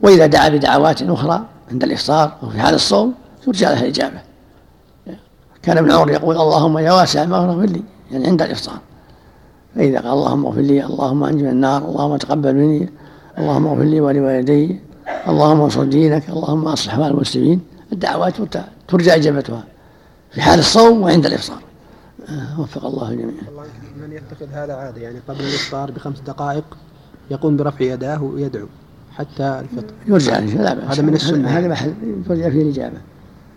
وإذا 0.00 0.26
دعا 0.26 0.48
بدعوات 0.48 1.02
أخرى 1.02 1.44
عند 1.70 1.84
الإفطار 1.84 2.32
أو 2.42 2.50
في 2.50 2.60
حال 2.60 2.74
الصوم 2.74 3.14
ترجى 3.46 3.64
لها 3.64 3.80
الإجابة. 3.80 4.20
كان 5.62 5.78
ابن 5.78 5.92
عمر 5.92 6.10
يقول 6.10 6.36
اللهم 6.36 6.78
يا 6.78 6.92
واسع 6.92 7.22
المغفرة 7.22 7.66
لي. 7.66 7.82
يعني 8.10 8.26
عند 8.26 8.42
الإفطار 8.42 8.78
فإذا 9.78 9.98
قال 9.98 10.12
اللهم 10.12 10.46
اغفر 10.46 10.60
لي 10.60 10.84
اللهم 10.84 11.24
أنجي 11.24 11.42
من 11.42 11.50
النار 11.50 11.84
اللهم 11.88 12.16
تقبل 12.16 12.54
مني 12.54 12.88
اللهم 13.38 13.66
اغفر 13.66 13.82
لي 13.82 14.00
ولوالدي 14.00 14.80
اللهم 15.28 15.60
انصر 15.60 15.84
دينك 15.84 16.28
اللهم 16.28 16.68
أصلح 16.68 16.94
أحوال 16.94 17.10
المسلمين. 17.10 17.60
الدعوات 17.92 18.34
ترجى 18.88 19.14
إجابتها 19.14 19.64
في 20.30 20.42
حال 20.42 20.58
الصوم 20.58 21.02
وعند 21.02 21.26
الإفطار. 21.26 21.62
آه، 22.28 22.60
وفق 22.60 22.84
الله 22.84 23.10
الجميع 23.10 23.34
من 24.00 24.12
يتخذ 24.12 24.48
هذا 24.52 24.74
عادة 24.74 25.00
يعني 25.00 25.18
قبل 25.28 25.40
الإفطار 25.40 25.90
بخمس 25.90 26.20
دقائق 26.20 26.64
يقوم 27.30 27.56
برفع 27.56 27.84
يداه 27.84 28.22
ويدعو 28.22 28.66
حتى 29.12 29.60
الفطر. 29.60 29.94
يرجع 30.06 30.38
لا 30.38 30.74
بأس 30.74 30.98
هذا 30.98 31.02
من 31.02 31.14
السنة. 31.14 31.48
هذا 31.48 31.68
محل 31.68 31.94
ترجع 32.28 32.50
فيه 32.50 32.62
الإجابة. 32.62 32.98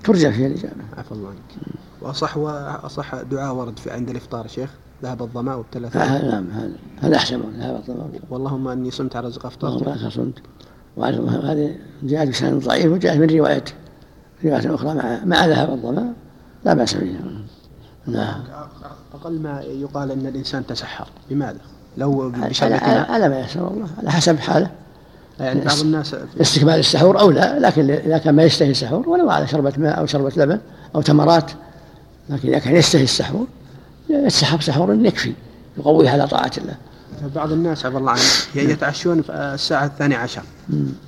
ترجع 0.04 0.32
فيه 0.32 0.48
الإجابة. 0.48 0.84
عفى 0.98 1.12
الله 1.12 1.30
عنك 1.30 1.66
وأصح 2.02 2.38
وأصح 2.38 3.16
دعاء 3.16 3.56
ورد 3.56 3.80
في 3.80 3.92
عند 3.92 4.10
الإفطار 4.10 4.48
شيخ. 4.48 4.70
ذهب 5.04 5.22
الظماء 5.22 5.58
وابتلت 5.58 5.98
نعم 5.98 6.52
هذا 6.52 6.72
هذا 7.02 7.16
أحسن 7.16 7.42
ذهب 7.60 7.76
الظماء. 7.76 8.10
واللهم 8.30 8.68
أني 8.68 8.92
صمت 8.92 9.16
على 9.16 9.28
رزق 9.28 9.46
أفطرت. 9.46 9.82
اللهم 9.82 10.10
صمت. 10.10 10.34
وهذه 10.98 11.76
جاءت 12.04 12.28
بسند 12.28 12.64
ضعيف 12.64 12.86
وجاءت 12.86 13.18
من 13.18 13.30
رواية 13.30 13.64
رواية 14.46 14.76
أخرى 14.76 14.94
مع 14.94 15.20
مع 15.26 15.46
ذهب 15.46 15.70
الظماء. 15.70 16.14
لا 16.66 16.74
بأس 16.74 16.94
بها. 16.94 17.20
نعم. 18.08 18.42
أقل 19.14 19.40
ما 19.40 19.62
يقال 19.62 20.12
أن 20.12 20.26
الإنسان 20.26 20.66
تسحر. 20.66 21.08
لماذا؟ 21.32 21.60
لو 21.98 22.32
على, 22.62 22.76
على 22.76 23.30
ما 23.30 23.40
يسر 23.40 23.68
الله. 23.68 23.88
على 23.98 24.12
حسب 24.12 24.40
حاله. 24.40 24.72
يعني 25.40 25.66
بعض 25.66 25.80
الناس 25.80 26.16
استكمال 26.42 26.80
السحور 26.80 27.20
أو 27.20 27.32
لا. 27.32 27.60
لكن 27.60 27.90
إذا 27.92 28.18
كان 28.18 28.36
ما 28.36 28.44
يشتهي 28.44 28.72
السحور 28.72 29.10
ولو 29.10 29.30
على 29.30 29.48
شربة 29.48 29.74
ماء 29.78 30.00
أو 30.00 30.06
شربة 30.06 30.32
لبن 30.38 30.60
أو 30.96 31.02
تمرات 31.02 31.52
لكن 32.30 32.50
إذا 32.50 32.60
كان 32.60 32.76
يشتهي 32.76 33.04
السحور 33.04 33.48
يتسحر 34.12 34.62
سحور 34.62 34.94
يكفي 34.94 35.34
يقويه 35.78 36.10
على 36.10 36.28
طاعة 36.28 36.52
الله. 36.58 36.76
بعض 37.36 37.52
الناس 37.52 37.86
عفى 37.86 37.98
الله 37.98 38.12
عنه 38.12 38.22
يتعشون 38.56 39.22
في 39.22 39.32
الساعة 39.34 39.86
الثانية 39.86 40.18
عشر. 40.18 40.42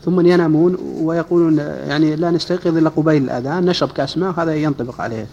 ثم 0.06 0.28
ينامون 0.28 0.78
ويقولون 1.02 1.58
يعني 1.58 2.16
لا 2.16 2.32
نستيقظ 2.32 2.78
إلا 2.78 2.90
قبيل 2.90 3.24
الأذان 3.24 3.66
نشرب 3.66 3.92
كأس 3.92 4.18
ماء 4.18 4.30
وهذا 4.30 4.56
ينطبق 4.56 5.02
عليه 5.02 5.28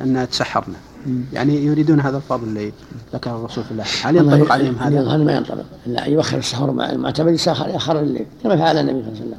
أن 0.00 0.28
تسحرنا. 0.30 0.76
يعني 1.32 1.64
يريدون 1.64 2.00
هذا 2.00 2.16
الفضل 2.16 2.48
اللي 2.48 2.72
ذكر 3.14 3.30
الرسول 3.30 3.64
في 3.64 3.70
الله. 3.70 3.84
هل 4.02 4.16
ينطبق 4.16 4.52
عليهم 4.52 4.76
هذا؟ 4.76 5.00
هذا 5.00 5.24
ما 5.24 5.32
ينطبق. 5.32 5.64
أن 5.86 6.12
يؤخر 6.12 6.38
السحور 6.38 6.70
مع 6.70 6.90
المعتمد 6.90 7.40
يأخر 7.46 8.00
الليل. 8.00 8.26
كما 8.42 8.56
فعل 8.56 8.78
النبي 8.78 8.92
صلى 8.92 9.08
الله 9.08 9.16
عليه 9.16 9.26
وسلم. 9.26 9.38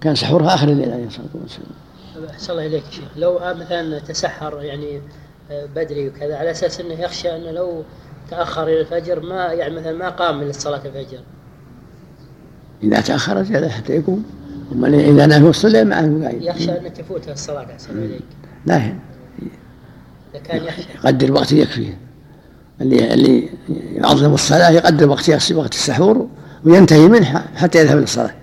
كان 0.00 0.14
سحورها 0.14 0.54
آخر 0.54 0.68
الليل 0.68 0.92
عليه 0.92 1.06
الصلاة 1.06 1.26
والسلام. 1.34 2.30
أحسن 2.30 2.52
الله 2.52 2.66
إليك 2.66 2.82
شيخ. 2.90 3.04
لو 3.16 3.40
مثلا 3.60 3.98
تسحر 3.98 4.62
يعني 4.62 5.00
بدري 5.50 6.08
وكذا 6.08 6.36
على 6.36 6.50
أساس 6.50 6.80
إنه 6.80 6.94
يخشى 6.94 7.36
إنه 7.36 7.50
لو 7.50 7.82
تأخر 8.30 8.62
إلى 8.62 8.80
الفجر 8.80 9.20
ما 9.20 9.44
يعني 9.44 9.74
مثلا 9.74 9.92
ما 9.92 10.08
قام 10.08 10.40
من 10.40 10.52
صلاة 10.52 10.80
الفجر. 10.84 11.20
إذا 12.82 13.00
تأخر 13.00 13.42
زيادة 13.42 13.68
حتى 13.68 13.92
يقوم. 13.92 14.24
أما 14.72 14.88
إذا 14.88 15.26
نام 15.26 15.52
الليل 15.64 15.88
معه 15.88 16.30
يخشى 16.30 16.70
ان 16.70 16.94
تفوته 16.94 17.32
الصلاة 17.32 17.72
احسن 17.72 17.98
اليك. 17.98 18.22
لا 18.66 18.92
كان 20.44 20.64
يخشى. 20.64 20.88
يقدر 20.94 21.32
وقت 21.32 21.52
يكفيه. 21.52 21.98
اللي 22.80 23.14
اللي 23.14 23.48
يعظم 23.70 24.34
الصلاة 24.34 24.70
يقدر 24.70 25.08
وقت 25.08 25.52
وقت 25.52 25.74
السحور 25.74 26.28
وينتهي 26.64 27.08
منها 27.08 27.46
حتى 27.54 27.78
يذهب 27.78 27.98
للصلاة 27.98 28.34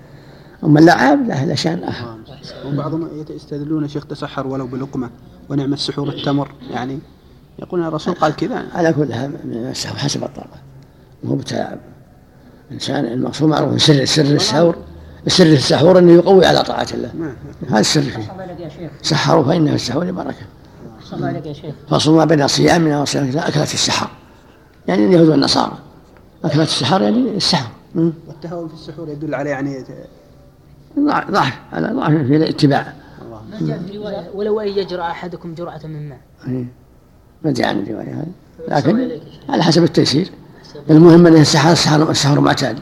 أما 0.64 0.80
اللعاب 0.80 1.28
لا 1.28 1.36
هذا 1.36 1.56
شأن 1.56 1.84
آخر. 1.84 2.18
وبعضهم 2.66 3.26
يستدلون 3.30 3.88
شيخ 3.88 4.06
تسحر 4.06 4.48
ولو 4.48 4.68
بلقمة. 4.68 5.10
ونعم 5.50 5.74
السحور 5.74 6.10
التمر 6.10 6.52
يعني 6.72 7.00
يقولون 7.60 7.88
الرسول 7.88 8.14
قال 8.14 8.36
كذا. 8.36 8.66
على 8.74 8.94
كل 8.94 9.12
السحور 9.54 9.98
حسب 9.98 10.24
الطاقة. 10.24 10.60
مو 11.24 11.36
بتلاعب 11.36 11.78
الإنسان 12.68 13.06
المقصود 13.06 13.50
معروف 13.50 13.82
سر 13.82 14.06
سر 14.06 14.22
السحور 14.22 14.76
سر 15.28 15.46
السحور 15.46 16.00
أنه 16.00 16.12
يقوي 16.12 16.46
على 16.46 16.64
طاعة 16.64 16.88
الله. 16.94 17.12
نعم. 17.20 17.34
هذا 17.70 17.80
السر 17.80 18.02
فيه. 18.02 18.32
سحروا 19.02 19.44
فإن 19.44 19.68
في 19.68 19.76
السحور 19.76 20.12
بركة 20.12 20.46
فصل 21.90 22.16
ما 22.16 22.26
بين 22.26 22.48
صيامنا 22.48 23.02
وصيام 23.02 23.38
أكلت 23.38 23.74
السحر. 23.74 24.10
يعني 24.88 25.06
اليهود 25.06 25.28
والنصارى. 25.30 25.78
أكلت 26.46 26.68
السحر 26.68 27.02
يعني 27.02 27.38
السحر. 27.38 27.72
والتهاون 27.96 28.68
في 28.68 28.74
السحور 28.74 29.10
يدل 29.10 29.36
عليه 29.36 29.52
يعني 29.52 29.84
ضعف. 31.32 31.54
على 31.74 31.88
ضعف 31.88 32.12
في 32.12 32.36
الاتباع. 32.36 32.94
ما 33.52 33.68
جاء 33.68 33.80
في 33.80 33.98
رواية 33.98 34.30
ولو 34.34 34.60
أن 34.60 34.68
يجرى 34.68 35.02
أحدكم 35.02 35.54
جرعة 35.54 35.82
من 35.84 36.10
ماء 36.10 36.20
إيه. 36.48 36.66
ما 37.46 37.52
جاء 37.52 37.68
عن 37.68 37.80
الرواية 37.80 38.14
هذه. 38.14 38.32
لكن 38.68 39.20
على 39.50 39.64
حسب 39.64 39.84
التيسير. 39.84 40.32
المهم 40.90 41.28
أن 41.28 41.36
السحر 41.36 41.72
السحر 41.72 42.12
السحر 42.12 42.40
معتاد. 42.40 42.80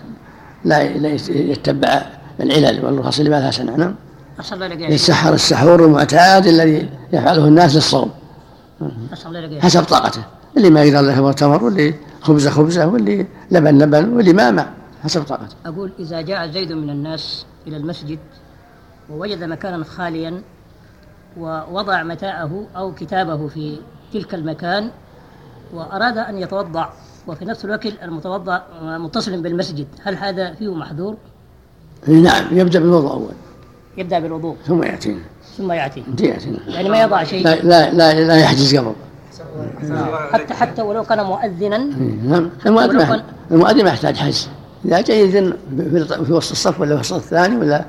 لا 0.65 0.97
لا 0.97 1.09
يتبع 1.29 2.05
العلل 2.39 2.85
والرخص 2.85 3.17
اللي 3.17 3.31
ما 3.31 3.39
لها 3.39 3.51
سنة 3.51 3.75
نعم 3.75 3.95
يتسحر 4.71 5.33
السحور 5.33 5.85
المعتاد 5.85 6.47
الذي 6.47 6.89
يفعله 7.13 7.47
الناس 7.47 7.75
للصوم. 7.75 8.11
حسب 9.59 9.83
طاقته. 9.83 10.23
اللي 10.57 10.69
ما 10.69 10.83
يقدر 10.83 11.01
له 11.01 11.31
تمر 11.31 11.63
واللي 11.63 11.93
خبزه 12.21 12.51
خبزه 12.51 12.87
واللي 12.87 13.25
لبن 13.51 13.77
لبن 13.77 14.13
واللي 14.13 14.33
ما 14.33 14.51
ما 14.51 14.73
حسب 15.03 15.23
طاقته. 15.23 15.55
أقول 15.65 15.91
إذا 15.99 16.21
جاء 16.21 16.51
زيد 16.51 16.71
من 16.71 16.89
الناس 16.89 17.45
إلى 17.67 17.77
المسجد 17.77 18.19
ووجد 19.09 19.43
مكانا 19.43 19.83
خاليا 19.83 20.41
ووضع 21.39 22.03
متاعه 22.03 22.65
أو 22.77 22.93
كتابه 22.93 23.47
في 23.47 23.77
تلك 24.13 24.33
المكان 24.33 24.89
وأراد 25.73 26.17
أن 26.17 26.37
يتوضأ 26.37 26.89
وفي 27.27 27.45
نفس 27.45 27.65
الوقت 27.65 27.85
المتوضأ 28.03 28.63
متصل 28.81 29.41
بالمسجد. 29.41 29.87
هل 30.03 30.15
هذا 30.17 30.53
فيه 30.53 30.73
محذور؟ 30.73 31.17
نعم 32.07 32.43
يبدأ 32.51 32.79
بالوضوء 32.79 33.11
أول. 33.11 33.33
يبدأ 33.97 34.19
بالوضوء. 34.19 34.55
ثم 34.65 34.83
يأتينا 34.83 35.19
ثم 35.57 35.71
يأتي. 35.71 36.03
يأتينا 36.19 36.57
يعني 36.67 36.89
ما 36.89 37.01
يضع 37.01 37.23
شيء. 37.23 37.43
لا 37.43 37.55
لا 37.55 37.91
لا, 37.91 38.13
لا 38.13 38.35
يحجز 38.35 38.75
قبل. 38.75 38.93
حتى 40.31 40.53
حتى 40.53 40.81
ولو 40.81 41.03
كان 41.03 41.25
مؤذنا. 41.25 41.75
إيه، 41.75 42.21
نعم. 42.23 42.49
المؤذن 42.65 43.23
المؤذن 43.51 43.83
ما 43.83 43.89
يحتاج 43.89 44.15
حجز. 44.15 44.49
إذا 44.85 45.01
جاء 45.01 45.27
في 46.23 46.33
وسط 46.33 46.51
الصف 46.51 46.81
ولا 46.81 46.95
في 46.95 47.01
الصف 47.01 47.17
الثاني 47.17 47.57
ولا 47.57 47.85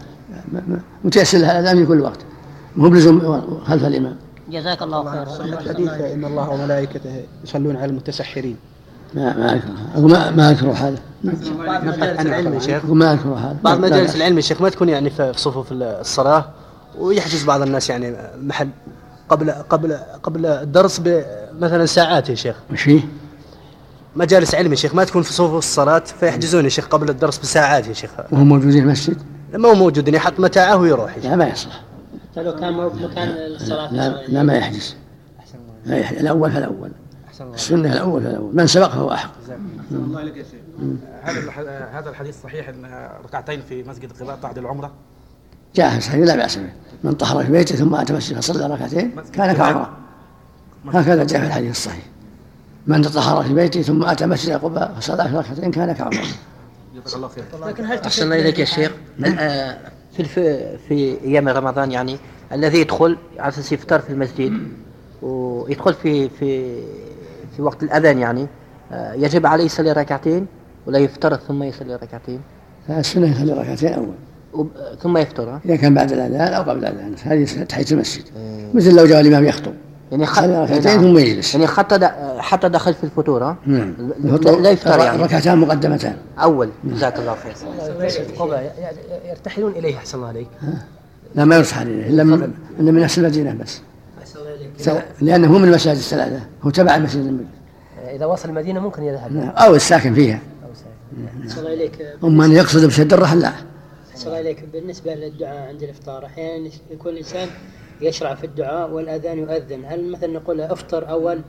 متيسر 1.05 1.39
في 1.77 1.87
كل 1.87 2.01
وقت 2.01 2.19
مو 2.79 2.89
بلزوم 2.89 3.43
خلف 3.67 3.85
الإمام. 3.85 4.17
جزاك 4.51 4.83
الله 4.83 5.11
خيرا. 5.11 5.45
الحديث 5.45 5.91
ان 5.91 6.25
الله 6.25 6.49
وملائكته 6.51 7.25
يصلون 7.45 7.77
على 7.77 7.87
المتسحرين. 7.87 8.57
ما 9.15 9.37
ما 9.37 9.61
أقول 9.95 10.11
ما 10.11 10.31
ما 10.31 10.51
أذكر 10.51 10.71
هذا. 10.71 10.99
ما 11.25 11.33
أذكر 13.13 13.29
هذا. 13.29 13.57
بعض 13.65 13.79
مجالس. 13.79 14.17
العلم 14.17 14.37
يا 14.37 14.41
شيخ 14.41 14.61
ما 14.63 14.69
تكون 14.69 14.89
يعني 14.89 15.11
في 15.11 15.33
في 15.33 15.41
صفوف 15.41 15.67
الصلاة؟ 15.73 16.45
ويحجز 16.99 17.45
بعض 17.45 17.63
الناس 17.63 17.91
يعني 17.91 18.17
محل 18.43 18.69
قبل 19.29 19.51
قبل 19.51 19.99
قبل 20.23 20.47
الدرس 20.47 21.01
مثلا 21.59 21.87
ساعات 21.87 22.29
يا 22.29 22.35
شيخ. 22.35 22.57
وش 22.73 22.83
فيه؟ 22.83 23.01
مجالس 24.17 24.55
علم 24.55 24.71
يا 24.71 24.77
شيخ 24.77 24.95
ما 24.95 25.05
تكون 25.05 25.23
في 25.23 25.33
صفوف 25.33 25.59
الصلاة 25.59 25.99
فيحجزون 26.21 26.65
يا 26.65 26.69
شيخ 26.69 26.87
قبل 26.87 27.11
الدرس 27.11 27.39
بساعات 27.39 27.87
يا 27.87 27.93
شيخ. 27.93 28.11
وهم 28.33 28.49
موجودين 28.49 28.73
في 28.73 28.79
المسجد؟ 28.79 29.17
ما 29.55 29.69
هو 29.69 29.75
موجود 29.75 30.09
يحط 30.09 30.41
متاعه 30.41 30.77
ويروح 30.77 31.17
يا 31.17 31.23
شيخ. 31.23 31.31
لا 31.31 31.37
ما 31.37 31.49
يصلح. 31.49 31.81
حتى 32.39 32.47
لو 32.47 32.57
كان 32.57 32.73
مو 32.73 32.89
مكان 32.89 33.29
الصلاة. 33.29 33.93
لا, 33.93 34.27
لا 34.29 34.43
ما 34.43 34.55
يحجز 34.55 34.97
لا 35.87 35.99
يحجز 35.99 36.19
الأول 36.19 36.53
فالأول. 36.53 36.91
السنة 37.55 37.93
الأول 37.93 38.23
فالأول. 38.23 38.57
من 38.57 38.67
سبق 38.67 38.89
فهو 38.89 39.13
أحق. 39.13 39.33
الله 39.91 40.23
يا 40.23 40.35
شيخ. 40.35 40.61
هذا 41.23 41.89
هذا 41.93 42.11
الحديث 42.11 42.43
صحيح 42.43 42.69
إن 42.69 43.09
ركعتين 43.25 43.63
في 43.63 43.83
مسجد 43.83 44.13
قباء 44.13 44.39
تعدل 44.43 44.63
العمرة؟ 44.63 44.93
جاء 45.75 45.91
في 45.91 45.99
الصحيح 45.99 46.27
لا 46.27 46.37
بأس 46.37 46.57
به. 46.57 46.71
من 47.05 47.13
طهر 47.13 47.45
في 47.45 47.53
بيته 47.53 47.75
ثم 47.75 47.95
أتى 47.95 48.13
مسجد 48.13 48.37
فصلى 48.37 48.75
ركعتين 48.75 49.13
كان 49.33 49.57
كعمرة 49.57 49.97
هكذا 50.89 51.25
جاء 51.25 51.41
في 51.41 51.47
الحديث 51.47 51.71
الصحيح. 51.71 52.05
من 52.87 53.03
طهر 53.03 53.45
في 53.45 53.55
بيته 53.55 53.83
ثم 53.83 54.05
أتى 54.05 54.27
مسجد 54.27 54.53
قباء 54.53 54.95
فصلى 55.01 55.31
ركعتين 55.35 55.71
كان 55.71 55.93
كعمرة 55.93 56.27
جزاك 56.95 57.17
الله 57.17 57.29
خير. 57.29 57.45
لكن 57.67 57.85
هل 57.85 57.99
أحسن 57.99 58.33
إليك 58.33 58.59
يا 58.59 58.65
شيخ؟ 58.65 58.93
آه، 59.25 59.79
في 60.19 60.25
الف... 60.25 60.39
في 60.89 61.17
أيام 61.25 61.49
رمضان 61.49 61.93
يعني 61.93 62.17
الذي 62.53 62.81
يدخل 62.81 63.17
على 63.39 63.49
أساس 63.49 63.73
يفطر 63.73 63.99
في 63.99 64.11
المسجد 64.11 64.53
ويدخل 65.23 65.95
في 65.95 66.29
في 66.29 66.77
في 67.57 67.63
وقت 67.63 67.83
الأذان 67.83 68.19
يعني 68.19 68.47
آه، 68.93 69.13
يجب 69.13 69.47
عليه 69.47 69.65
يصلي 69.65 69.93
ركعتين 69.93 70.47
ولا 70.87 70.99
يفطر 70.99 71.37
ثم 71.37 71.63
يصلي 71.63 71.97
ركعتين؟ 71.97 72.41
فالسنة 72.89 73.31
يصلي 73.31 73.53
ركعتين 73.53 73.93
أول. 73.93 74.15
وب... 74.53 74.71
ثم 75.03 75.17
يفطر؟ 75.17 75.51
ها؟ 75.51 75.61
إذا 75.65 75.77
كان 75.77 75.95
بعد 75.95 76.13
الأذان 76.13 76.53
أو 76.53 76.63
قبل 76.63 76.79
الأذان 76.79 77.15
هذه 77.23 77.45
تحية 77.65 77.87
المسجد. 77.93 78.25
مثل 78.75 78.97
لو 78.97 79.07
جاء 79.07 79.21
الإمام 79.21 79.45
يخطب. 79.45 79.73
يعني 80.11 80.23
يصلي 80.23 80.65
ركعتين 80.65 80.83
نعم. 80.85 81.01
ثم 81.01 81.19
يجلس 81.19 81.55
يعني 81.55 81.67
حتى 81.67 81.99
د... 81.99 82.05
حتى 82.39 82.69
دخل 82.69 82.95
في 82.95 83.05
الفطور 83.05 83.45
ها؟ 83.45 83.57
نعم 83.67 83.95
لا, 84.63 84.71
يفطر 84.71 84.99
يعني. 84.99 85.23
ركعتان 85.23 85.59
مقدمتان. 85.59 86.17
أول. 86.39 86.71
جزاك 86.85 87.19
الله 87.19 87.37
خير. 87.43 87.55
يرتحلون 89.29 89.73
إليه 89.73 89.97
أحسن 89.97 90.19
الله 90.19 90.29
عليك. 90.29 90.49
لا 91.35 91.45
ما 91.45 91.57
يرسح 91.57 91.79
عليه 91.79 92.09
إلا 92.09 92.25
من 92.25 92.53
إلا 92.81 92.93
من 92.93 93.01
نفس 93.01 93.19
المدينة 93.19 93.55
بس. 93.55 93.81
لأنه 95.21 95.49
هو 95.49 95.59
من 95.59 95.69
المساجد 95.69 95.99
الثلاثة 95.99 96.41
هو 96.63 96.71
تبع 96.71 96.97
المسجد 96.97 97.21
النبوي. 97.21 97.47
إذا 98.11 98.27
وصل 98.27 98.49
المدينة 98.49 98.81
ممكن 98.81 99.03
يذهب. 99.03 99.33
نعم. 99.33 99.49
أو 99.49 99.75
الساكن 99.75 100.15
فيها. 100.15 100.41
أحسن 101.45 101.59
الله 101.59 101.75
إليك 101.75 101.93
أما 102.25 102.45
أن 102.45 102.53
يقصد 102.53 102.85
بشد 102.85 103.13
الرحل 103.13 103.41
لا. 103.41 103.53
أحسن 104.11 104.27
الله 104.27 104.41
إليك 104.41 104.65
بالنسبة 104.73 105.15
للدعاء 105.15 105.69
عند 105.69 105.83
الإفطار 105.83 106.27
أحيانا 106.27 106.71
يكون 106.91 107.13
الإنسان 107.13 107.49
يشرع 108.01 108.35
في 108.35 108.45
الدعاء 108.45 108.91
والأذان 108.91 109.39
يؤذن. 109.39 109.85
هل 109.85 110.11
مثلا 110.13 110.33
نقول 110.33 110.59
له 110.59 110.73
أفطر 110.73 111.11
أول 111.11 111.41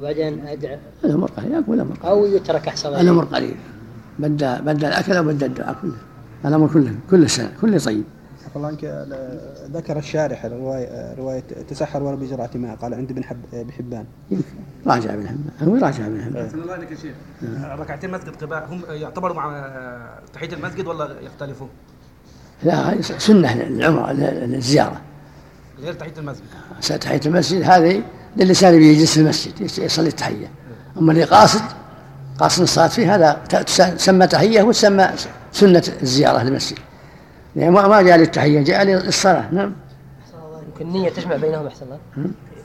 وبعدين 0.00 0.46
أدعى؟ 0.46 0.78
الأمر 1.04 1.30
قليل 1.30 1.54
أقول 1.54 1.76
الأمر 1.76 1.94
قليل. 1.94 2.12
أو 2.12 2.26
يترك 2.26 2.68
أحسن 2.68 2.88
الأمر 2.88 3.24
قليل. 3.24 3.56
بدأ 4.18 4.60
بدأ 4.60 4.88
الأكل 4.88 5.18
وبدا 5.18 5.46
الدعاء 5.46 5.76
كله؟ 5.82 5.96
الأمر 6.44 6.68
كله 6.68 6.94
كل 7.10 7.30
سنة 7.30 7.52
كله 7.60 7.78
طيب 7.78 8.04
الله 8.56 8.68
عنك 8.68 9.06
ذكر 9.72 9.98
الشارح 9.98 10.46
رواية 10.46 11.14
رواية 11.14 11.42
تسحر 11.68 12.02
ولا 12.02 12.16
بجرعة 12.16 12.50
ماء 12.54 12.76
قال 12.76 12.94
عند 12.94 13.10
ابن 13.10 13.24
حب 13.24 13.36
بحبان. 13.52 14.04
يمكن 14.30 14.44
راجع 14.86 15.14
ابن 15.14 15.28
حبان. 15.28 15.68
هو 15.68 15.74
راجع 15.74 16.06
ابن 16.06 16.22
حبان. 16.22 16.50
الله 16.54 16.72
عليك 16.72 16.90
يا 16.90 16.96
شيخ. 16.96 17.14
ركعتين 17.64 18.10
مسجد 18.10 18.36
قباء 18.36 18.68
هم 18.70 18.82
يعتبروا 18.88 19.36
مع 19.36 19.66
تحية 20.32 20.52
المسجد 20.52 20.86
ولا 20.86 21.20
يختلفوا؟ 21.20 21.66
لا 22.62 22.74
هذه 22.74 23.00
سنة 23.00 23.54
للعمرة 23.54 24.12
للزيارة 24.12 25.00
غير 25.82 25.92
تحية 25.92 26.12
المسجد. 26.18 26.44
تحية 27.00 27.20
المسجد 27.26 27.62
هذه 27.62 28.02
للإنسان 28.36 28.74
اللي 28.74 28.86
يجلس 28.86 29.12
في 29.14 29.20
المسجد 29.20 29.60
يصلي 29.60 30.08
التحية. 30.08 30.50
أما 30.98 31.12
اللي 31.12 31.24
قاصد 31.24 31.62
قاصد 32.38 32.62
الصلاة 32.62 32.88
فيه 32.88 33.14
هذا 33.14 33.32
تسمى 33.96 34.26
تحية 34.26 34.62
وتسمى 34.62 35.10
سنة 35.52 35.82
الزيارة 36.02 36.42
للمسجد. 36.42 36.78
يعني 37.56 37.70
ما 37.70 37.88
ما 37.88 38.02
جاء 38.02 38.16
للتحية 38.16 38.62
جاء 38.62 38.84
للصلاة 38.84 39.48
نعم. 39.52 39.72
يمكن 40.66 40.86
النية 40.86 41.10
تجمع 41.10 41.36
بينهم 41.36 41.66
أحسن 41.66 41.86
الله. 41.86 41.98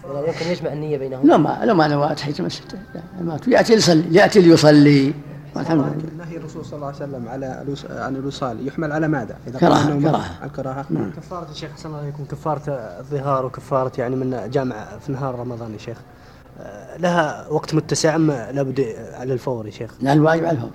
ولا 0.09 0.27
يمكن 0.27 0.45
يجمع 0.45 0.73
النية 0.73 0.97
بينهم. 0.97 1.27
لو 1.27 1.37
ما 1.37 1.59
لو 1.63 1.75
ما 1.75 1.87
نوى 1.87 2.15
تحية 2.15 2.33
المسجد 2.39 2.63
لا، 2.95 3.01
ما 3.21 3.39
يأتي 3.47 3.73
يصلي 3.73 4.03
يأتي 4.11 4.41
ليصلي. 4.41 5.13
والحمد 5.55 5.79
لله 5.83 6.25
نهي 6.25 6.37
الرسول 6.37 6.65
صلى 6.65 6.73
الله 6.75 6.85
عليه 6.87 6.95
وسلم 6.95 7.27
على 7.27 7.61
الوس- 7.61 7.91
عن 7.91 8.15
الوصال 8.15 8.67
يحمل 8.67 8.91
على 8.91 9.07
ماذا؟ 9.07 9.35
إذا 9.47 9.59
كراهة، 9.59 9.99
كراهة. 9.99 10.45
الكراهة. 10.45 10.85
نعم. 10.89 11.11
كفارة 11.11 11.51
الشيخ 11.51 11.71
أحسن 11.71 11.89
الله 11.89 11.99
عليكم. 12.01 12.25
كفارة 12.25 12.61
الظهار 12.99 13.45
وكفارة 13.45 13.91
يعني 13.97 14.15
من 14.15 14.49
جامع 14.49 14.85
في 15.05 15.11
نهار 15.11 15.39
رمضان 15.39 15.73
يا 15.73 15.77
شيخ. 15.77 15.97
آه، 16.59 16.97
لها 16.97 17.47
وقت 17.49 17.73
متسع 17.75 18.15
أم 18.15 18.31
لابد 18.31 18.95
على 19.13 19.33
الفور 19.33 19.65
يا 19.65 19.71
شيخ؟ 19.71 19.93
لا 20.01 20.13
الواجب 20.13 20.45
على 20.45 20.55
الفور. 20.57 20.69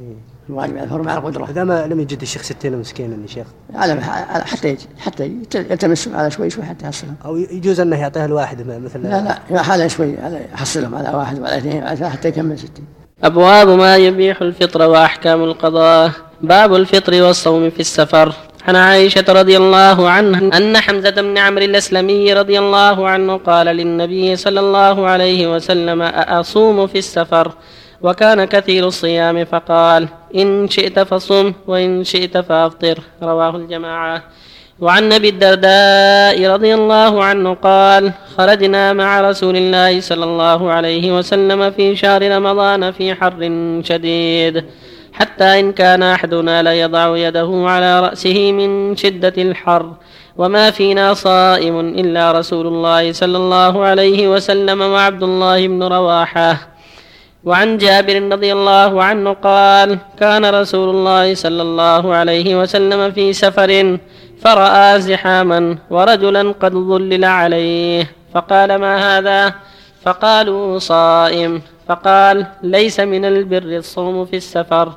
إيه. 0.00 0.14
الواجب 0.50 0.74
على 0.76 0.84
الفور 0.84 1.02
مع 1.02 1.14
القدرة. 1.16 1.50
إذا 1.50 1.64
ما 1.64 1.86
لم 1.86 2.00
يجد 2.00 2.20
الشيخ 2.22 2.42
ستين 2.42 2.78
مسكينا 2.78 3.16
يا 3.22 3.26
شيخ. 3.26 3.46
على 3.74 4.00
على- 4.00 4.44
حتى 4.44 4.68
يجي 4.68 4.86
حتى 4.98 5.26
يلتمس 5.54 6.08
على 6.08 6.30
شوي 6.30 6.50
شوي 6.50 6.64
حتى 6.64 6.84
يحصلهم. 6.84 7.14
أو 7.24 7.36
يجوز 7.36 7.80
أنه 7.80 7.96
يعطيها 7.96 8.24
الواحد 8.24 8.62
مثل 8.62 9.02
لا 9.02 9.20
لا 9.20 9.38
يا 9.50 9.62
حالة 9.62 9.86
شوي 9.88 10.20
على 10.20 10.44
يحصلهم 10.52 10.94
على 10.94 11.08
واحد 11.16 11.38
وعلى 11.38 11.58
اثنين 11.58 11.82
وعلى 11.82 11.96
ثلاثة 11.96 12.12
حتى 12.16 12.28
يكمل 12.28 12.58
ستين. 12.58 12.84
أبواب 13.24 13.68
ما 13.68 13.96
يبيح 13.96 14.42
الفطر 14.42 14.88
وأحكام 14.88 15.44
القضاء. 15.44 16.10
باب 16.40 16.74
الفطر 16.74 17.22
والصوم 17.22 17.70
في 17.70 17.80
السفر. 17.80 18.32
عن 18.68 18.76
عائشة 18.76 19.24
رضي 19.28 19.56
الله 19.56 20.08
عنها 20.08 20.56
أن 20.56 20.76
حمزة 20.76 21.10
بن 21.10 21.38
عمرو 21.38 21.64
الأسلمي 21.64 22.32
رضي 22.32 22.58
الله 22.58 23.08
عنه 23.08 23.36
قال 23.36 23.66
للنبي 23.66 24.36
صلى 24.36 24.60
الله 24.60 25.06
عليه 25.06 25.54
وسلم 25.54 26.02
أأصوم 26.02 26.86
في 26.86 26.98
السفر؟ 26.98 27.52
وكان 28.02 28.44
كثير 28.44 28.86
الصيام 28.86 29.44
فقال 29.44 30.08
إن 30.36 30.68
شئت 30.68 30.98
فصم 30.98 31.52
وإن 31.66 32.04
شئت 32.04 32.38
فأفطر. 32.38 32.98
رواه 33.22 33.56
الجماعة. 33.56 34.22
وعن 34.80 35.12
أبي 35.12 35.28
الدرداء 35.28 36.50
رضي 36.50 36.74
الله 36.74 37.24
عنه 37.24 37.54
قال 37.54 38.12
خرجنا 38.38 38.92
مع 38.92 39.20
رسول 39.20 39.56
الله 39.56 40.00
صلى 40.00 40.24
الله 40.24 40.70
عليه 40.70 41.18
وسلم 41.18 41.70
في 41.70 41.96
شهر 41.96 42.36
رمضان 42.36 42.92
في 42.92 43.14
حر 43.14 43.40
شديد 43.84 44.64
حتى 45.12 45.60
إن 45.60 45.72
كان 45.72 46.02
أحدنا 46.02 46.62
ليضع 46.62 47.16
يده 47.16 47.50
على 47.52 48.00
رأسه 48.00 48.52
من 48.52 48.96
شدة 48.96 49.34
الحر 49.38 49.92
وما 50.36 50.70
فينا 50.70 51.14
صائم 51.14 51.80
إلا 51.80 52.32
رسول 52.32 52.66
الله 52.66 53.12
صلى 53.12 53.36
الله 53.36 53.84
عليه 53.84 54.28
وسلم 54.28 54.80
وعبد 54.80 55.22
الله 55.22 55.66
بن 55.66 55.82
رواحة. 55.82 56.70
وعن 57.44 57.78
جابر 57.78 58.32
رضي 58.32 58.52
الله 58.52 59.02
عنه 59.02 59.32
قال 59.32 59.98
كان 60.20 60.44
رسول 60.44 60.88
الله 60.88 61.34
صلى 61.34 61.62
الله 61.62 62.14
عليه 62.14 62.60
وسلم 62.60 63.12
في 63.12 63.32
سفر 63.32 63.98
فرأى 64.40 65.00
زحاما 65.00 65.78
ورجلا 65.90 66.54
قد 66.60 66.72
ظلل 66.72 67.24
عليه. 67.24 68.10
فقال 68.34 68.74
ما 68.74 69.18
هذا؟ 69.18 69.54
فقالوا 70.02 70.78
صائم. 70.78 71.62
فقال 71.88 72.46
ليس 72.62 73.00
من 73.00 73.24
البر 73.24 73.76
الصوم 73.76 74.24
في 74.24 74.36
السفر. 74.36 74.92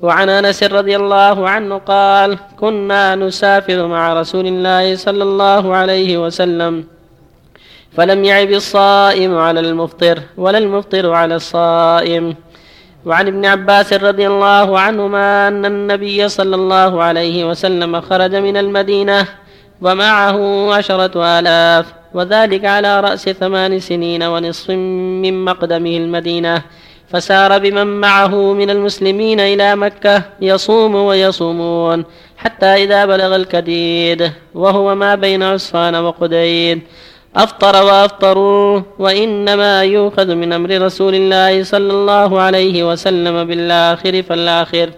وعن 0.00 0.28
أنس 0.28 0.62
رضي 0.62 0.96
الله 0.96 1.48
عنه 1.48 1.78
قال 1.78 2.38
كنا 2.60 3.14
نسافر 3.14 3.86
مع 3.86 4.20
رسول 4.20 4.46
الله 4.46 4.96
صلى 4.96 5.22
الله 5.22 5.74
عليه 5.74 6.18
وسلم. 6.18 6.84
فلم 7.96 8.24
يعب 8.24 8.50
الصائم 8.50 9.38
على 9.38 9.60
المفطر 9.60 10.18
ولا 10.36 10.58
المفطر 10.58 11.12
على 11.12 11.34
الصائم. 11.34 12.34
وعن 13.06 13.26
ابن 13.26 13.46
عباس 13.46 13.92
رضي 13.92 14.26
الله 14.26 14.78
عنهما 14.78 15.48
أن 15.48 15.64
النبي 15.64 16.28
صلى 16.28 16.56
الله 16.56 17.02
عليه 17.02 17.44
وسلم 17.50 18.00
خرج 18.00 18.34
من 18.34 18.56
المدينة 18.56 19.26
ومعه 19.80 20.38
عشرة 20.74 21.38
آلاف 21.38 21.86
وذلك 22.14 22.64
على 22.64 23.00
رأس 23.00 23.28
ثمان 23.28 23.78
سنين 23.80 24.22
ونصف 24.22 24.70
من 24.70 25.44
مقدمه 25.44 25.96
المدينة 25.96 26.62
فسار 27.08 27.58
بمن 27.58 27.86
معه 27.86 28.52
من 28.52 28.70
المسلمين 28.70 29.40
إلى 29.40 29.76
مكة 29.76 30.22
يصوم 30.40 30.94
ويصومون 30.94 32.04
حتى 32.36 32.66
إذا 32.66 33.06
بلغ 33.06 33.36
الكديد 33.36 34.32
وهو 34.54 34.94
ما 34.94 35.14
بين 35.14 35.42
عصفان 35.42 35.94
وقديد. 35.94 36.80
أفطر 37.36 37.84
وأفطروا 37.84 38.80
وإنما 38.98 39.84
يؤخذ 39.84 40.34
من 40.34 40.52
أمر 40.52 40.70
رسول 40.82 41.14
الله 41.14 41.62
صلى 41.62 41.92
الله 41.92 42.40
عليه 42.40 42.92
وسلم 42.92 43.44
بالآخر 43.44 44.22
فالآخر. 44.22 44.90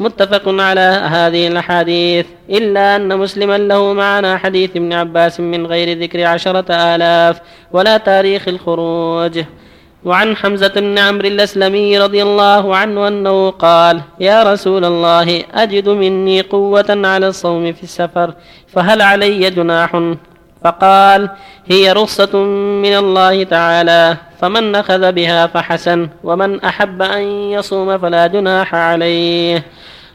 متفق 0.00 0.42
على 0.46 0.88
هذه 1.14 1.48
الأحاديث. 1.48 2.26
إلا 2.50 2.96
أن 2.96 3.18
مسلما 3.18 3.58
له 3.58 3.92
معنا 3.92 4.38
حديث 4.38 4.70
ابن 4.76 4.92
عباس 4.92 5.40
من 5.40 5.66
غير 5.66 5.98
ذكر 5.98 6.24
عشرة 6.24 6.64
آلاف 6.70 7.40
ولا 7.72 7.96
تاريخ 7.96 8.48
الخروج. 8.48 9.44
وعن 10.04 10.36
حمزة 10.36 10.74
بن 10.76 10.98
عمرو 10.98 11.28
الأسلمي 11.28 11.98
رضي 11.98 12.22
الله 12.22 12.76
عنه 12.76 13.08
أنه 13.08 13.50
قال 13.50 14.00
يا 14.20 14.42
رسول 14.42 14.84
الله 14.84 15.44
أجد 15.54 15.88
مني 15.88 16.40
قوة 16.40 16.90
على 16.90 17.28
الصوم 17.28 17.72
في 17.72 17.82
السفر 17.82 18.34
فهل 18.68 19.02
علي 19.02 19.50
جناح؟ 19.50 19.90
فقال 20.64 21.30
هي 21.66 21.92
رخصة 21.92 22.38
من 22.82 22.94
الله 22.96 23.44
تعالى 23.44 24.16
فمن 24.40 24.74
أخذ 24.74 25.12
بها 25.12 25.46
فحسن 25.46 26.08
ومن 26.24 26.64
أحب 26.64 27.02
أن 27.02 27.22
يصوم 27.50 27.98
فلا 27.98 28.26
جناح 28.26 28.74
عليه. 28.74 29.64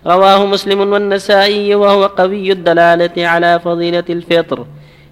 رواه 0.07 0.45
مسلم 0.45 0.79
والنسائي 0.93 1.75
وهو 1.75 2.05
قوي 2.05 2.51
الدلالة 2.51 3.27
على 3.27 3.59
فضيلة 3.59 4.03
الفطر. 4.09 4.65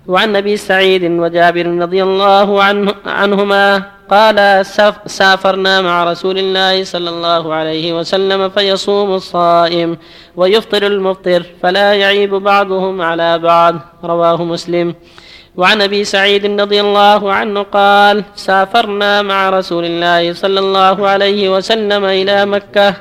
وعن 0.08 0.36
أبي 0.36 0.58
سعيد 0.58 1.04
وجابر 1.04 1.66
رضي 1.66 2.04
الله 2.04 2.64
عنه 2.64 2.94
عنهما 3.06 3.84
قال 4.10 4.66
سافرنا 5.06 5.82
مع 5.82 6.04
رسول 6.04 6.38
الله 6.38 6.84
صلى 6.84 7.10
الله 7.10 7.54
عليه 7.54 8.00
وسلم 8.00 8.50
فيصوم 8.50 9.14
الصائم 9.14 9.98
ويفطر 10.36 10.88
المفطر 10.88 11.46
فلا 11.64 11.94
يعيب 11.94 12.36
بعضهم 12.36 13.02
على 13.02 13.40
بعض. 13.40 13.76
رواه 14.04 14.44
مسلم. 14.44 14.96
وعن 15.58 15.82
أبي 15.82 16.04
سعيد 16.04 16.46
رضي 16.62 16.82
الله 16.82 17.34
عنه 17.34 17.62
قال 17.64 18.24
سافرنا 18.36 19.22
مع 19.22 19.50
رسول 19.50 19.86
الله 19.86 20.34
صلى 20.34 20.60
الله 20.60 21.08
عليه 21.08 21.50
وسلم 21.56 22.06
إلى 22.06 22.46
مكة 22.46 22.94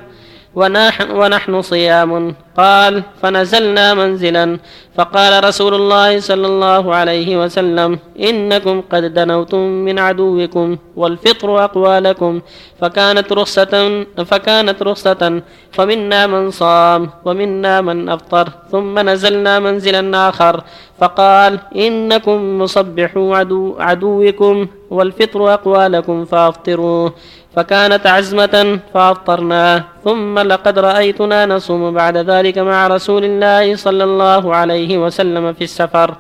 ونحن, 0.57 1.11
ونحن 1.11 1.63
صيام. 1.63 2.35
قال 2.57 3.03
فنزلنا 3.23 3.95
منزلا. 3.95 4.59
فقال 4.95 5.45
رسول 5.45 5.75
الله 5.75 6.21
صلى 6.21 6.47
الله 6.47 6.95
عليه 6.95 7.45
وسلم 7.45 7.99
إنكم 8.15 8.83
قد 8.93 9.15
دنوتم 9.15 9.59
من 9.59 9.99
عدوكم 9.99 10.77
والفطر 10.97 11.65
أقوالكم. 11.65 12.41
فكانت 12.81 13.33
رخصة 13.33 14.05
فكانت 14.31 14.83
رخصة 14.83 15.43
فمنا 15.73 16.27
من 16.27 16.51
صام 16.51 17.11
ومنا 17.25 17.81
من 17.81 18.09
أفطر. 18.09 18.49
ثم 18.73 18.99
نزلنا 18.99 19.59
منزلا 19.59 20.29
آخر 20.29 20.55
فقال 20.99 21.59
إنكم 21.77 22.59
مصبحوا 22.59 23.37
عدو 23.37 23.77
عدوكم 23.79 24.67
والفطر 24.91 25.55
أقوالكم 25.55 26.25
فأفطروا. 26.25 27.11
فكانت 27.57 28.07
عزمة 28.07 28.81
فأفطرنا 28.95 29.85
ثم 30.05 30.39
لقد 30.39 30.79
رأيتنا 30.79 31.47
نصوم 31.47 31.95
بعد 31.95 32.17
ذلك 32.17 32.59
مع 32.59 32.87
رسول 32.87 33.25
الله 33.25 33.77
صلى 33.77 34.05
الله 34.05 34.55
عليه 34.55 34.99
وسلم 34.99 35.53
في 35.53 35.65
السفر. 35.65 36.17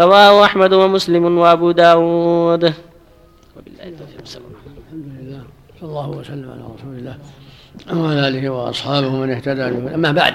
رواه 0.00 0.44
أحمد 0.44 0.72
ومسلم 0.72 1.38
وأبو 1.38 1.70
داود. 1.70 2.64
وبالله 3.56 3.82
الحمد 3.82 5.06
لله 5.22 5.42
صلى 5.80 5.88
الله 5.88 6.10
وسلم 6.10 6.50
على 6.50 6.60
رسول 6.60 6.94
الله 6.98 7.16
وعلى 7.90 8.28
آله 8.28 8.48
وأصحابه 8.50 9.10
من 9.10 9.30
اهتدى 9.30 9.64
أما 9.94 10.12
بعد 10.12 10.34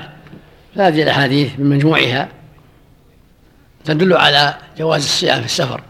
فهذه 0.75 1.03
الأحاديث 1.03 1.59
من 1.59 1.69
مجموعها 1.69 2.29
تدل 3.85 4.13
على 4.13 4.53
جواز 4.77 5.03
الصيام 5.03 5.39
في 5.39 5.45
السفر 5.45 5.81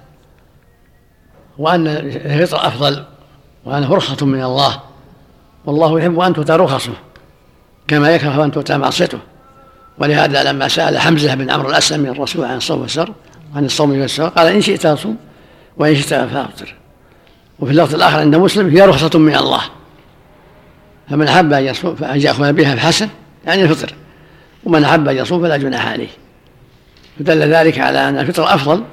وأن 1.57 1.87
الفطر 1.87 2.67
أفضل 2.67 3.03
وأنه 3.65 3.95
رخصة 3.95 4.25
من 4.25 4.43
الله. 4.43 4.79
والله 5.65 5.99
يحب 5.99 6.19
أن 6.19 6.33
تؤتى 6.33 6.53
رخصه 6.53 6.93
كما 7.87 8.11
يكره 8.11 8.45
أن 8.45 8.51
تؤتى 8.51 8.77
معصيته. 8.77 9.19
ولهذا 9.97 10.43
لما 10.43 10.67
سأل 10.67 10.99
حمزة 10.99 11.35
بن 11.35 11.51
عمرو 11.51 11.69
الأسلم 11.69 11.99
من 11.99 12.09
الرسول 12.09 12.45
عن 12.45 12.57
الصوم 12.57 12.81
والسر 12.81 13.13
عن 13.55 13.65
الصوم 13.65 13.91
والسر 13.91 14.27
قال 14.27 14.47
إن 14.47 14.61
شئت 14.61 14.85
أصوم 14.85 15.17
وإن 15.77 15.95
شئت 15.95 16.09
فأفطر. 16.09 16.75
وفي 17.59 17.71
اللفظ 17.71 17.95
الآخر 17.95 18.19
عند 18.19 18.35
مسلم 18.35 18.69
هي 18.69 18.81
رخصة 18.81 19.19
من 19.19 19.35
الله. 19.35 19.61
فمن 21.09 21.27
أحب 21.27 21.53
أن 21.53 21.63
يصوم 21.63 21.95
فأن 21.95 22.21
يأخذ 22.21 22.53
بها 22.53 22.75
فحسن 22.75 23.09
يعني 23.45 23.63
الفطر. 23.63 23.93
ومن 24.63 24.83
أحب 24.83 25.07
أن 25.07 25.17
يصوم 25.17 25.41
فلا 25.41 25.57
جناح 25.57 25.87
عليه. 25.87 26.09
فدل 27.19 27.53
ذلك 27.53 27.79
على 27.79 28.09
أن 28.09 28.19
الفطر 28.19 28.53
أفضل 28.53 28.83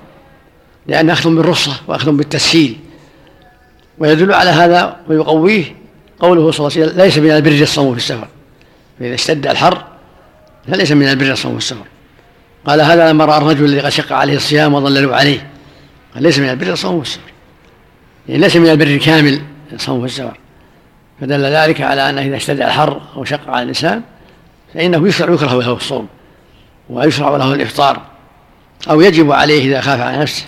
لأن 0.86 1.10
أخذ 1.10 1.36
بالرخصة 1.36 1.72
وأخذ 1.86 2.12
بالتسهيل 2.12 2.76
ويدل 3.98 4.32
على 4.32 4.50
هذا 4.50 4.96
ويقويه 5.08 5.64
قوله 6.18 6.50
صلى 6.50 6.66
الله 6.66 6.76
عليه 6.76 6.86
وسلم 6.86 7.02
ليس 7.02 7.18
من 7.18 7.30
البر 7.30 7.62
الصوم 7.62 7.92
في 7.92 7.98
السفر. 7.98 8.28
فإذا 9.00 9.14
اشتد 9.14 9.46
الحر 9.46 9.84
فليس 10.68 10.92
من 10.92 11.08
البر 11.08 11.32
الصوم 11.32 11.52
في 11.52 11.58
السفر. 11.58 11.86
قال 12.66 12.80
هذا 12.80 13.10
لما 13.10 13.24
رأى 13.24 13.38
الرجل 13.38 13.64
الذي 13.64 13.80
قد 13.80 13.88
شق 13.88 14.12
عليه 14.12 14.36
الصيام 14.36 14.74
وظللوا 14.74 15.16
عليه. 15.16 15.50
قال 16.14 16.22
ليس 16.22 16.38
من 16.38 16.48
البر 16.48 16.72
الصوم 16.72 17.02
في 17.02 17.08
السفر. 17.08 17.32
يعني 18.28 18.40
ليس 18.40 18.56
من 18.56 18.68
البر 18.68 18.86
الكامل 18.86 19.40
الصوم 19.72 20.00
في 20.00 20.06
السفر. 20.06 20.38
فدل 21.20 21.44
ذلك 21.44 21.80
على 21.80 22.10
أنه 22.10 22.22
إذا 22.22 22.36
اشتد 22.36 22.60
الحر 22.60 23.00
أو 23.16 23.24
شق 23.24 23.50
على 23.50 23.62
الإنسان 23.62 24.02
فإنه 24.74 25.08
يشرع 25.08 25.34
يكره 25.34 25.62
له 25.62 25.72
الصوم 25.72 26.08
ويشرع 26.90 27.36
له 27.36 27.54
الإفطار 27.54 28.00
أو 28.90 29.00
يجب 29.00 29.32
عليه 29.32 29.68
إذا 29.68 29.80
خاف 29.80 30.00
على 30.00 30.18
نفسه. 30.18 30.44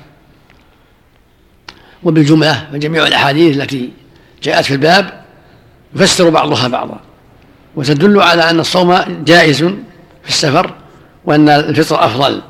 وبالجملة 2.03 2.67
فجميع 2.73 3.07
الأحاديث 3.07 3.57
التي 3.57 3.91
جاءت 4.43 4.65
في 4.65 4.71
الباب 4.71 5.25
يفسر 5.95 6.31
بعضها 6.31 6.69
بعضا 6.69 7.01
وتدل 7.77 8.21
على 8.21 8.51
أن 8.51 8.61
الصوم 8.61 9.25
جائز 9.25 9.65
في 10.23 10.29
السفر 10.29 10.75
وأن 11.25 11.49
الفطر 11.49 12.05
أفضل 12.05 12.43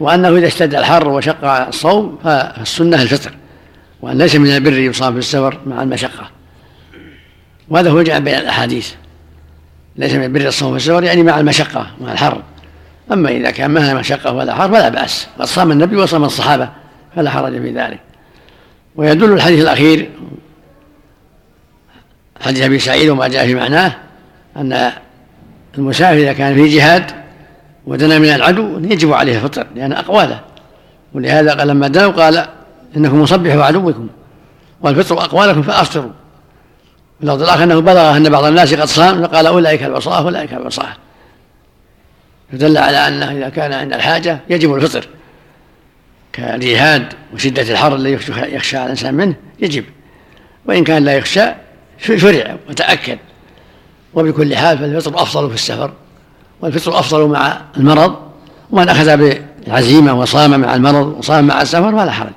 وأنه 0.00 0.28
إذا 0.28 0.46
اشتد 0.46 0.74
الحر 0.74 1.08
وشق 1.08 1.44
الصوم 1.44 2.18
فالسنة 2.24 3.02
الفطر 3.02 3.32
وأن 4.02 4.18
ليس 4.18 4.36
من 4.36 4.54
البر 4.56 4.72
يصام 4.72 5.12
في 5.12 5.18
السفر 5.18 5.58
مع 5.66 5.82
المشقة. 5.82 6.30
وهذا 7.68 7.90
هو 7.90 8.00
الجمع 8.00 8.18
بين 8.18 8.34
الأحاديث. 8.34 8.92
ليس 9.96 10.12
من 10.12 10.24
البر 10.24 10.46
الصوم 10.46 10.70
في 10.70 10.76
السفر 10.76 11.04
يعني 11.04 11.22
مع 11.22 11.40
المشقة 11.40 11.86
مع 12.00 12.12
الحر. 12.12 12.42
أما 13.12 13.30
إذا 13.30 13.50
كان 13.50 13.70
مع 13.70 13.94
مشقة 13.94 14.32
ولا 14.32 14.54
حر 14.54 14.68
فلا 14.68 14.88
بأس. 14.88 15.28
قد 15.38 15.44
صام 15.44 15.72
النبي 15.72 15.96
وصام 15.96 16.24
الصحابة 16.24 16.68
فلا 17.16 17.30
حرج 17.30 17.52
في 17.52 17.70
ذلك. 17.70 18.00
ويدل 18.98 19.32
الحديث 19.32 19.60
الأخير 19.62 20.10
حديث 22.40 22.62
أبي 22.62 22.78
سعيد 22.78 23.08
وما 23.08 23.28
جاء 23.28 23.46
في 23.46 23.54
معناه 23.54 23.96
أن 24.56 24.92
المسافر 25.78 26.16
إذا 26.16 26.32
كان 26.32 26.54
في 26.54 26.68
جهاد 26.68 27.10
ودنا 27.86 28.18
من 28.18 28.28
العدو 28.28 28.78
يجب 28.78 29.12
عليه 29.12 29.36
الفطر 29.36 29.66
لأن 29.74 29.92
أقواله. 29.92 30.40
ولهذا 31.14 31.54
قال 31.54 31.68
لما 31.68 31.88
دنوا 31.88 32.12
قال 32.12 32.46
إنكم 32.96 33.22
مصبحوا 33.22 33.64
عدوكم 33.64 34.08
والفطر 34.80 35.18
أقوالكم 35.18 35.62
فأفطروا. 35.62 36.10
اللفظ 37.22 37.42
الآخر 37.42 37.64
أنه 37.64 37.80
بلغ 37.80 38.16
أن 38.16 38.28
بعض 38.28 38.44
الناس 38.44 38.74
قد 38.74 38.84
صام 38.84 39.26
فقال 39.26 39.46
أولئك 39.46 39.82
العصاة 39.82 40.18
أولئك 40.18 40.52
العصاة 40.52 40.96
فدل 42.52 42.78
على 42.78 42.96
أنه 42.96 43.32
إذا 43.32 43.48
كان 43.48 43.72
عند 43.72 43.92
الحاجة 43.92 44.38
يجب 44.50 44.74
الفطر. 44.74 45.08
كالجهاد 46.38 47.12
وشدة 47.34 47.62
الحر 47.62 47.94
الذي 47.94 48.12
يخشى 48.54 48.76
على 48.76 48.84
الإنسان 48.84 49.14
منه 49.14 49.34
يجب. 49.60 49.84
وإن 50.66 50.84
كان 50.84 51.04
لا 51.04 51.12
يخشى 51.12 51.44
شرع 51.98 52.56
وتأكد. 52.68 53.18
وبكل 54.14 54.56
حال 54.56 54.78
فالفطر 54.78 55.22
أفضل 55.22 55.48
في 55.48 55.54
السفر 55.54 55.92
والفطر 56.60 56.98
أفضل 56.98 57.28
مع 57.28 57.60
المرض. 57.76 58.16
ومن 58.70 58.88
أخذ 58.88 59.16
بالعزيمة 59.16 60.14
وصام 60.14 60.60
مع 60.60 60.74
المرض 60.74 61.06
وصام 61.18 61.46
مع 61.46 61.62
السفر 61.62 61.90
فلا 61.92 62.12
حرج. 62.12 62.32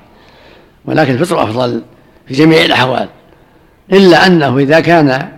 ولكن 0.84 1.12
الفطر 1.12 1.42
أفضل 1.42 1.82
في 2.28 2.34
جميع 2.34 2.64
الأحوال. 2.64 3.08
إلا 3.92 4.26
أنه 4.26 4.58
إذا 4.58 4.80
كان 4.80 5.28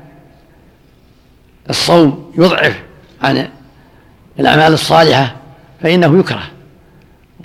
الصوم 1.70 2.32
يضعف 2.38 2.82
عن 3.22 3.48
الأعمال 4.40 4.72
الصالحة 4.72 5.36
فإنه 5.82 6.18
يكره. 6.18 6.53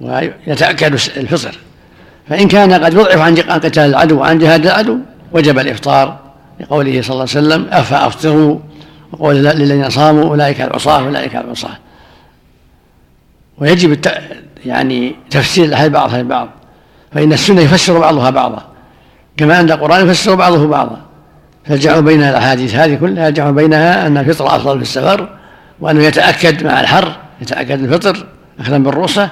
ويتأكد 0.02 0.94
الفطر. 0.94 1.58
فإن 2.30 2.48
كان 2.48 2.74
قد 2.74 2.94
يضعف 2.94 3.18
عن 3.18 3.36
قتال 3.36 3.84
العدو 3.84 4.20
وعن 4.20 4.40
جهاد 4.40 4.66
العدو 4.66 4.98
وجب 5.32 5.60
الإفطار 5.60 6.20
لقوله 6.60 7.02
صلى 7.02 7.12
الله 7.12 7.28
عليه 7.36 7.48
وسلم 7.48 7.68
أفأفطروا 7.72 8.60
وقول 9.12 9.36
للذين 9.36 9.90
صاموا 9.90 10.24
أولئك 10.24 10.62
العصاة 10.62 11.00
أولئك 11.00 11.36
العصاة. 11.36 11.78
ويجب. 13.58 14.00
يعني 14.66 15.16
تفسير 15.30 15.66
الأحاديث 15.66 15.94
بعضها 15.94 16.22
لبعض 16.22 16.50
فإن 17.12 17.34
السنة 17.34 17.62
يفسر 17.62 18.00
بعضها 18.00 18.30
بعضا. 18.30 18.64
كما 19.38 19.60
أن 19.60 19.72
القرآن 19.72 20.08
يفسر 20.08 20.36
بعضه 20.36 20.68
بعضا. 20.68 21.02
فالجمع 21.66 22.00
بين 22.00 22.24
الأحاديث 22.24 22.76
هذه 22.76 22.96
كلها 22.96 23.28
الجمع 23.28 23.50
بينها 23.50 24.08
أن 24.08 24.18
الفطر 24.18 24.56
أفضل 24.56 24.76
في 24.78 24.82
السفر 24.82 25.30
وأنه 25.80 26.04
يتأكد 26.04 26.64
مع 26.64 26.82
الحر 26.82 27.16
يتأكد 27.42 27.84
الفطر 27.84 28.26
أخذا 28.60 28.78
بالرخصة. 28.78 29.30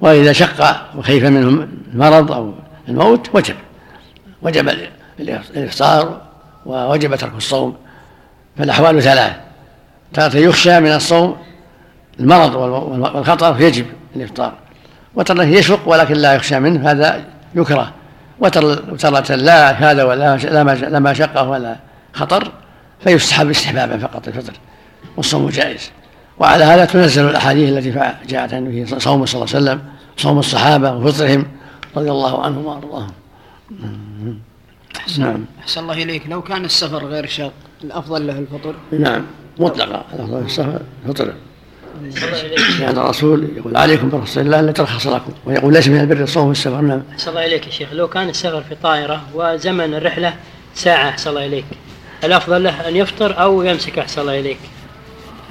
وإذا 0.00 0.32
شق 0.32 0.86
وخيف 0.96 1.24
منه 1.24 1.68
المرض 1.92 2.32
أو 2.32 2.54
الموت 2.88 3.34
وجب. 3.34 3.54
وجب 4.42 4.74
الإفطار 5.20 6.20
ووجب 6.66 7.14
ترك 7.14 7.32
الصوم. 7.36 7.76
فالأحوال 8.58 9.02
ثلاث 9.02 9.32
تارة 10.12 10.36
يخشى 10.36 10.80
من 10.80 10.92
الصوم 10.92 11.36
المرض 12.20 12.54
والخطر 12.54 13.54
فيجب 13.54 13.86
الإفطار. 14.16 14.52
وترى 15.14 15.54
يشق 15.54 15.88
ولكن 15.88 16.14
لا 16.14 16.34
يخشى 16.34 16.60
منه 16.60 16.90
هذا 16.90 17.24
يكره. 17.54 17.92
وترى 18.40 19.36
لا 19.36 19.70
هذا 19.70 20.04
ولا 20.04 20.36
لا 20.36 20.98
مشقة 20.98 21.48
ولا 21.48 21.76
خطر 22.12 22.52
فيستحب 23.00 23.50
استحبابا 23.50 23.98
فقط 23.98 24.28
الفطر 24.28 24.52
والصوم 25.16 25.48
جائز. 25.48 25.90
وعلى 26.38 26.64
هذا 26.64 26.84
تنزل 26.84 27.28
الأحاديث 27.28 27.68
التي 27.68 27.90
جاءت 28.28 28.54
عنه 28.54 28.84
في 28.84 29.00
صوم 29.00 29.26
صلى 29.26 29.42
الله 29.42 29.54
عليه 29.54 29.64
وسلم 29.64 29.82
صوم 30.16 30.38
الصحابة 30.38 30.92
وفطرهم 30.92 31.44
رضي 31.96 32.10
الله 32.10 32.44
عنهم 32.44 32.66
وأرضاهم. 32.66 33.12
نعم. 35.18 35.44
أحسن 35.60 35.80
الله 35.80 36.02
إليك. 36.02 36.22
لو 36.28 36.42
كان 36.42 36.64
السفر 36.64 37.06
غير 37.06 37.26
شاق 37.26 37.52
الأفضل 37.84 38.26
له 38.26 38.38
الفطر؟ 38.38 38.74
نعم. 38.92 39.22
مطلقا. 39.58 40.04
الأفضل 40.14 40.38
السفر 40.38 40.80
فطر 41.08 41.34
لأن 42.80 42.98
الرسول 42.98 43.48
يقول 43.56 43.76
عليكم 43.76 44.10
برسول 44.10 44.44
الله 44.44 44.60
التي 44.60 44.72
ترخص 44.72 45.06
لكم 45.06 45.32
ويقول 45.44 45.72
ليس 45.72 45.88
من 45.88 46.00
البر 46.00 46.22
الصوم 46.22 46.52
في 46.52 46.58
السفر. 46.58 46.80
نعم. 46.80 47.02
أحسن 47.12 47.30
الله 47.30 47.46
إليك 47.46 47.66
يا 47.66 47.70
شيخ. 47.70 47.88
لو 47.92 48.08
كان 48.08 48.28
السفر 48.28 48.62
في 48.62 48.74
طائرة 48.82 49.22
وزمن 49.34 49.94
الرحلة 49.94 50.34
ساعة 50.74 51.08
أحسن 51.08 51.30
الله 51.30 51.46
إليك. 51.46 51.64
الأفضل 52.24 52.62
له 52.62 52.88
أن 52.88 52.96
يفطر 52.96 53.42
أو 53.42 53.62
يمسك 53.62 53.98
أحسن 53.98 54.20
الله 54.20 54.40
إليك. 54.40 54.58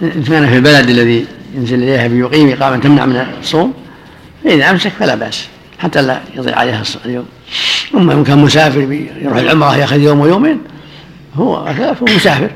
إن 0.03 0.23
كان 0.23 0.47
في 0.47 0.55
البلد 0.55 0.89
الذي 0.89 1.25
ينزل 1.55 1.83
إليها 1.83 2.07
بيقيم 2.07 2.49
إقامة 2.49 2.77
تمنع 2.77 3.05
من 3.05 3.27
الصوم 3.39 3.73
فإذا 4.43 4.69
أمسك 4.69 4.89
فلا 4.89 5.15
بأس 5.15 5.47
حتى 5.79 6.01
لا 6.01 6.21
يضيع 6.35 6.55
عليها 6.55 6.83
اليوم. 7.05 7.25
أما 7.95 8.13
إن 8.13 8.23
كان 8.23 8.37
مسافر 8.37 8.91
يروح 9.21 9.37
العمرة 9.37 9.77
يأخذ 9.77 9.99
يوم 9.99 10.19
ويومين 10.19 10.61
هو 11.35 11.73
فهو 11.73 12.05
مسافر 12.15 12.51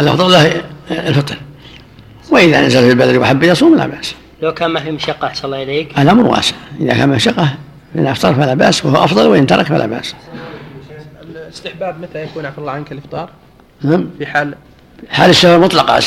الأفضل 0.00 0.32
له 0.32 0.62
الفطر. 0.90 1.36
وإذا 2.30 2.66
نزل 2.66 2.80
في 2.80 2.90
البلد 2.90 3.16
وحب 3.16 3.42
يصوم 3.42 3.76
لا 3.76 3.86
بأس. 3.86 4.14
لو 4.42 4.54
كان 4.54 4.70
ما 4.70 4.80
في 4.80 4.90
مشقة 4.90 5.26
أحسن 5.26 5.44
الله 5.44 5.62
إليك. 5.62 5.98
الأمر 5.98 6.26
واسع. 6.26 6.56
إذا 6.80 6.94
كان 6.94 7.08
مشقة 7.08 7.54
فإن 7.94 8.06
أفطر 8.06 8.34
فلا 8.34 8.54
بأس 8.54 8.84
وهو 8.84 9.04
أفضل 9.04 9.26
وإن 9.26 9.46
ترك 9.46 9.66
فلا 9.66 9.86
بأس. 9.86 10.14
الاستحباب 11.22 12.00
متى 12.00 12.22
يكون؟ 12.22 12.46
عفى 12.46 12.58
الله 12.58 12.72
عنك 12.72 12.92
الإفطار؟ 12.92 13.30
نعم. 13.82 14.10
في 14.18 14.26
حال 14.26 14.54
حال 15.10 15.30
السفر 15.30 15.58
مطلقة 15.58 15.98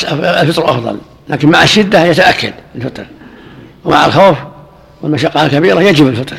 الفطر 0.42 0.72
أفضل 0.72 0.98
لكن 1.30 1.50
مع 1.50 1.64
الشدة 1.64 2.06
يتأكد 2.06 2.54
الفطر. 2.76 3.06
ومع 3.86 4.06
الخوف 4.06 4.38
والمشقة 5.02 5.46
الكبيرة 5.46 5.82
يجب 5.82 6.08
الفطر 6.08 6.38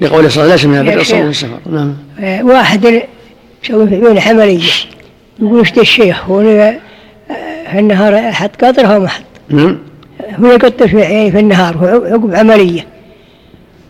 لقول 0.00 0.30
صلى 0.32 0.42
الله 0.42 0.52
عليه 0.52 0.54
وسلم 0.54 0.70
من 0.70 0.78
البر 0.78 1.00
الصوم 1.00 1.28
السفر. 1.28 1.58
نعم. 1.70 1.94
آه، 2.20 2.42
واحد 2.42 3.02
يسوي 3.64 3.88
في 3.88 4.20
حملية 4.20 4.70
يقول 5.38 5.58
إيش 5.58 5.78
الشيخ؟ 5.78 6.24
هو 6.24 6.42
في 7.72 7.78
النهار 7.78 8.32
حط 8.32 8.64
قطره 8.64 8.96
وما 8.96 9.08
حط 9.08 9.22
نعم. 9.48 9.78
هو 10.40 10.46
يقطر 10.46 10.88
في 10.88 11.00
يعني 11.00 11.32
في 11.32 11.38
النهار 11.38 11.76
عقب 12.12 12.34
عملية. 12.34 12.86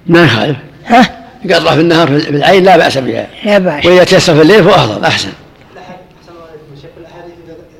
ما 0.07 0.25
يخالف. 0.25 0.57
ها؟ 0.87 1.11
يقطع 1.45 1.75
في 1.75 1.81
النهار 1.81 2.21
في 2.21 2.31
العين 2.31 2.65
لا 2.65 2.77
بأس 2.77 2.99
بها. 2.99 3.27
لا 3.45 3.59
بأس. 3.59 3.87
وإذا 3.87 4.05
تيسر 4.05 4.35
في 4.35 4.43
الليل 4.43 4.65
فهو 4.65 4.75
أفضل 4.75 5.05
أحسن. 5.05 5.29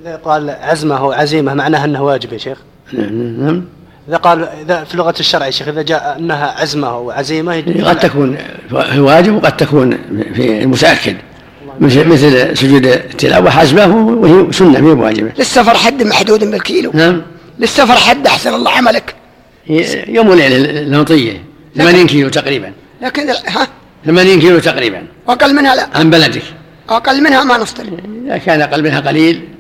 إذا 0.07 0.17
قال 0.17 0.51
عزمة 0.51 0.99
أو 0.99 1.13
عزيمة 1.13 1.55
معناها 1.55 1.85
أنه 1.85 2.03
واجب 2.03 2.33
يا 2.33 2.39
شيخ؟ 2.39 2.59
نعم. 2.93 3.45
نعم 3.45 3.65
إذا 4.09 4.17
قال 4.17 4.43
إذا 4.43 4.85
في 4.85 4.97
لغة 4.97 5.15
الشرع 5.21 5.47
يا 5.47 5.51
شيخ 5.51 5.69
إذا 5.69 5.83
جاء 5.83 6.17
أنها 6.19 6.61
عزمة 6.61 6.89
أو 6.89 7.11
عزيمة 7.11 7.61
قد 7.85 7.99
تكون 7.99 8.37
في 8.69 9.01
واجب 9.01 9.35
وقد 9.35 9.57
تكون 9.57 9.99
في 10.35 10.63
المتأكد 10.63 11.17
مثل 11.81 12.09
مثل 12.09 12.57
سجود 12.57 12.87
التلاوة 12.87 13.51
حسبه 13.51 13.87
وهي 13.87 14.53
سنة 14.53 14.81
ما 14.81 15.05
واجبة. 15.05 15.33
للسفر 15.39 15.75
حد 15.75 16.03
محدود 16.03 16.45
بالكيلو. 16.45 16.91
نعم. 16.95 17.23
للسفر 17.59 17.95
حد 17.95 18.27
أحسن 18.27 18.55
الله 18.55 18.71
عملك. 18.71 19.15
يوم 20.09 20.29
وليلة 20.29 20.81
المطية 20.81 21.43
80 21.77 22.07
كيلو 22.07 22.29
تقريبا. 22.29 22.73
لكن 23.03 23.29
ها؟ 23.29 23.69
80 24.07 24.41
كيلو 24.41 24.59
تقريبا. 24.59 25.03
أقل 25.29 25.55
منها 25.55 25.75
لا. 25.75 25.89
عن 25.95 26.11
بلدك. 26.11 26.43
أقل 26.89 27.23
منها 27.23 27.45
ما 27.45 27.59
نفطر 27.59 27.85
إذا 28.27 28.39
كان 28.39 28.63
أقل 28.63 28.83
منها 28.83 29.01
قليل 29.01 29.56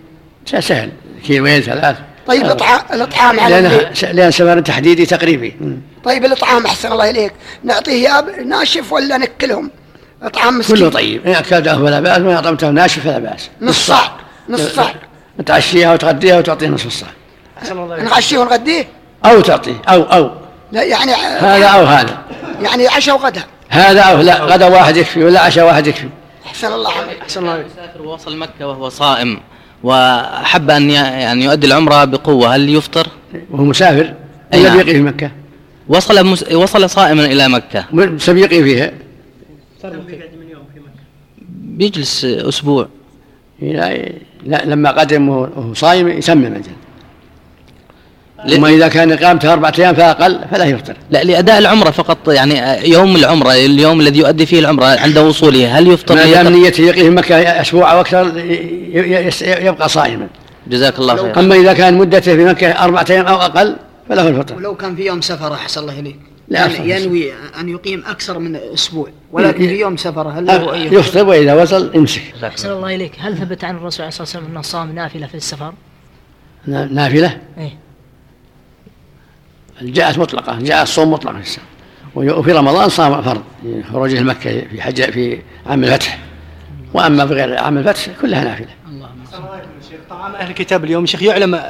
سهل. 0.47 0.91
كيلوين 1.27 1.61
ثلاث 1.61 1.97
طيب 2.27 2.45
الإطعام 2.45 2.81
الإطعام 2.93 3.41
على 3.41 3.61
لأن 3.61 4.17
لأن 4.17 4.31
سفر 4.31 4.61
تحديدي 4.61 5.07
تقريبي. 5.07 5.57
طيب 6.05 6.25
الإطعام 6.25 6.67
أحسن 6.67 6.93
الله 6.93 7.11
إليك. 7.11 7.33
نعطيه 7.65 8.25
ناشف 8.45 8.93
ولا 8.93 9.19
نكلهم؟ 9.19 9.71
إطعام 10.23 10.59
مسكين. 10.59 10.77
كله 10.77 10.89
طيب. 10.89 11.27
إن 11.27 11.33
أكلته 11.33 11.79
فلا 11.79 12.01
بأس 12.01 12.19
وإن 12.19 12.37
أطعمته 12.37 12.71
ناشف 12.71 13.05
فلا 13.05 13.19
بأس. 13.19 13.51
نص 13.61 13.87
صاع 13.87 14.13
نص 14.49 14.61
صاع 14.61 14.95
تعشيها 15.47 15.93
وتغديها 15.93 16.39
وتعطيه 16.39 16.67
نصف 16.67 16.87
الصاع 16.87 17.09
نعشيه 18.03 18.39
ونغديه؟ 18.39 18.89
أو 19.25 19.41
تعطيه. 19.41 19.83
أو 19.89 20.03
أو. 20.03 20.31
لا 20.73 20.83
يعني 20.83 21.13
هذا 21.13 21.67
أو 21.67 21.85
هذا. 21.85 22.19
يعني 22.63 22.89
عشاء 22.89 23.15
وغدا. 23.15 23.43
هذا 23.69 24.01
أو 24.01 24.21
لا 24.21 24.43
غدا 24.43 24.67
واحد 24.67 24.97
يكفي 24.97 25.25
ولا 25.25 25.41
عشاء 25.41 25.67
واحد 25.67 25.87
يكفي. 25.87 26.09
أحسن 26.47 26.73
الله 26.73 26.93
عليك. 26.93 27.21
أحسن 27.23 27.41
الله 27.41 27.55
يسافر 27.57 28.03
ووصل 28.03 28.37
مكة 28.37 28.67
وهو 28.67 28.89
صائم. 28.89 29.41
وحب 29.85 30.70
أن 30.70 30.91
يعني 30.91 31.45
يؤدي 31.45 31.66
العمرة 31.66 32.05
بقوة 32.05 32.55
هل 32.55 32.68
يفطر؟ 32.68 33.07
وهو 33.51 33.64
مسافر 33.64 34.14
ولا 34.55 34.62
نعم. 34.62 34.77
بيقي 34.77 34.93
في 34.93 35.03
مكة؟ 35.03 35.31
وصل 35.89 36.27
مس... 36.27 36.53
وصل 36.53 36.91
صائما 36.91 37.24
إلى 37.24 37.49
مكة 37.49 37.85
سبيقي 38.18 38.62
فيها 38.62 38.93
بيجلس 41.49 42.24
أسبوع 42.24 42.89
لا, 43.62 44.12
لا 44.45 44.64
لما 44.64 44.91
قدم 44.91 45.29
وهو 45.29 45.74
صايم 45.74 46.09
يتمم 46.09 46.47
الجل 46.47 46.70
أما 48.55 48.69
إذا 48.69 48.89
كان 48.89 49.13
إقامته 49.13 49.53
أربعة 49.53 49.73
أيام 49.79 49.95
فأقل 49.95 50.41
فلا 50.51 50.65
يفطر. 50.65 50.97
لا 51.11 51.25
لأداء 51.25 51.59
العمرة 51.59 51.91
فقط 51.91 52.29
يعني 52.29 52.89
يوم 52.91 53.17
العمرة 53.17 53.53
اليوم 53.53 54.01
الذي 54.01 54.19
يؤدي 54.19 54.47
فيه 54.47 54.59
العمرة 54.59 54.85
عند 54.85 55.19
وصوله 55.19 55.79
هل 55.79 55.89
يفطر؟ 55.89 56.15
ما 56.15 56.25
دام 56.25 56.49
نيته 56.49 56.83
يقي 56.83 57.03
في 57.03 57.11
مكة 57.11 57.37
أسبوع 57.37 57.93
أو 57.93 58.01
أكثر 58.01 58.33
يبقى 59.43 59.89
صائما. 59.89 60.27
جزاك 60.67 60.99
الله 60.99 61.17
خير. 61.17 61.39
أما 61.39 61.55
إذا 61.55 61.73
كان 61.73 61.95
مدته 61.95 62.37
في 62.37 62.45
مكة 62.45 62.69
أربعة 62.69 63.07
أيام 63.11 63.27
أو 63.27 63.37
أقل 63.37 63.77
فله 64.09 64.29
الفطر. 64.29 64.57
ولو 64.57 64.75
كان 64.75 64.97
في 64.97 65.07
يوم 65.07 65.21
سفر 65.21 65.55
أحسن 65.55 65.81
الله 65.81 66.01
إليك. 66.01 66.19
لا 66.49 66.67
يعني 66.67 66.91
ينوي 66.91 67.33
أن 67.61 67.69
يقيم 67.69 68.05
أكثر 68.07 68.39
من 68.39 68.57
أسبوع 68.57 69.09
ولكن 69.33 69.69
في 69.69 69.81
يوم 69.81 69.97
سفر 69.97 70.29
هل 70.29 70.47
له 70.47 70.75
أي 70.75 70.87
يفطر؟ 70.87 71.27
وإذا 71.29 71.55
وصل 71.55 71.91
يمسك. 71.95 72.23
أحسن 72.45 72.71
الله 72.71 72.95
إليك. 72.95 73.13
هل 73.19 73.37
ثبت 73.37 73.65
عن 73.65 73.77
الرسول 73.77 74.01
عليه 74.01 74.09
الصلاة 74.09 74.23
والسلام 74.23 74.45
أنه 74.47 74.63
صام 74.63 74.95
نافلة 74.95 75.27
في 75.27 75.35
السفر؟ 75.35 75.73
نافلة؟ 76.67 77.39
إيه. 77.59 77.86
جاءت 79.83 80.18
مطلقة 80.18 80.59
جاء 80.59 80.83
الصوم 80.83 81.11
مطلقا 81.11 81.41
في 81.41 81.61
وفي 82.14 82.53
رمضان 82.53 82.89
صام 82.89 83.22
فرض 83.22 83.43
خروجه 83.93 84.20
مكة 84.20 84.61
في 84.61 84.83
حج 84.83 85.11
في 85.11 85.39
عام 85.66 85.85
الفتح. 85.85 86.18
وأما 86.95 87.27
في 87.27 87.35
غير 87.35 87.59
عام 87.59 87.79
الفتح 87.79 88.09
كلها 88.20 88.45
نافلة. 88.45 88.66
طعام 90.11 90.35
أهل 90.35 90.51
الكتاب 90.51 90.85
اليوم. 90.85 91.07
شيخ 91.07 91.22
يعلم 91.22 91.61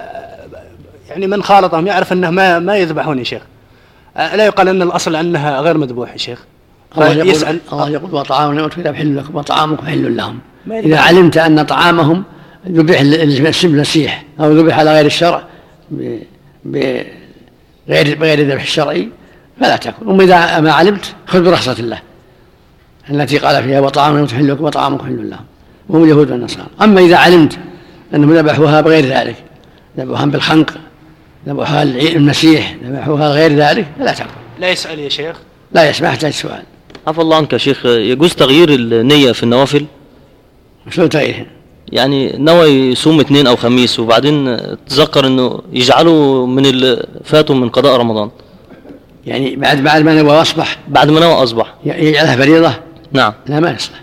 يعني 1.08 1.26
من 1.26 1.42
خالطهم 1.42 1.86
يعرف 1.86 2.12
أنه 2.12 2.30
ما 2.30 2.58
ما 2.58 2.76
يذبحون 2.76 3.18
يا 3.18 3.24
شيخ. 3.24 3.42
لا 4.16 4.46
يقال 4.46 4.68
أن 4.68 4.82
الأصل 4.82 5.16
أنها 5.16 5.60
غير 5.60 5.78
مذبوح 5.78 6.12
يا 6.12 6.16
شيخ؟ 6.16 6.44
الله 6.96 7.12
يقول, 7.12 7.28
يسأل 7.28 7.60
الله 7.72 7.90
يقول 7.90 8.14
وطعام 8.14 8.58
يوم 8.58 8.70
حل 8.70 9.16
لكم 9.16 9.36
وطعامكم 9.36 9.86
حل 9.86 10.16
لهم. 10.16 10.38
إذا 10.70 11.00
علمت 11.00 11.36
أن 11.36 11.62
طعامهم 11.62 12.24
ذبح 12.68 13.00
للمسيح 13.64 14.24
أو 14.40 14.52
ذبح 14.52 14.78
على 14.78 14.92
غير 14.92 15.06
الشرع 15.06 15.42
بغير 17.88 18.18
بغير 18.18 18.38
الذبح 18.38 18.62
الشرعي 18.62 19.08
فلا 19.60 19.76
تأكل. 19.76 20.10
اما 20.10 20.24
إذا 20.24 20.60
ما 20.60 20.72
علمت 20.72 21.14
خذ 21.26 21.42
برخصة 21.42 21.76
الله 21.78 22.00
التي 23.10 23.38
قال 23.38 23.62
فيها 23.62 23.80
وطعام 23.80 24.26
تحل 24.26 24.48
لكم 24.48 24.64
وطعامكم 24.64 25.06
حل 25.06 25.30
لهم. 25.30 25.44
وهم 25.88 26.04
اليهود 26.04 26.30
والنصارى. 26.30 26.68
أما 26.82 27.00
إذا 27.00 27.16
علمت 27.16 27.58
أنهم 28.14 28.34
ذبحوها 28.34 28.80
بغير 28.80 29.04
ذلك 29.04 29.36
ذبحوها 29.98 30.26
بالخنق 30.26 30.74
ذبحوها 31.48 31.82
المسيح 31.82 32.76
ذبحوها 32.84 33.28
غير 33.28 33.52
ذلك 33.52 33.86
فلا 33.98 34.12
تأكل. 34.12 34.30
لا 34.60 34.68
يسأل 34.68 34.98
يا 34.98 35.08
شيخ. 35.08 35.36
لا 35.72 35.90
يسمع 35.90 36.08
يحتاج 36.08 36.32
سؤال. 36.32 36.62
عفى 37.06 37.20
الله 37.20 37.36
عنك 37.36 37.52
يا 37.52 37.58
شيخ. 37.58 37.86
يجوز 37.86 38.34
تغيير 38.34 38.68
النية 38.74 39.32
في 39.32 39.42
النوافل؟ 39.42 39.86
شو 40.90 41.06
تغييرها؟ 41.06 41.46
يعني 41.92 42.32
نوى 42.38 42.68
يصوم 42.68 43.20
اثنين 43.20 43.46
أو 43.46 43.56
خميس 43.56 44.00
وبعدين 44.00 44.56
تذكر 44.88 45.26
إنه 45.26 45.60
يجعله 45.72 46.46
من 46.46 46.66
اللي 46.66 47.06
فاتوا 47.24 47.54
من 47.54 47.68
قضاء 47.68 47.96
رمضان. 47.96 48.30
يعني 49.26 49.56
بعد 49.56 49.82
بعد 49.82 50.02
ما 50.02 50.22
نوى 50.22 50.40
أصبح؟ 50.40 50.78
بعد 50.88 51.10
ما 51.10 51.20
نوى 51.20 51.32
أصبح. 51.32 51.74
يجعلها 51.84 52.36
فريضة؟ 52.36 52.74
نعم. 53.12 53.32
لا 53.46 53.60
ما 53.60 53.70
يصلح 53.70 54.00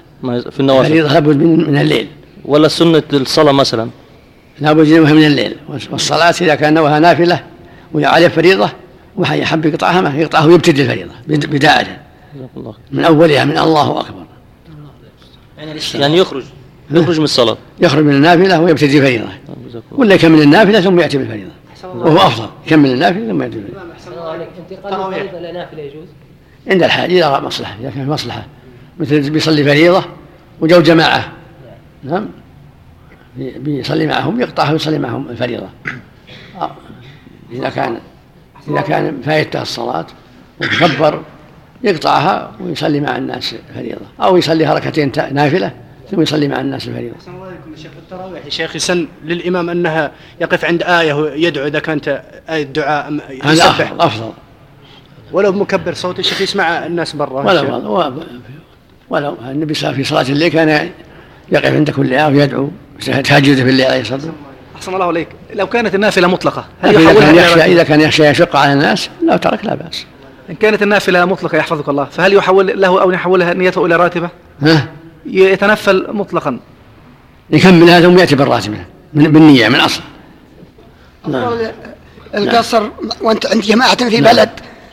في 0.51 0.59
النوافل. 0.59 0.89
فريضة 0.89 1.13
لابد 1.13 1.37
من, 1.37 1.71
من 1.71 1.77
الليل. 1.77 2.07
ولا 2.45 2.67
سنة 2.67 3.03
الصلاة 3.13 3.51
مثلا. 3.51 3.89
لابد 4.59 4.87
ينويها 4.87 5.13
من 5.13 5.25
الليل. 5.25 5.55
والصلاة 5.91 6.33
إذا 6.41 6.55
كان 6.55 6.73
نواها 6.73 6.99
نافلة 6.99 7.43
وعليه 7.93 8.27
فريضة 8.27 8.69
ويحب 9.15 9.65
يقطعها 9.65 10.01
ما 10.01 10.17
يقطعها 10.17 10.45
ويبتدي 10.45 10.81
الفريضة 10.81 11.11
بدايه 11.27 12.01
من 12.91 13.05
أولها 13.05 13.45
من 13.45 13.57
الله 13.57 13.99
أكبر. 13.99 14.23
يعني 15.95 16.17
يخرج. 16.17 16.43
يخرج 16.91 17.17
من 17.17 17.23
الصلاة. 17.23 17.57
يخرج 17.79 18.03
من 18.03 18.13
النافلة 18.13 18.61
ويبتدي 18.61 19.01
فريضة. 19.01 19.27
ولا 19.91 20.15
يكمل 20.15 20.41
النافلة 20.41 20.81
ثم 20.81 20.99
يأتي 20.99 21.17
بالفريضة. 21.17 21.51
وهو 21.83 22.17
أفضل. 22.17 22.49
يكمل 22.67 22.91
النافلة 22.91 23.27
ثم 23.27 23.41
يأتي 23.41 23.55
بالفريضة. 23.55 24.47
انتقال 24.71 25.13
الفريضة 25.13 25.37
إلى 25.39 25.51
نافلة 25.51 25.81
يجوز؟ 25.81 26.07
عند 26.67 26.83
الحاجة 26.83 27.11
إذا 27.11 27.29
رأى 27.29 27.41
مصلحة. 27.41 27.75
إذا 27.81 27.89
كان 27.89 28.05
في 28.05 28.11
مصلحة. 28.11 28.45
مثل 28.99 29.29
بيصلي 29.29 29.63
فريضة 29.63 30.03
وجو 30.61 30.81
جماعة. 30.81 31.31
نعم. 32.03 32.29
بي- 33.37 33.59
بيصلي 33.59 34.07
معهم 34.07 34.41
يقطعها 34.41 34.71
ويصلي 34.71 34.99
معهم 34.99 35.29
الفريضة. 35.29 35.67
آه. 36.61 36.71
إذا 37.51 37.69
كان 37.69 37.97
إذا 38.67 38.81
كان 38.81 39.21
فايته 39.25 39.61
الصلاة 39.61 40.05
وكبر 40.61 41.21
يقطعها 41.83 42.51
ويصلي 42.61 42.99
مع 42.99 43.17
الناس 43.17 43.55
فريضة. 43.75 44.05
أو 44.21 44.37
يصلي 44.37 44.65
ركعتين 44.65 45.11
تا- 45.11 45.33
نافلة. 45.33 45.71
ثم 46.15 46.21
يصلي 46.21 46.47
مع 46.47 46.61
الناس 46.61 46.87
الفريضة. 46.87 47.15
أحسن 47.15 47.31
الله 47.31 47.45
عليكم 47.45 47.71
يا 47.71 47.77
شيخ. 47.77 47.91
التراويح 48.03 48.45
يا 48.45 48.49
شيخ 48.49 48.75
يسن 48.75 49.07
للإمام 49.25 49.69
أنها 49.69 50.11
يقف 50.41 50.65
عند 50.65 50.83
آية 50.83 51.13
ويدعو 51.13 51.67
إذا 51.67 51.79
كانت 51.79 52.21
آية 52.49 52.63
دعاء 52.63 53.07
أم 53.07 53.21
هذا 53.43 53.53
يسبح. 53.53 53.91
أفضل. 53.91 54.01
أفضل 54.01 54.31
ولو 55.31 55.51
مكبر 55.51 55.93
صوت 55.93 56.19
الشيخ 56.19 56.41
يسمع 56.41 56.85
الناس 56.85 57.15
برا. 57.15 57.43
ولو 57.43 57.95
ولو- 57.97 58.23
ولو 59.09 59.35
النبي 59.51 59.73
صلى 59.73 59.89
الله 59.89 59.93
عليه 59.93 59.93
وسلم 59.93 59.93
في 59.93 60.03
صلاة 60.03 60.21
الليل 60.21 60.47
كان 60.47 60.89
يقف 61.51 61.73
عند 61.73 61.89
كل 61.89 62.13
آية 62.13 62.27
ويدعو 62.27 62.69
تهجد 63.05 63.55
في 63.55 63.69
الليل 63.69 63.85
عليه 63.85 64.01
الصلاة 64.01 64.15
والسلام. 64.15 64.35
أحسن 64.75 64.93
الله 64.93 65.05
عليك. 65.05 65.27
لو 65.53 65.67
كانت 65.67 65.95
النافلة 65.95 66.27
مطلقة 66.27 66.65
هل 66.81 66.95
إذا 66.97 67.13
كان 67.19 67.35
يخشى؟ 67.35 67.63
إذا 67.63 67.83
كان 67.83 68.01
يخشى 68.01 68.25
يشق 68.25 68.55
على 68.55 68.73
الناس 68.73 69.09
لو 69.27 69.37
ترك 69.37 69.65
لا 69.65 69.75
بأس. 69.75 70.05
إن 70.49 70.55
كانت 70.55 70.81
النافلة 70.81 71.25
مطلقة 71.25 71.57
يحفظك 71.57 71.89
الله. 71.89 72.05
فهل 72.05 72.33
يحول 72.33 72.81
له 72.81 73.01
أو 73.01 73.11
يحولها 73.11 73.53
نيته 73.53 73.85
إلى 73.85 73.95
راتبة؟ 73.95 74.29
ها؟ 74.61 74.87
يتنفل 75.25 76.07
مطلقا. 76.09 76.59
يكملها 77.49 78.01
ثم 78.01 78.17
يأتي 78.17 78.35
بالراتبة 78.35 78.77
من 79.13 79.31
بالنية 79.31 79.69
من 79.69 79.79
أصل. 79.79 80.01
نعم. 81.27 81.53
القصر 82.35 82.83
وانت 83.21 83.45
عند 83.45 83.61
جماعة 83.61 84.09
في 84.09 84.19
نعم. 84.19 84.35
بلد. 84.35 84.49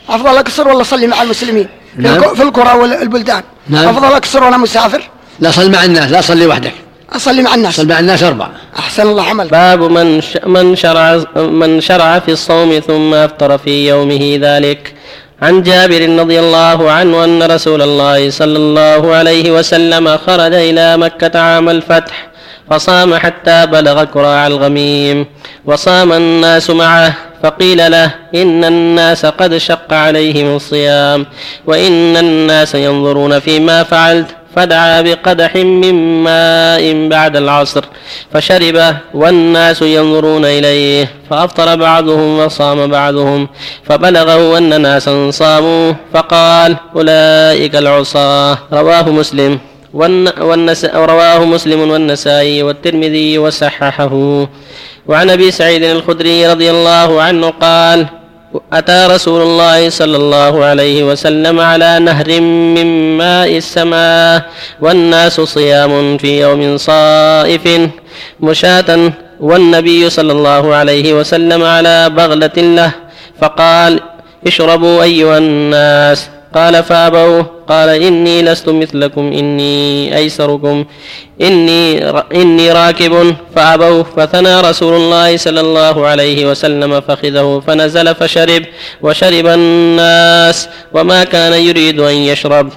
أفضل 0.09 0.37
اقصر 0.37 0.67
ولا 0.67 0.81
اصلي 0.81 1.07
مع 1.07 1.21
المسلمين؟ 1.21 1.67
في, 1.95 2.01
نعم. 2.01 2.35
في 2.35 2.43
القرى 2.43 2.79
والبلدان. 2.79 3.43
نعم. 3.69 3.87
أفضل 3.87 4.07
اقصر 4.07 4.43
وأنا 4.43 4.57
مسافر؟ 4.57 5.09
لا 5.39 5.51
صل 5.51 5.71
مع 5.71 5.83
الناس 5.83 6.11
لا 6.11 6.21
صلي 6.21 6.45
وحدك. 6.45 6.73
أصلي 7.09 7.41
مع 7.41 7.55
الناس. 7.55 7.75
صل 7.75 7.87
مع 7.87 7.99
الناس 7.99 8.23
أربع 8.23 8.49
أحسن 8.79 9.07
الله 9.07 9.23
عمل 9.23 9.47
باب 9.47 9.83
من 9.83 10.21
ش... 10.21 10.37
من 10.45 10.75
شرع 10.75 11.23
من 11.35 11.81
شرع 11.81 12.19
في 12.19 12.31
الصوم 12.31 12.79
ثم 12.79 13.13
أفطر 13.13 13.57
في 13.57 13.87
يومه 13.87 14.37
ذلك. 14.41 14.93
عن 15.41 15.63
جابر 15.63 16.19
رضي 16.19 16.39
الله 16.39 16.91
عنه 16.91 17.23
أن 17.23 17.43
رسول 17.43 17.81
الله 17.81 18.29
صلى 18.29 18.57
الله 18.57 19.15
عليه 19.15 19.51
وسلم 19.51 20.17
خرج 20.17 20.53
إلى 20.53 20.97
مكة 20.97 21.39
عام 21.39 21.69
الفتح 21.69 22.27
فصام 22.69 23.15
حتى 23.15 23.65
بلغ 23.65 24.03
كراع 24.03 24.47
الغميم 24.47 25.25
وصام 25.65 26.13
الناس 26.13 26.69
معه 26.69 27.13
فقيل 27.43 27.91
له 27.91 28.11
إن 28.35 28.63
الناس 28.63 29.25
قد 29.25 29.57
شق 29.57 29.93
عليهم 29.93 30.55
الصيام 30.55 31.25
وإن 31.65 32.17
الناس 32.17 32.75
ينظرون 32.75 33.39
فيما 33.39 33.83
فعلت 33.83 34.27
فدعا 34.55 35.01
بقدح 35.01 35.55
من 35.55 36.23
ماء 36.23 37.07
بعد 37.07 37.35
العصر 37.37 37.85
فشرب 38.33 38.95
والناس 39.13 39.81
ينظرون 39.81 40.45
إليه 40.45 41.11
فأفطر 41.29 41.75
بعضهم 41.75 42.39
وصام 42.39 42.87
بعضهم 42.87 43.47
فبلغه 43.83 44.57
أن 44.57 44.81
ناسا 44.81 45.31
صاموا 45.31 45.93
فقال 46.13 46.75
أولئك 46.95 47.75
العصاة. 47.75 48.57
رواه 48.73 49.09
مسلم 49.09 49.59
والن... 49.93 50.41
والنس... 50.41 50.85
رواه 50.85 51.45
مسلم 51.45 51.91
والنسائي 51.91 52.63
والترمذي 52.63 53.37
وصححه. 53.37 54.47
وعن 55.07 55.29
أبي 55.29 55.51
سعيد 55.51 55.83
الخدري 55.83 56.47
رضي 56.47 56.71
الله 56.71 57.21
عنه 57.21 57.49
قال 57.49 58.20
أتى 58.73 59.07
رسول 59.09 59.41
الله 59.41 59.89
صلى 59.89 60.17
الله 60.17 60.65
عليه 60.65 61.03
وسلم 61.03 61.59
على 61.59 61.99
نهر 61.99 62.41
من 62.75 63.17
ماء 63.17 63.57
السماء 63.57 64.49
والناس 64.81 65.41
صيام 65.41 66.17
في 66.17 66.41
يوم 66.41 66.77
صائف 66.77 67.89
مشاة 68.39 69.11
والنبي 69.39 70.09
صلى 70.09 70.31
الله 70.31 70.75
عليه 70.75 71.13
وسلم 71.13 71.63
على 71.63 72.09
بغلة 72.09 72.57
له 72.57 72.91
فقال 73.41 73.99
اشربوا 74.47 75.03
أيها 75.03 75.37
الناس 75.37 76.29
قال 76.55 76.83
فأبوا 76.83 77.43
قال 77.71 77.89
إني 77.89 78.41
لست 78.41 78.69
مثلكم 78.69 79.25
إني 79.39 80.17
أيسركم 80.17 80.85
إني 81.41 82.09
إني 82.41 82.71
راكب. 82.71 83.35
فأبوا 83.55 84.03
فثنى 84.03 84.61
رسول 84.61 84.93
الله 84.93 85.37
صلى 85.37 85.61
الله 85.61 85.95
عليه 86.07 86.39
وسلم 86.49 87.01
فخذه 87.01 87.47
فنزل 87.67 88.15
فشرب 88.15 88.63
وشرب 89.01 89.47
الناس 89.47 90.57
وما 90.93 91.23
كان 91.23 91.53
يريد 91.53 91.99
أن 91.99 92.13
يشرب. 92.13 92.67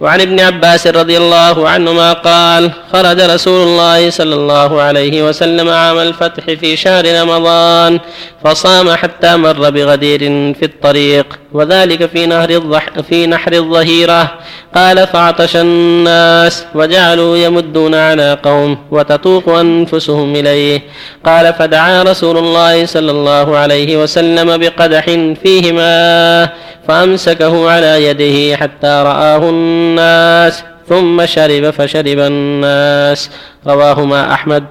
وعن 0.00 0.20
ابن 0.20 0.40
عباس 0.40 0.86
رضي 0.86 1.16
الله 1.16 1.68
عنهما 1.68 2.12
قال 2.12 2.70
خرج 2.92 3.20
رسول 3.20 3.60
الله 3.68 4.10
صلى 4.10 4.34
الله 4.34 4.70
عليه 4.82 5.28
وسلم 5.28 5.68
عام 5.68 5.98
الفتح 5.98 6.44
في 6.60 6.76
شهر 6.76 7.04
رمضان 7.22 8.00
فصام 8.44 8.86
حتى 8.94 9.36
مر 9.36 9.70
بغدير 9.70 10.20
في 10.58 10.64
الطريق. 10.70 11.41
وذلك 11.54 12.06
في 12.06 12.26
نهر 12.26 12.50
الضح 12.50 13.00
في 13.00 13.26
نحر 13.26 13.52
الظهيرة. 13.52 14.38
قال 14.74 15.06
فعطش 15.06 15.56
الناس 15.56 16.66
وجعلوا 16.74 17.36
يمدون 17.36 17.94
عناقهم 17.94 18.78
وتطوق 18.90 19.48
أنفسهم 19.48 20.36
إليه. 20.36 20.82
قال 21.26 21.54
فدعا 21.54 22.02
رسول 22.02 22.38
الله 22.38 22.86
صلى 22.86 23.10
الله 23.10 23.56
عليه 23.56 24.02
وسلم 24.02 24.56
بقدح 24.56 25.04
فيه 25.42 25.72
ماء 25.72 26.56
فأمسكه 26.88 27.70
على 27.70 28.06
يده 28.06 28.56
حتى 28.56 28.86
رآه 28.86 29.50
الناس 29.50 30.64
ثم 30.88 31.26
شرب 31.26 31.70
فشرب 31.70 32.18
الناس. 32.18 33.30
رواهما 33.66 34.32
أحمد. 34.32 34.64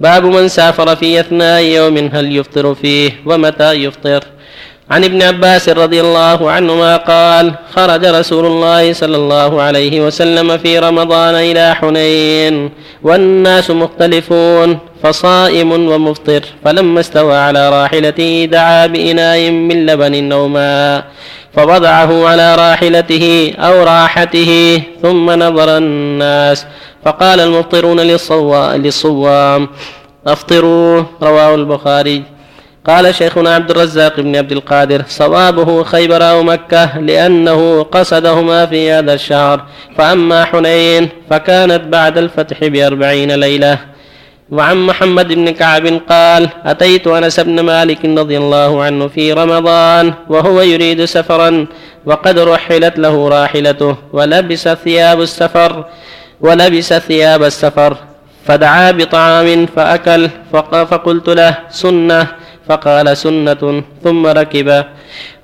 باب 0.00 0.24
من 0.24 0.48
سافر 0.48 0.96
في 0.96 1.20
أثناء 1.20 1.62
يوم 1.62 2.10
هل 2.12 2.36
يفطر 2.36 2.74
فيه 2.74 3.12
ومتى 3.26 3.72
يفطر. 3.72 4.24
عن 4.90 5.04
ابن 5.04 5.22
عباس 5.22 5.68
رضي 5.68 6.00
الله 6.00 6.50
عنهما 6.50 6.96
قال 6.96 7.54
خرج 7.76 8.04
رسول 8.06 8.46
الله 8.46 8.92
صلى 8.92 9.16
الله 9.16 9.62
عليه 9.62 10.00
وسلم 10.06 10.58
في 10.58 10.78
رمضان 10.78 11.34
إلى 11.34 11.74
حنين 11.74 12.70
والناس 13.02 13.70
مختلفون 13.70 14.78
فصائم 15.02 15.72
ومفطر 15.72 16.42
فلما 16.64 17.00
استوى 17.00 17.36
على 17.36 17.68
راحلته 17.70 18.48
دعا 18.52 18.86
بإناء 18.86 19.50
من 19.50 19.86
لبن 19.86 20.32
أو 20.32 20.48
ماء 20.48 21.04
فوضعه 21.54 22.28
على 22.28 22.54
راحلته 22.54 23.52
أو 23.58 23.82
راحته 23.84 24.82
ثم 25.02 25.30
نظر 25.30 25.76
الناس 25.76 26.66
فقال 27.04 27.40
المفطرون 27.40 28.00
للصوا- 28.00 28.74
للصوام 28.76 29.68
أفطروا 30.26 31.02
رواه 31.22 31.54
البخاري. 31.54 32.22
قال 32.88 33.14
شيخنا 33.14 33.54
عبد 33.54 33.70
الرزاق 33.70 34.20
بن 34.20 34.36
عبد 34.36 34.52
القادر 34.52 35.02
صوابه 35.08 35.82
خيبر 35.84 36.30
أو 36.30 36.42
مكة 36.42 36.98
لأنه 36.98 37.82
قصدهما 37.82 38.66
في 38.66 38.90
هذا 38.92 39.14
الشهر. 39.14 39.64
فأما 39.96 40.44
حنين 40.44 41.08
فكانت 41.30 41.80
بعد 41.84 42.18
الفتح 42.18 42.64
بأربعين 42.64 43.32
ليلة. 43.32 43.78
وعن 44.50 44.76
محمد 44.86 45.28
بن 45.28 45.50
كعب 45.50 45.86
قال 46.08 46.48
أتيت 46.64 47.06
أنس 47.06 47.40
بن 47.40 47.60
مالك 47.60 48.04
رضي 48.04 48.38
الله 48.38 48.82
عنه 48.82 49.08
في 49.08 49.32
رمضان 49.32 50.14
وهو 50.28 50.60
يريد 50.60 51.04
سفرا 51.04 51.66
وقد 52.06 52.38
رحلت 52.38 52.98
له 52.98 53.28
راحلته 53.28 53.96
ولبس 54.12 54.68
ثياب 54.68 55.20
السفر 55.20 55.84
ولبس 56.40 56.92
ثياب 56.94 57.42
السفر. 57.44 57.96
فدعا 58.46 58.90
بطعام 58.90 59.66
فأكل 59.66 60.28
فق- 60.52 60.84
فقلت 60.84 61.28
له 61.28 61.54
سنة. 61.70 62.26
فقال 62.68 63.16
سنة 63.16 63.82
ثم 64.04 64.26
ركب. 64.26 64.84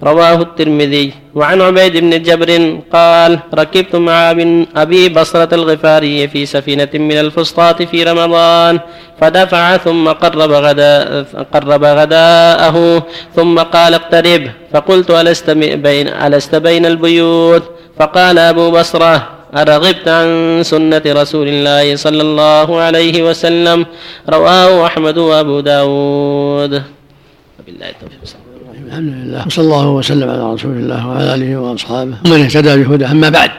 رواه 0.02 0.38
الترمذي. 0.42 1.12
وعن 1.34 1.60
عبيد 1.60 1.96
بن 1.96 2.22
جبر 2.22 2.50
قال 2.92 3.38
ركبت 3.54 3.96
مع 3.96 4.30
أبي 4.76 5.08
بصرة 5.08 5.54
الغفاري 5.54 6.28
في 6.28 6.46
سفينة 6.46 6.88
من 6.94 7.18
الفسطاط 7.18 7.82
في 7.82 8.04
رمضان 8.04 8.80
فدفع 9.20 9.76
ثم 9.76 10.08
قرب 10.08 10.50
غداء 10.52 11.24
قرب 11.54 11.84
غداءه 11.84 13.02
ثم 13.36 13.58
قال 13.58 13.94
اقترب. 13.94 14.42
فقلت 14.72 15.10
ألست 15.10 15.50
بين 15.50 16.08
ألست 16.08 16.54
بين 16.54 16.86
البيوت؟ 16.86 17.62
فقال 17.98 18.38
أبو 18.38 18.70
بصرة 18.70 19.28
أرغبت 19.54 20.08
عن 20.08 20.60
سنة 20.62 21.02
رسول 21.06 21.48
الله 21.48 21.96
صلى 21.96 22.22
الله 22.22 22.68
عليه 22.80 23.22
وسلم. 23.22 23.86
رواه 24.28 24.86
أحمد 24.86 25.18
وأبو 25.18 25.60
داود. 25.60 26.93
وبالله 27.64 27.90
التوفيق. 27.90 28.18
الحمد 28.86 29.12
لله 29.12 29.46
وصلى 29.46 29.64
الله 29.64 29.88
وسلم 29.88 30.30
على 30.30 30.54
رسول 30.54 30.76
الله 30.76 31.08
وعلى 31.08 31.34
آله 31.34 31.56
وأصحابه. 31.56 32.16
ومن 32.26 32.42
اهتدى 32.42 32.84
بهداه 32.84 33.10
أما 33.10 33.28
بعد 33.28 33.50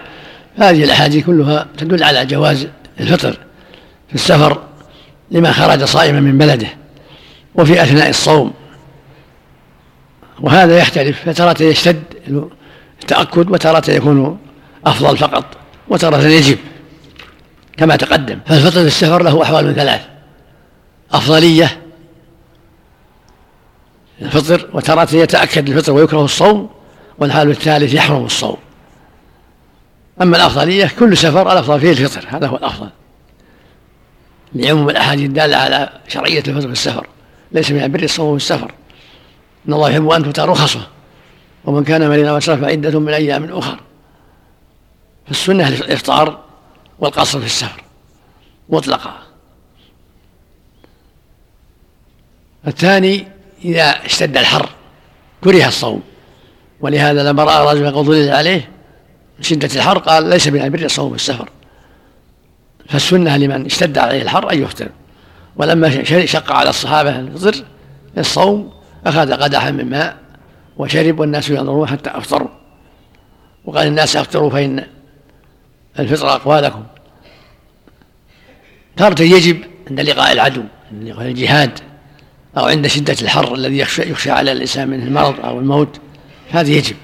هذه 0.56 0.84
الأحاديث 0.84 1.26
كلها 1.26 1.68
تدل 1.78 2.03
على 2.03 2.26
جواز 2.26 2.68
الفطر 2.99 3.38
في 4.10 4.16
السفر 4.16 4.62
لما 5.32 5.51
خرج 5.51 5.84
صائما 5.84 6.20
من 6.20 6.38
بلده 6.38 6.68
وفي 7.56 7.84
أثناء 7.84 8.10
الصوم. 8.10 8.53
وهذا 10.41 10.78
يختلف 10.80 11.30
فترة 11.30 11.64
يشتد 11.64 12.03
التأكد 13.01 13.49
وتارة 13.51 13.91
يكون 13.91 14.38
أفضل 14.86 15.18
فقط 15.18 15.45
وتارة 15.88 16.28
يجب 16.28 16.58
كما 17.78 17.95
تقدم. 17.95 18.39
فالفطر 18.45 18.82
في 18.82 18.88
السفر 18.88 19.24
له 19.24 19.43
أحوال 19.43 19.76
ثلاث 19.76 20.01
أفضلية 21.12 21.78
الفطر 24.22 24.70
وتارة 24.74 25.16
يتأكد 25.16 25.70
الفطر 25.70 25.91
ويكره 25.91 26.26
الصوم 26.26 26.70
والحال 27.18 27.49
الثالث 27.49 27.93
يحرم 27.93 28.26
الصوم. 28.26 28.57
أما 30.22 30.38
الأفضلية 30.38 30.91
كل 30.99 31.18
سفر 31.18 31.51
الأفضل 31.51 31.80
فيه 31.80 31.91
الفطر 31.91 32.28
هذا 32.30 32.47
هو 32.47 32.55
الأفضل. 32.55 32.89
لعموم 34.55 34.89
الأحاديث 34.89 35.26
الدالة 35.26 35.57
على 35.57 35.89
شرعية 36.07 36.43
الفطر 36.47 36.61
في 36.61 36.74
السفر. 36.74 37.07
ليس 37.51 37.72
من 37.72 37.84
البر 37.84 38.03
الصوم 38.03 38.38
في 38.38 38.43
السفر. 38.43 38.72
إن 39.68 39.74
الله 39.74 39.89
يحب 39.89 40.09
أن 40.09 40.24
تؤتى 40.24 40.41
رخصه. 40.41 40.88
ومن 41.66 41.84
كان 41.84 42.09
مريضا 42.09 42.32
واشرف 42.32 42.61
فعدة 42.61 42.99
من 42.99 43.13
أيام 43.13 43.57
أخر. 43.57 43.80
فالسنة 45.28 45.68
الإفطار 45.68 46.39
والقصر 46.99 47.39
في 47.39 47.45
السفر. 47.45 47.84
مطلقا 48.70 49.13
الثاني 52.68 53.34
إذا 53.64 53.84
اشتد 53.84 54.38
الحر 54.38 54.70
كره 55.43 55.68
الصوم. 55.68 56.01
ولهذا 56.82 57.24
لما 57.24 57.43
رأى 57.43 57.76
رجلا 57.76 57.89
قد 57.89 58.06
ظلل 58.06 58.30
عليه 58.30 58.70
من 59.38 59.43
شدة 59.43 59.70
الحر 59.76 59.97
قال 59.97 60.30
ليس 60.30 60.47
من 60.47 60.62
البر 60.62 60.88
في 60.88 60.99
السفر. 61.16 61.49
فالسنة 62.89 63.38
لمن 63.38 63.66
اشتد 63.66 63.97
عليه 63.97 64.22
الحر 64.22 64.51
أن 64.51 64.64
يفطر 64.64 64.89
ولما 65.56 66.03
شق 66.26 66.51
على 66.51 66.70
الصحابة 66.70 67.20
الفطر 67.20 67.64
الصوم 68.18 68.74
أخذ 69.06 69.34
قدحا 69.34 69.72
من 69.72 69.89
ماء 69.89 70.18
وشرب 70.78 71.20
والناس 71.20 71.49
ينظرون 71.49 71.88
حتى 71.88 72.10
أفطروا. 72.10 72.49
وقال 73.66 73.88
الناس 73.88 74.16
أفطروا 74.16 74.49
فإن 74.49 74.86
الفطر 75.99 76.30
أقوالكم. 76.30 76.84
تارة 78.97 79.22
يجب 79.22 79.64
عند 79.89 79.99
لقاء 79.99 80.32
العدو 80.32 80.64
عند 80.91 81.03
لقاء 81.03 81.28
الجهاد. 81.28 81.80
أو 82.58 82.66
عند 82.66 82.88
شدة 82.88 83.16
الحر 83.22 83.56
الذي 83.56 83.78
يخشى, 83.78 84.12
يخشى 84.12 84.32
على 84.32 84.51
الإنسان 84.51 84.88
منه 84.88 85.03
المرض 85.03 85.45
أو 85.45 85.60
الموت 85.60 85.99
هذا 86.51 86.70
يجب. 86.70 86.95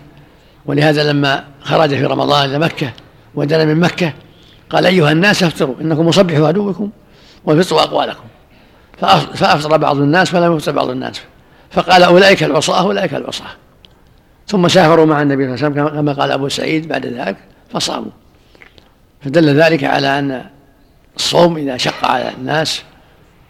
ولهذا 0.66 1.12
لما 1.12 1.44
خرج 1.62 1.90
في 1.90 2.06
رمضان 2.06 2.50
إلى 2.50 2.60
مكة 2.60 2.92
ودنا 3.36 3.66
من 3.66 3.80
مكة 3.80 4.14
قال 4.70 4.86
أيها 4.86 5.12
الناس 5.12 5.44
افطروا 5.44 5.76
إنكم 5.82 6.08
مصبحوا 6.08 6.48
عدوكم 6.48 6.90
والفطر 7.46 7.80
أقوالكم. 7.80 8.24
فأفطر 9.34 9.78
بعض 9.78 9.98
الناس 9.98 10.34
ولم 10.34 10.56
يفطر 10.56 10.72
بعض 10.72 10.90
الناس. 10.90 11.22
فقال 11.72 12.04
أولئك 12.04 12.44
العصاة 12.44 12.82
أولئك 12.82 13.14
العصاة 13.14 13.48
ثم 14.48 14.68
سافروا 14.68 15.06
مع 15.06 15.22
النبي 15.22 15.58
صلى 15.58 15.68
الله 15.68 15.82
عليه 15.82 15.90
وسلم 15.92 16.02
كما 16.02 16.14
قال 16.14 16.32
أبو 16.32 16.50
سعيد 16.50 16.88
بعد 16.88 17.06
ذلك 17.06 17.38
فصاموا. 17.74 18.12
فدل 19.22 19.62
ذلك 19.62 19.84
على 19.84 20.20
أن 20.20 20.46
الصوم 21.16 21.58
إذا 21.58 21.78
شق 21.78 22.06
على 22.06 22.32
الناس 22.38 22.84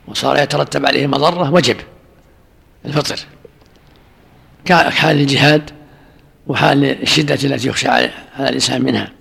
وصار 0.08 0.38
يترتب 0.38 0.86
عليه 0.86 1.08
مضرة 1.08 1.52
وجب 1.52 1.78
الفطر. 2.86 3.20
كحال 4.66 5.20
الجهاد 5.20 5.70
وحال 6.48 6.86
الشدة 6.86 7.34
التي 7.34 7.68
يخشى 7.68 7.88
على 7.88 8.12
الإنسان 8.40 8.82
منها. 8.82 9.12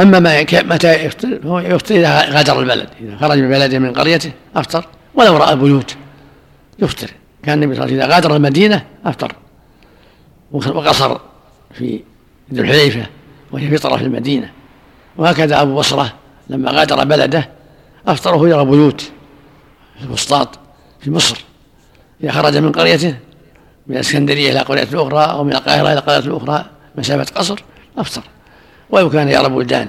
أما 0.00 0.18
ما 0.18 0.42
متى 0.52 1.04
يفطر 1.04 1.40
فهو 1.42 1.58
يفطر 1.58 1.94
إذا 1.94 2.30
غادر 2.30 2.60
البلد. 2.60 2.88
إذا 3.00 3.16
خرج 3.16 3.38
من 3.38 3.48
بلده 3.48 3.78
من 3.78 3.92
قريته 3.92 4.32
أفطر. 4.56 4.86
ولو 5.14 5.36
رأى 5.36 5.52
البيوت 5.52 5.96
يفطر. 6.78 7.10
كان 7.42 7.62
النبي 7.62 7.74
صلى 7.74 7.84
الله 7.84 7.94
عليه 7.94 7.96
وسلم 7.96 8.10
إذا 8.10 8.14
غادر 8.14 8.36
المدينة 8.36 8.86
أفطر. 9.04 9.34
وقصر 10.52 11.18
في 11.74 12.00
ذو 12.54 12.62
الحليفة 12.62 13.06
وهي 13.52 13.78
فطرة 13.78 13.96
في 13.96 14.04
المدينة. 14.04 14.52
وهكذا 15.16 15.62
أبو 15.62 15.74
بصرة 15.74 16.12
لما 16.52 16.70
غادر 16.70 17.04
بلده 17.04 17.48
أفطره 18.06 18.44
إلى 18.44 18.64
بيوت 18.64 19.00
في 19.98 20.04
الوسطاط 20.04 20.58
في 21.00 21.10
مصر. 21.10 21.44
إذا 22.22 22.32
خرج 22.32 22.56
من 22.56 22.72
قريته 22.72 23.16
من 23.86 23.96
الإسكندرية 23.96 24.50
إلى 24.50 24.58
قرية 24.58 24.88
أخرى 24.94 25.24
أو 25.24 25.44
من 25.44 25.52
القاهرة 25.52 25.92
إلى 25.92 26.00
قرية 26.00 26.36
أخرى 26.36 26.64
مسافة 26.98 27.34
قصر 27.34 27.62
أفطر. 27.98 28.22
ولو 28.90 29.10
كان 29.10 29.28
يرى 29.28 29.48
بلدان 29.48 29.88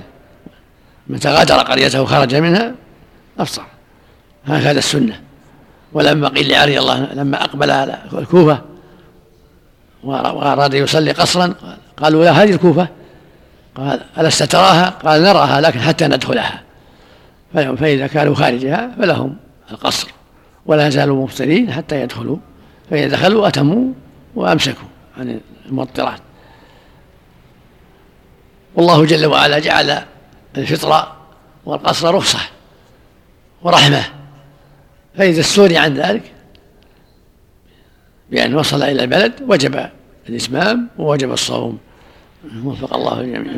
متى 1.08 1.30
غادر 1.30 1.56
قريته 1.56 2.02
وخرج 2.02 2.36
منها 2.36 2.74
أفطر. 3.40 3.66
هكذا 4.46 4.80
السنة. 4.80 5.22
ولما 5.94 6.28
قيل 6.28 6.50
لعلي 6.50 6.80
الله 6.80 7.14
لما 7.14 7.44
أقبل 7.44 7.72
على 7.72 8.00
الكوفة 8.14 8.62
وأراد 10.04 10.74
يصلي 10.74 11.12
قصرا 11.12 11.54
قالوا 11.98 12.24
لا 12.24 12.32
هذه 12.32 12.52
الكوفة؟ 12.52 12.88
قال 13.76 14.02
ألست 14.18 14.44
تراها؟ 14.44 14.90
قال 14.90 15.24
نراها 15.24 15.62
لكن 15.62 15.80
حتى 15.80 16.08
ندخلها. 16.08 16.62
فإذا 17.54 18.08
كانوا 18.08 18.36
خارجها 18.36 18.92
فلهم 18.98 19.36
القصر. 19.72 20.08
ولا 20.66 20.88
يزالوا 20.88 21.24
مفطرين 21.24 21.72
حتى 21.72 22.02
يدخلوا. 22.02 22.38
فإذا 22.90 23.08
دخلوا 23.08 23.48
أتموا 23.48 23.94
وأمسكوا 24.36 24.88
عن 25.18 25.40
المضطرات 25.66 26.20
والله 28.76 29.06
جل 29.06 29.26
وعلا 29.26 29.60
جعل 29.60 30.04
الفطر 30.58 31.08
والقصر 31.66 32.16
رخصة 32.16 32.40
ورحمة. 33.62 34.04
فإذا 35.18 35.40
استغني 35.40 35.78
عن 35.78 35.94
ذلك 35.94 36.32
بأن 38.32 38.56
وصل 38.56 38.84
إلى 38.84 39.04
البلد 39.04 39.34
وجب 39.48 39.90
الإتمام 40.30 40.90
ووجب 40.98 41.32
الصوم. 41.32 41.80
وفق 42.64 42.94
الله 42.94 43.22
الجميع. 43.22 43.54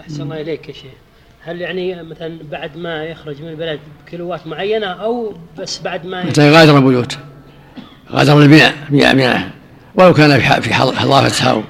أحسن 0.00 0.22
الله 0.22 0.40
إليك 0.40 0.68
يا 0.68 0.74
شيخ. 0.74 0.92
هل 1.40 1.60
يعني 1.60 2.02
مثلا 2.02 2.38
بعد 2.50 2.76
ما 2.76 3.04
يخرج 3.04 3.42
من 3.42 3.48
البلد 3.48 3.80
بكيلوات 4.06 4.46
معينة 4.46 4.86
أو 4.86 5.34
بس 5.58 5.80
بعد 5.82 6.06
ما 6.06 6.24
متى 6.24 6.48
يغادر 6.48 6.78
البيوت. 6.78 7.18
غادر 8.12 8.42
البناء 8.42 8.74
بناء 8.90 9.50
ولو 9.94 10.14
كان 10.14 10.60
في 10.60 10.74
حظافتها 10.74 11.62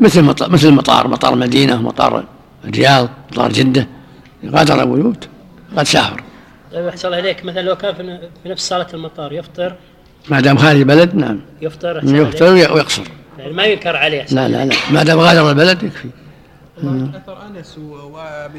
مثل 0.00 0.22
مطار 0.22 0.50
مثل 0.50 0.68
المطار 0.68 1.08
مطار 1.08 1.34
المدينة 1.34 1.82
مطار 1.82 2.24
الرياض 2.64 3.08
مطار 3.32 3.52
جدة. 3.52 3.86
غادر 4.46 4.82
البيوت. 4.82 5.28
قد 5.76 5.84
سافر 5.84 6.22
طيب 6.72 6.86
أحسن 6.86 7.08
الله 7.08 7.18
إليك. 7.18 7.44
مثلا 7.44 7.60
لو 7.60 7.76
كان 7.76 7.94
في 8.42 8.48
نفس 8.48 8.68
صالة 8.68 8.86
المطار 8.94 9.32
يفطر؟ 9.32 9.74
ما 10.30 10.40
دام 10.40 10.56
خارج 10.56 10.78
البلد 10.78 11.14
نعم. 11.14 11.40
يفطر 11.62 12.00
يفطر 12.04 12.52
ويقصر. 12.52 13.02
يعني 13.48 13.56
ما 13.56 13.64
ينكر 13.64 13.96
عليه. 13.96 14.26
لا 14.30 14.48
لا 14.48 14.64
لا. 14.64 14.76
ما 14.90 15.02
دام 15.02 15.18
غادر 15.18 15.50
البلد 15.50 15.82
يكفي. 15.82 16.08
أثر 16.78 17.38
آنس 17.46 17.78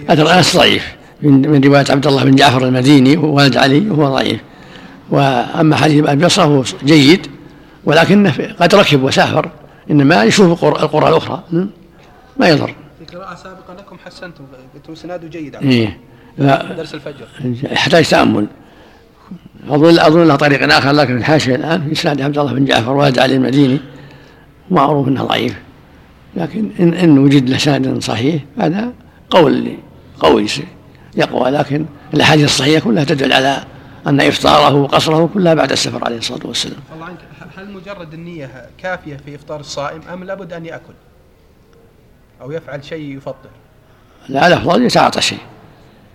أثر 0.10 0.38
آنس 0.38 0.58
ضعيف. 0.58 0.96
من 1.22 1.50
من 1.50 1.64
رواية 1.64 1.86
عبد 1.90 2.08
الله 2.08 2.24
بن 2.24 2.36
جعفر 2.36 2.66
المديني 2.66 3.18
وولد 3.18 3.58
علي 3.58 3.90
وهو 3.90 4.16
ضعيف. 4.16 4.40
وأما 5.10 5.76
حديث 5.76 6.06
أبي 6.08 6.26
بصرة 6.26 6.44
هو 6.44 6.64
جيد 6.84 7.28
ولكنه 7.86 8.34
قد 8.60 8.76
ركب 8.76 9.04
وسافر 9.04 9.50
إنما 9.92 10.24
يشوف 10.24 10.66
القرى 10.66 11.10
الأخرى. 11.10 11.44
ما 12.38 12.50
يضر. 12.50 12.76
في 13.00 13.16
قراءة 13.16 13.36
سابقة 13.36 13.74
لكم 13.78 13.98
حسنتم 14.06 14.44
قلتم 14.76 14.94
اسناده 14.94 15.28
جيد 15.28 15.56
إيه. 15.56 15.98
لا. 16.38 16.74
درس 16.74 16.94
الفجر. 16.94 17.28
يحتاج 17.72 18.06
تأمل 18.10 18.48
أظن 19.70 20.00
أظن 20.00 20.28
له 20.28 20.36
طريق 20.36 20.74
آخر 20.74 20.92
لكن 20.92 21.18
الحاشية 21.18 21.56
الآن 21.56 21.94
في 21.94 22.10
عبد 22.10 22.38
الله 22.38 22.54
بن 22.54 22.66
جعفر 22.66 22.92
والد 22.92 23.20
علي 23.20 23.36
المديني. 23.36 23.80
معروف 24.72 25.08
أنه 25.08 25.24
ضعيف. 25.24 25.60
لكن 26.36 26.70
إن, 26.80 26.94
إن 26.94 27.18
وجد 27.18 27.50
له 27.50 27.58
سند 27.58 28.04
صحيح 28.04 28.44
هذا 28.58 28.94
قول 29.30 29.78
قوي 30.20 30.46
يقوى. 31.16 31.52
لكن 31.52 31.86
الأحاديث 32.14 32.46
الصحيحة 32.46 32.84
كلها 32.84 33.04
تدل 33.04 33.34
على 33.34 33.64
أن 34.08 34.22
إفطاره 34.22 34.76
وقصره 34.76 35.30
كلها 35.34 35.54
بعد 35.54 35.72
السفر 35.72 36.06
عليه 36.06 36.18
الصلاة 36.18 36.48
والسلام. 36.48 36.80
الله 36.94 37.06
عنك 37.06 37.18
هل 37.58 37.72
مجرد 37.72 38.14
النية 38.14 38.70
كافية 38.78 39.18
في 39.26 39.36
إفطار 39.36 39.60
الصائم 39.60 40.02
أم 40.14 40.24
لابد 40.24 40.54
أن 40.54 40.66
يأكل؟ 40.66 40.94
أو 42.42 42.52
يفعل 42.52 42.84
شيء 42.84 43.18
يفطر؟ 43.18 43.50
لا 44.30 44.48
الأفضل 44.48 44.86
يتعاطى 44.86 45.22
شيء. 45.22 45.40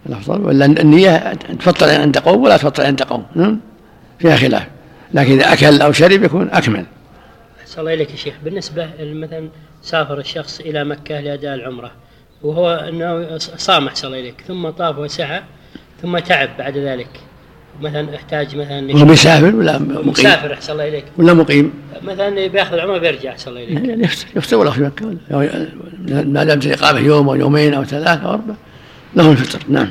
الأفضل 0.07 0.41
ولا 0.41 0.65
النية 0.65 1.35
تفطر 1.35 2.01
عند 2.01 2.19
قوم 2.19 2.43
ولا 2.43 2.57
تفطر 2.57 2.87
عند 2.87 3.03
قوم 3.03 3.27
نعم؟ 3.35 3.61
فيها 4.19 4.37
خلاف. 4.37 4.67
لكن 5.15 5.33
إذا 5.33 5.53
أكل 5.53 5.83
أو 5.83 5.93
شرب 5.93 6.23
يكون 6.23 6.51
أكمل. 6.51 6.87
أحسن 7.75 7.81
الله 7.81 7.95
إليك 7.95 8.11
يا 8.11 8.17
شيخ. 8.17 8.35
بالنسبة 8.45 8.91
مثلا 9.01 9.49
سافر 9.83 10.19
الشخص 10.19 10.61
إلى 10.61 10.85
مكة 10.85 11.21
لأداء 11.21 11.55
العمرة 11.55 11.91
وهو 12.43 12.75
أنه 12.75 13.39
صام 13.39 13.87
أحسن 13.87 14.07
الله 14.07 14.21
إليك 14.21 14.41
ثم 14.49 14.69
طاف 14.69 14.99
وسعى 14.99 15.43
ثم 16.03 16.19
تعب 16.19 16.49
بعد 16.59 16.79
ذلك. 16.79 17.09
مثلا 17.81 18.17
احتاج 18.17 18.57
مثلا 18.57 18.93
هو 18.93 19.05
مسافر 19.05 19.57
ولا 19.57 19.79
مقيم؟ 19.79 20.09
مسافر 20.09 20.53
احسن 20.53 20.73
الله 20.73 20.89
إليك. 20.89 21.05
ولا 21.17 21.35
مقيم؟ 21.35 21.73
مثلا 22.03 22.47
بيأخذ 22.47 22.73
العمرة 22.75 22.99
بيرجع 22.99 23.31
احسن 23.31 23.51
الله 23.51 23.65
إليك. 23.65 23.89
يعني 23.89 24.03
يفطر 24.37 24.57
ولا 24.57 24.71
في 24.71 24.81
مكة 24.81 25.17
ولا- 25.31 25.69
ما 26.25 26.45
دامت 26.45 26.67
الإقامة 26.67 27.01
يوم 27.01 27.29
أو 27.29 27.35
يومين 27.35 27.75
أو 27.75 27.85
ثلاثة 27.85 28.25
أو 28.27 28.31
أربعة 28.31 28.57
له 29.17 29.31
الفطر. 29.31 29.59
نعم. 29.69 29.89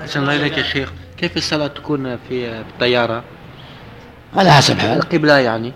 أحسن 0.00 0.20
الله 0.22 0.36
إليك 0.36 0.58
يا 0.58 0.62
شيخ. 0.62 0.92
كيف 1.18 1.36
الصلاة 1.36 1.66
تكون 1.66 2.16
في 2.28 2.60
الطيارة؟ 2.60 3.24
على 4.36 4.52
حسب 4.52 4.78
حال. 4.78 4.96
القبلة 4.98 5.38
يعني. 5.38 5.72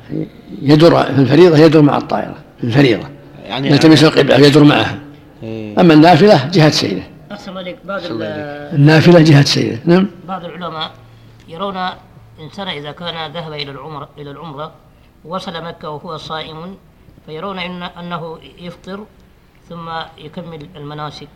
يدور 0.63 1.03
في 1.03 1.11
الفريضة 1.11 1.59
يدور 1.59 1.83
مع 1.83 1.97
الطائرة 1.97 2.35
في 2.59 2.65
الفريضة. 2.65 3.09
يعني 3.45 3.69
يلتمس 3.69 4.05
القبلة 4.05 4.37
يدور 4.47 4.65
معها. 4.65 4.99
إيه. 5.43 5.81
أما 5.81 5.95
النافلة 5.95 6.49
جهة 6.53 6.71
سيره 6.71 7.03
أحسن 7.33 7.57
عليك 7.57 7.77
بعض 7.85 8.01
ال- 8.05 8.23
النافلة 8.75 9.21
جهة 9.21 9.45
سيره 9.45 9.79
نعم. 9.85 10.07
بعض 10.29 10.45
العلماء 10.45 10.91
يرون 11.49 11.77
إنسان 12.41 12.69
إذا 12.69 12.93
كان 12.93 13.33
ذهب 13.33 13.53
إلى 13.53 13.71
العمرة 13.71 14.09
إلى 14.19 14.31
العمرة 14.31 14.73
وصل 15.25 15.65
مكة 15.65 15.91
وهو 15.91 16.17
صائم 16.17 16.77
فيرون 17.27 17.59
إن 17.59 17.83
أنه 17.83 18.39
يفطر 18.61 19.05
ثم 19.69 19.89
يكمل 20.19 20.67
المناسك. 20.77 21.29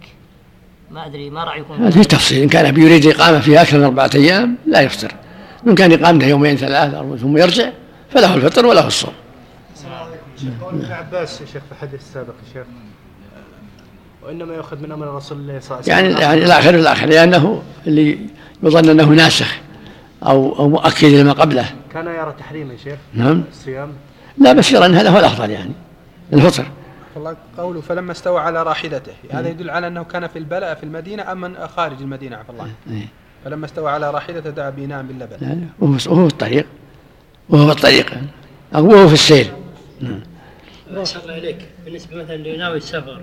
ما 0.91 1.07
أدري 1.07 1.31
ما 1.31 1.45
رأيكم؟ 1.45 1.91
في 1.91 2.05
تفصيل. 2.05 2.43
إن 2.43 2.49
كان 2.49 2.81
يريد 2.81 3.07
إقامة 3.07 3.39
فيها 3.41 3.63
أكثر 3.63 3.79
من 3.79 3.85
أربعة 3.85 4.11
أيام 4.15 4.57
لا 4.67 4.81
يفطر. 4.81 5.13
إن 5.67 5.75
كان 5.75 5.93
إقامته 5.93 6.27
يومين 6.27 6.57
ثلاثة 6.57 6.99
أربعة 6.99 7.17
ثم 7.17 7.37
يرجع 7.37 7.71
فله 8.11 8.35
الفطر 8.35 8.67
وله 8.67 8.87
الصوم. 8.87 9.13
قول 10.61 10.75
ابن 10.75 10.93
عباس 10.93 11.41
يا 11.41 11.47
شيخ 11.47 11.63
في 11.63 11.73
الحديث 11.73 12.01
السابق 12.01 12.35
يا 12.49 12.53
شيخ. 12.53 12.67
وإنما 14.23 14.55
يؤخذ 14.55 14.79
من 14.83 14.93
أمر 14.93 15.15
رسول 15.15 15.39
الله 15.39 15.61
صلى 15.61 15.81
الله 15.81 15.93
عليه 15.93 16.03
يعني 16.03 16.09
وسلم 16.09 16.23
يعني 16.23 16.45
الآخر 16.45 16.75
الآخر 16.75 17.07
لأنه 17.07 17.63
اللي 17.87 18.19
يظن 18.63 18.89
أنه 18.89 19.05
ناسخ 19.05 19.57
أو 20.23 20.59
أو 20.59 20.69
مؤكد 20.69 21.09
لما 21.09 21.33
قبله. 21.33 21.65
كان 21.93 22.07
يرى 22.07 22.35
تحريم 22.39 22.71
يا 22.71 22.77
شيخ 22.77 22.99
نعم. 23.15 23.45
الصيام. 23.51 23.93
لا 24.39 24.53
بس 24.53 24.73
يرى 24.73 24.87
أن 24.87 24.95
هذا 24.95 25.11
هو 25.11 25.19
الأفضل 25.19 25.51
يعني 25.51 25.73
الفطر. 26.33 26.67
والله 27.15 27.37
قوله 27.59 27.81
فلما 27.81 28.13
استوى 28.13 28.41
على 28.41 28.63
راحلته 28.63 29.13
هذا 29.31 29.49
يدل 29.49 29.71
على 29.71 29.87
أنه 29.87 30.05
كان 30.05 30.27
في 30.27 30.39
البلاء 30.39 30.75
في 30.75 30.83
المدينة 30.83 31.33
أم 31.33 31.41
من 31.41 31.69
خارج 31.77 31.97
المدينة 32.01 32.37
عفى 32.37 32.51
الله. 32.51 32.69
إيه. 32.91 33.09
فلما 33.49 33.67
استوى 33.67 33.91
على 33.91 34.11
راحلته 34.11 34.51
دعا 34.51 34.71
بإناء 34.71 35.03
باللبن. 35.03 35.37
لا 35.41 35.47
لا 35.47 35.67
وهو 35.79 35.97
وهو 36.07 36.29
في 36.29 36.33
الطريق 36.33 36.67
وهو 37.49 37.67
في 37.67 37.73
الطريق. 37.73 38.15
أو 38.75 38.87
وهو 38.87 39.09
في 39.09 39.15
السير 39.15 39.47
نعم. 40.01 40.21
أحسن 40.99 41.21
الله 41.21 41.39
إليك 41.39 41.59
بالنسبة 41.85 42.17
مثلا 42.17 42.37
لناوي 42.37 42.77
السفر 42.77 43.21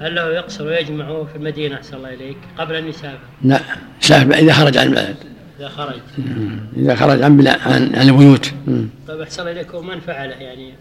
هل 0.00 0.14
له 0.14 0.30
يقصر 0.30 0.66
ويجمع 0.66 1.24
في 1.24 1.36
المدينة؟ 1.36 1.74
أحسن 1.76 1.96
الله 1.96 2.14
إليك. 2.14 2.36
قبل 2.58 2.74
أن 2.74 2.88
يسافر. 2.88 3.18
لا 3.42 3.60
سافر 4.00 4.34
إذا 4.34 4.52
خرج 4.52 4.76
عن 4.76 4.86
البلد. 4.86 5.16
إذا 5.60 5.68
خرج. 5.68 6.00
مم. 6.18 6.58
إذا 6.76 6.94
خرج 6.94 7.22
عن 7.22 7.36
بلا 7.36 7.62
عن, 7.62 7.94
عن 7.94 8.08
البيوت. 8.08 8.52
مم. 8.66 8.88
طيب 9.08 9.20
أحسن 9.20 9.40
الله 9.42 9.52
إليك. 9.52 9.74
ومن 9.74 10.00
فعله 10.00 10.34
يعني؟ 10.34 10.74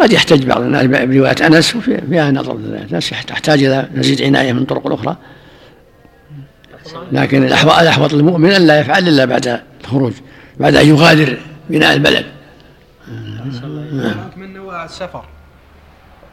قد 0.00 0.12
يحتج 0.12 0.46
بعض 0.46 0.60
الناس. 0.60 0.86
برواية 0.86 1.46
أنس 1.46 1.76
وفي- 1.76 2.00
فيها 2.10 2.30
نظر 2.30 2.54
الناس 2.54 3.10
تحتاج 3.10 3.62
إلى 3.62 3.88
مزيد 3.94 4.22
عناية 4.22 4.52
من 4.52 4.64
طرق 4.64 4.92
أخرى. 4.92 5.16
لكن 7.12 7.44
الأحوط 7.44 8.12
للمؤمن 8.12 8.50
أن 8.50 8.66
لا 8.66 8.80
يفعل 8.80 9.08
إلا 9.08 9.24
بعد 9.24 9.60
الخروج 9.80 10.12
بعد 10.60 10.76
أن 10.76 10.88
يغادر 10.88 11.38
بناء 11.70 11.94
البلد. 11.94 12.26
نعم. 13.92 14.30
من 14.36 14.54
نوى 14.54 14.84
السفر. 14.84 15.24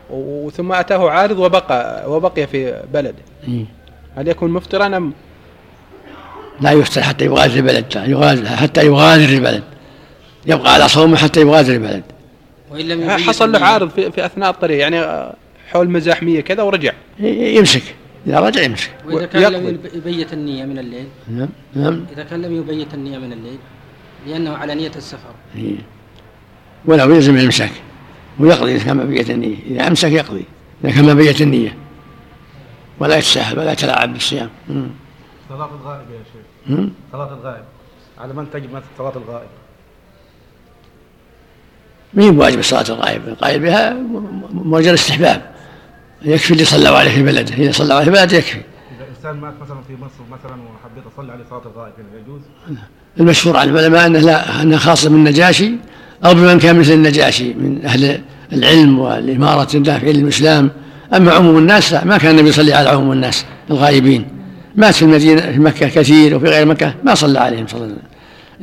و- 0.10 0.49
ثم 0.49 0.72
أتاه 0.72 1.10
عارض 1.10 1.39
وبقى 1.39 2.12
وبقي 2.12 2.47
في 2.47 2.82
بلده. 2.93 3.14
هل 4.18 4.28
يكون 4.28 4.51
مفطرا 4.51 4.97
أم؟ 4.97 5.14
لا 6.62 6.72
يفطر 6.72 7.01
حتى 7.01 7.26
يغادر 7.26 7.56
البلد 7.56 7.86
يغادر 8.08 8.45
حتى 8.45 8.86
يغادر 8.86 9.30
البلد. 9.30 9.64
يبقى 10.45 10.74
على 10.74 10.88
صومه 10.88 11.18
حتى 11.18 11.41
يغادر 11.41 11.74
البلد. 11.74 12.03
وإن 12.72 12.88
لم 12.88 13.10
حصل 13.10 13.51
له 13.51 13.60
عارض 13.60 13.89
في, 13.89 14.12
في 14.12 14.26
أثناء 14.26 14.49
الطريق 14.49 14.80
يعني 14.80 15.26
حول 15.72 15.89
مزاحمية 15.89 16.41
كذا 16.41 16.64
ورجع. 16.64 16.91
يمسك. 17.20 17.84
إذا 18.28 18.39
رجع 18.39 18.61
يمسك 18.61 18.91
وإذا 19.05 19.26
كان 19.26 19.51
لم 19.51 19.80
يبيت 19.93 20.34
النية 20.34 20.65
من 20.65 20.80
الليل. 20.80 21.07
نعم 21.28 21.49
نعم. 21.76 22.05
إذا 22.13 22.23
كان 22.23 22.41
لم 22.41 22.55
يبيت 22.55 22.93
النية 22.93 23.17
من 23.17 23.34
الليل 23.34 23.57
لأنه 24.28 24.57
على 24.57 24.76
نية 24.76 24.91
السفر. 24.95 25.34
إيه. 25.55 25.76
ولو 26.86 27.15
يلزم 27.15 27.36
الإمساك. 27.36 27.71
ويقضي 28.39 28.76
إذا 28.76 28.86
كان 28.86 28.97
ما 28.97 29.03
بيت 29.03 29.30
النية. 29.30 29.55
إذا 29.65 29.88
أمسك 29.88 30.11
يقضي 30.11 30.45
إذا 30.84 30.91
كان 30.91 31.05
ما 31.05 31.13
بيت 31.13 31.41
النية. 31.41 31.78
ولا 32.99 33.17
يتساهل 33.17 33.59
ولا 33.59 33.71
يتلاعب 33.71 34.13
بالصيام. 34.13 34.49
صلاة 35.49 35.69
الغائب 35.82 36.05
يا 36.11 36.19
شيخ. 36.34 36.86
صلاة 37.11 37.34
الغائب. 37.34 37.63
على 38.17 38.34
من 38.34 38.51
تجب 38.53 38.73
مثل 38.73 38.86
صلاة 38.97 39.13
الغائب؟ 39.15 39.47
ما 42.13 42.23
هي 42.23 42.32
بواجب 42.32 42.61
صلاة 42.61 42.86
الغائب؟ 42.89 43.28
القائل 43.28 43.59
بها 43.59 43.93
م- 43.93 43.97
م- 43.97 44.69
مؤجر 44.69 44.93
استحباب. 44.93 45.55
يكفي 46.26 46.51
اللي 46.51 46.65
صلوا 46.65 46.97
عليه 46.97 47.11
في 47.11 47.23
بلده 47.23 47.55
إذا 47.55 47.71
صلوا 47.71 47.93
عليه 47.93 48.05
في 48.05 48.11
بلده 48.11 48.38
يكفي. 48.38 48.57
إذا 48.57 49.05
إنسان 49.17 49.41
مات 49.41 49.53
مثلا 49.61 49.78
في 49.88 49.93
مصر 49.93 50.23
مثلا 50.32 50.61
وحبيت 50.61 51.03
أصلي 51.13 51.32
عليه 51.32 51.43
صلاة 51.49 51.61
الغائب 51.76 51.93
يجوز؟ 52.23 52.41
المشهور 53.19 53.57
عن 53.57 53.69
العلماء 53.69 54.05
أنه 54.05 54.19
لا 54.19 54.61
أنها 54.61 54.78
خاصة 54.78 55.09
بالنجاشي 55.09 55.71
أو 56.26 56.34
بمن 56.34 56.59
كان 56.59 56.80
مثل 56.80 56.91
النجاشي 56.91 57.53
من 57.53 57.86
أهل 57.86 58.21
العلم 58.53 58.99
والإمارة 58.99 59.67
الدافعين 59.76 60.15
للإسلام 60.15 60.71
أما 61.13 61.32
عموم 61.32 61.57
الناس 61.57 61.93
لا 61.93 62.05
ما 62.05 62.17
كان 62.17 62.32
النبي 62.32 62.49
يصلي 62.49 62.73
على 62.73 62.89
عموم 62.89 63.11
الناس 63.11 63.45
الغائبين. 63.71 64.28
مات 64.76 64.93
في 64.95 65.01
المدينة 65.01 65.41
في 65.41 65.59
مكة 65.59 65.88
كثير 65.88 66.36
وفي 66.36 66.45
غير 66.45 66.65
مكة 66.65 66.93
ما 67.03 67.15
صلى 67.15 67.39
عليهم 67.39 67.67
صلى 67.67 67.78
الله 67.78 67.86
عليه 67.86 67.95
وسلم. 67.95 68.09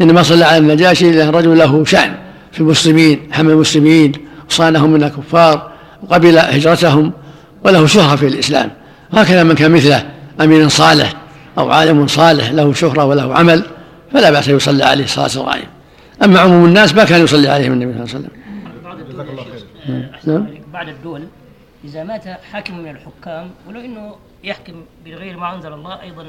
إنما 0.01 0.23
صلى 0.23 0.45
على 0.45 0.59
النجاشي 0.59 1.11
إلا 1.11 1.31
رجل 1.31 1.59
له 1.59 1.85
شأن 1.85 2.15
في 2.53 2.61
المسلمين 2.61 3.21
حمى 3.33 3.53
المسلمين 3.53 4.13
وصانهم 4.51 4.91
من 4.91 5.03
الكفار 5.03 5.73
وقبل 6.03 6.39
هجرتهم. 6.39 7.13
وله 7.65 7.87
شهرة 7.87 8.17
في 8.17 8.27
الإسلام. 8.27 8.71
هكذا 9.13 9.43
من 9.43 9.55
كان 9.55 9.71
مثله 9.71 10.07
أمين 10.41 10.69
صالح 10.69 11.13
أو 11.59 11.71
عالم 11.71 12.07
صالح 12.07 12.51
له 12.51 12.73
شهرة 12.73 13.05
وله 13.05 13.35
عمل 13.35 13.65
فلا 14.13 14.31
بأس 14.31 14.49
يصلى 14.49 14.85
عليه 14.85 15.07
صلاة 15.07 15.31
الغائب 15.37 15.65
أما 16.25 16.41
عموم 16.41 16.65
الناس 16.65 16.95
ما 16.95 17.05
كان 17.05 17.25
يصلي 17.25 17.49
عليهم 17.49 17.73
النبي 17.73 17.93
صلى 17.93 18.01
الله 18.05 18.15
عليه 18.15 18.19
وسلم. 18.19 18.31
بعض 18.85 20.27
نعم. 20.27 20.47
بعض 20.73 20.89
الدول 20.89 21.25
إذا 21.85 22.05
مات 22.05 22.25
حاكم 22.53 22.79
من 22.79 22.91
الحكام 22.91 23.51
ولو 23.69 23.81
أنه 23.81 24.15
يحكم 24.45 24.73
بغير 25.07 25.37
ما 25.37 25.55
أنزل 25.55 25.73
الله 25.73 26.03
أيضا 26.03 26.25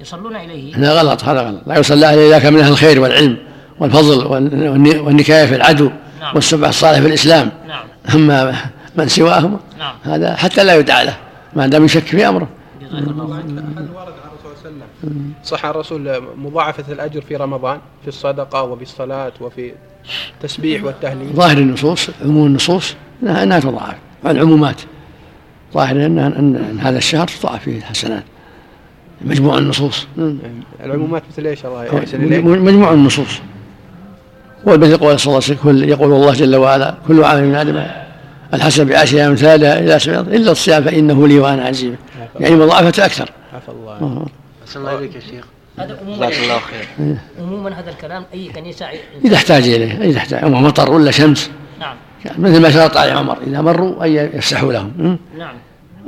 يصلون 0.00 0.36
إليه. 0.36 0.76
هذا 0.76 0.92
غلط 1.00 1.24
هذا 1.24 1.40
غلط. 1.40 1.60
لا 1.66 1.78
يصلى 1.78 2.06
عليه 2.06 2.28
إذا 2.28 2.38
كان 2.38 2.52
من 2.52 2.60
أهل 2.60 2.72
الخير 2.72 3.00
والعلم 3.00 3.36
والفضل 3.80 4.24
والن- 4.24 4.52
والن- 4.68 5.00
والنكاية 5.00 5.46
في 5.46 5.54
العدو 5.54 5.90
نعم. 6.20 6.34
والسبع 6.34 6.68
الصالح 6.68 6.98
في 7.00 7.06
الإسلام. 7.06 7.50
نعم. 7.68 7.84
أما 8.14 8.54
من 8.96 9.08
سواهم. 9.08 9.58
نعم. 9.78 9.94
هذا 10.02 10.36
حتى 10.36 10.64
لا 10.64 10.74
يدعى 10.74 11.04
له. 11.06 11.16
ما 11.56 11.66
دام 11.66 11.84
يشك 11.84 12.02
في 12.02 12.28
أمره. 12.28 12.48
هل 12.92 12.94
ورد 12.94 13.10
عن 13.10 13.58
الرسول 13.58 14.52
صلى 14.62 14.70
الله 14.70 14.84
عليه 15.02 15.04
وسلم. 15.04 15.32
صح 15.44 15.64
عن 15.64 15.70
الرسول 15.70 16.22
مضاعفة 16.36 16.92
الأجر 16.92 17.20
في 17.20 17.36
رمضان 17.36 17.78
في 18.02 18.08
الصدقة 18.08 18.62
وفي 18.62 18.82
الصلاة 18.82 19.32
وفي 19.40 19.72
التسبيح 20.34 20.84
والتهليل. 20.84 21.28
ظاهر 21.32 21.58
النصوص 21.58 22.10
عموم 22.24 22.46
النصوص 22.46 22.94
انها 23.22 23.42
إنها 23.42 23.60
تضاعف. 23.60 23.96
العمومات. 24.26 24.80
ظاهر 25.74 25.96
ان 26.06 26.18
ان 26.18 26.56
أن 26.56 26.78
هذا 26.80 26.98
الشهر 26.98 27.28
تضاعف 27.28 27.62
فيه 27.62 27.78
الحسنات. 27.78 28.24
مجموع 29.20 29.58
النصوص. 29.58 30.06
مم. 30.16 30.38
العمومات 30.84 31.22
مثل 31.32 31.46
إيش 31.46 31.66
الله 31.66 31.84
يحسن 31.84 32.22
إليك؟ 32.24 32.44
مجموع 32.44 32.92
النصوص. 32.92 33.40
هو 34.68 34.74
الذي 34.74 34.90
يقول 34.90 35.20
صلى 35.20 35.26
الله 35.32 35.44
عليه 35.44 35.56
وسلم 35.56 35.58
كل- 35.62 35.88
يقول 35.88 36.12
الله 36.12 36.32
جل 36.32 36.56
وعلا 36.56 36.94
كل 37.08 37.24
عمل 37.24 37.44
من 37.44 37.54
آدم 37.54 37.86
الحسن 38.54 38.84
بعشر 38.84 39.26
امثالها 39.26 39.78
إلى 39.78 39.98
سبعين 39.98 40.20
إلا 40.20 40.52
الصيام 40.52 40.84
فإنه 40.84 41.28
لي 41.28 41.38
وأنا 41.38 41.64
عزيز. 41.64 41.94
يعني 42.40 42.56
مضاعفة 42.56 43.04
أكثر. 43.04 43.30
عفى 43.54 43.68
الله. 43.68 44.26
أحسن 44.66 44.80
الله 44.80 44.98
إليك 44.98 45.14
يا 45.14 45.20
شيخ. 45.20 45.44
هذا 45.78 45.98
عموما 46.00 46.30
جزاك 46.30 46.44
الله 46.44 46.58
خير. 46.58 47.16
عموما 47.40 47.80
هذا 47.80 47.90
الكلام 47.90 48.24
أي 48.34 48.48
كنيسة 48.48 48.86
إذا 49.24 49.34
احتاج 49.34 49.68
إليه 49.68 50.00
إذا 50.00 50.18
احتاج. 50.18 50.44
أما 50.44 50.60
مطر 50.60 50.90
ولا 50.92 51.10
شمس. 51.10 51.50
نعم. 51.80 51.96
مثل 52.38 52.60
ما 52.62 52.70
شرط 52.70 52.96
عليه 52.96 53.12
عمر 53.12 53.38
إذا 53.46 53.60
مروا 53.60 54.04
أن 54.04 54.12
يفسحوا 54.12 54.72
لهم. 54.72 55.18
نعم. 55.38 55.54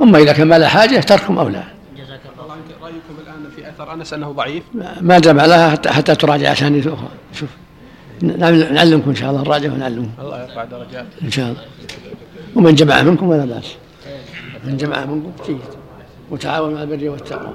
أما 0.01 0.17
إذا 0.17 0.33
كان 0.33 0.47
ما 0.47 0.57
له 0.59 0.67
حاجة 0.67 0.99
تركهم 0.99 1.39
اولى 1.39 1.63
جزاك 1.97 2.19
الله 2.43 2.55
رأيكم 2.81 2.97
الآن 3.23 3.51
في 3.55 3.69
أثر 3.69 3.93
أنس 3.93 4.13
أنه 4.13 4.31
ضعيف؟ 4.31 4.63
ما 5.01 5.19
جمع 5.19 5.45
لها 5.45 5.69
حتى 5.69 5.89
حتى 5.89 6.15
تراجع 6.15 6.51
أخرى 6.51 6.81
شوف. 7.39 7.49
نعلم- 8.21 8.73
نعلمكم 8.73 9.09
إن 9.09 9.15
شاء 9.15 9.29
الله 9.29 9.41
نراجع 9.41 9.73
ونعلمكم 9.73 10.09
الله 10.19 10.41
يرفع 10.41 10.63
درجات 10.63 11.05
إن 11.23 11.31
شاء 11.31 11.45
الله. 11.45 11.61
ومن 12.55 12.75
جمع 12.75 13.01
منكم 13.01 13.29
ولا 13.29 13.45
بأس. 13.45 13.65
من 14.65 14.77
جمع 14.77 15.05
منكم 15.05 15.31
جيد. 15.47 15.57
وتعاونوا 16.31 16.79
على 16.79 16.93
البر 16.93 17.09
والتقوى. 17.09 17.53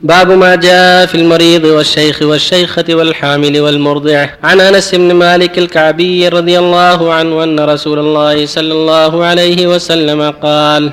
باب 0.00 0.30
ما 0.30 0.54
جاء 0.54 1.06
في 1.06 1.14
المريض 1.14 1.64
والشيخ 1.64 2.22
والشيخة 2.22 2.84
والحامل 2.90 3.60
والمرضع. 3.60 4.28
عن 4.42 4.60
أنس 4.60 4.94
بن 4.94 5.12
مالك 5.12 5.58
الكعبي 5.58 6.28
رضي 6.28 6.58
الله 6.58 7.12
عنه 7.12 7.44
أن 7.44 7.60
رسول 7.60 7.98
الله 7.98 8.46
صلى 8.46 8.72
الله 8.72 9.24
عليه 9.24 9.66
وسلم 9.66 10.30
قال 10.30 10.92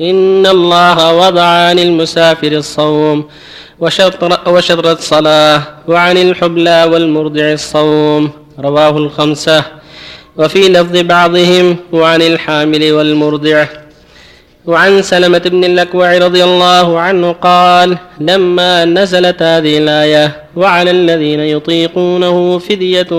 إن 0.00 0.46
الله 0.46 1.12
وضع 1.14 1.42
عن 1.42 1.78
المسافر 1.78 2.52
الصوم 2.52 3.28
وشطر, 3.80 4.50
وشطر 4.50 4.92
الصلاة 4.92 5.62
وعن 5.88 6.16
الحبلى 6.16 6.84
والمرضع 6.84 7.52
الصوم. 7.52 8.30
رواه 8.58 8.96
الخمسة. 8.98 9.64
وفي 10.36 10.68
لفظ 10.68 10.96
بعضهم 10.96 11.76
وعن 11.92 12.22
الحامل 12.22 12.92
والمرضع. 12.92 13.66
وعن 14.66 15.02
سلمة 15.02 15.38
بن 15.38 15.64
الأكوع 15.64 16.18
رضي 16.18 16.44
الله 16.44 16.98
عنه 17.00 17.32
قال 17.32 17.98
لما 18.20 18.84
نزلت 18.84 19.42
هذه 19.42 19.78
الآية 19.78 20.42
وعلى 20.56 20.90
الذين 20.90 21.40
يطيقونه 21.40 22.58
فدية 22.58 23.12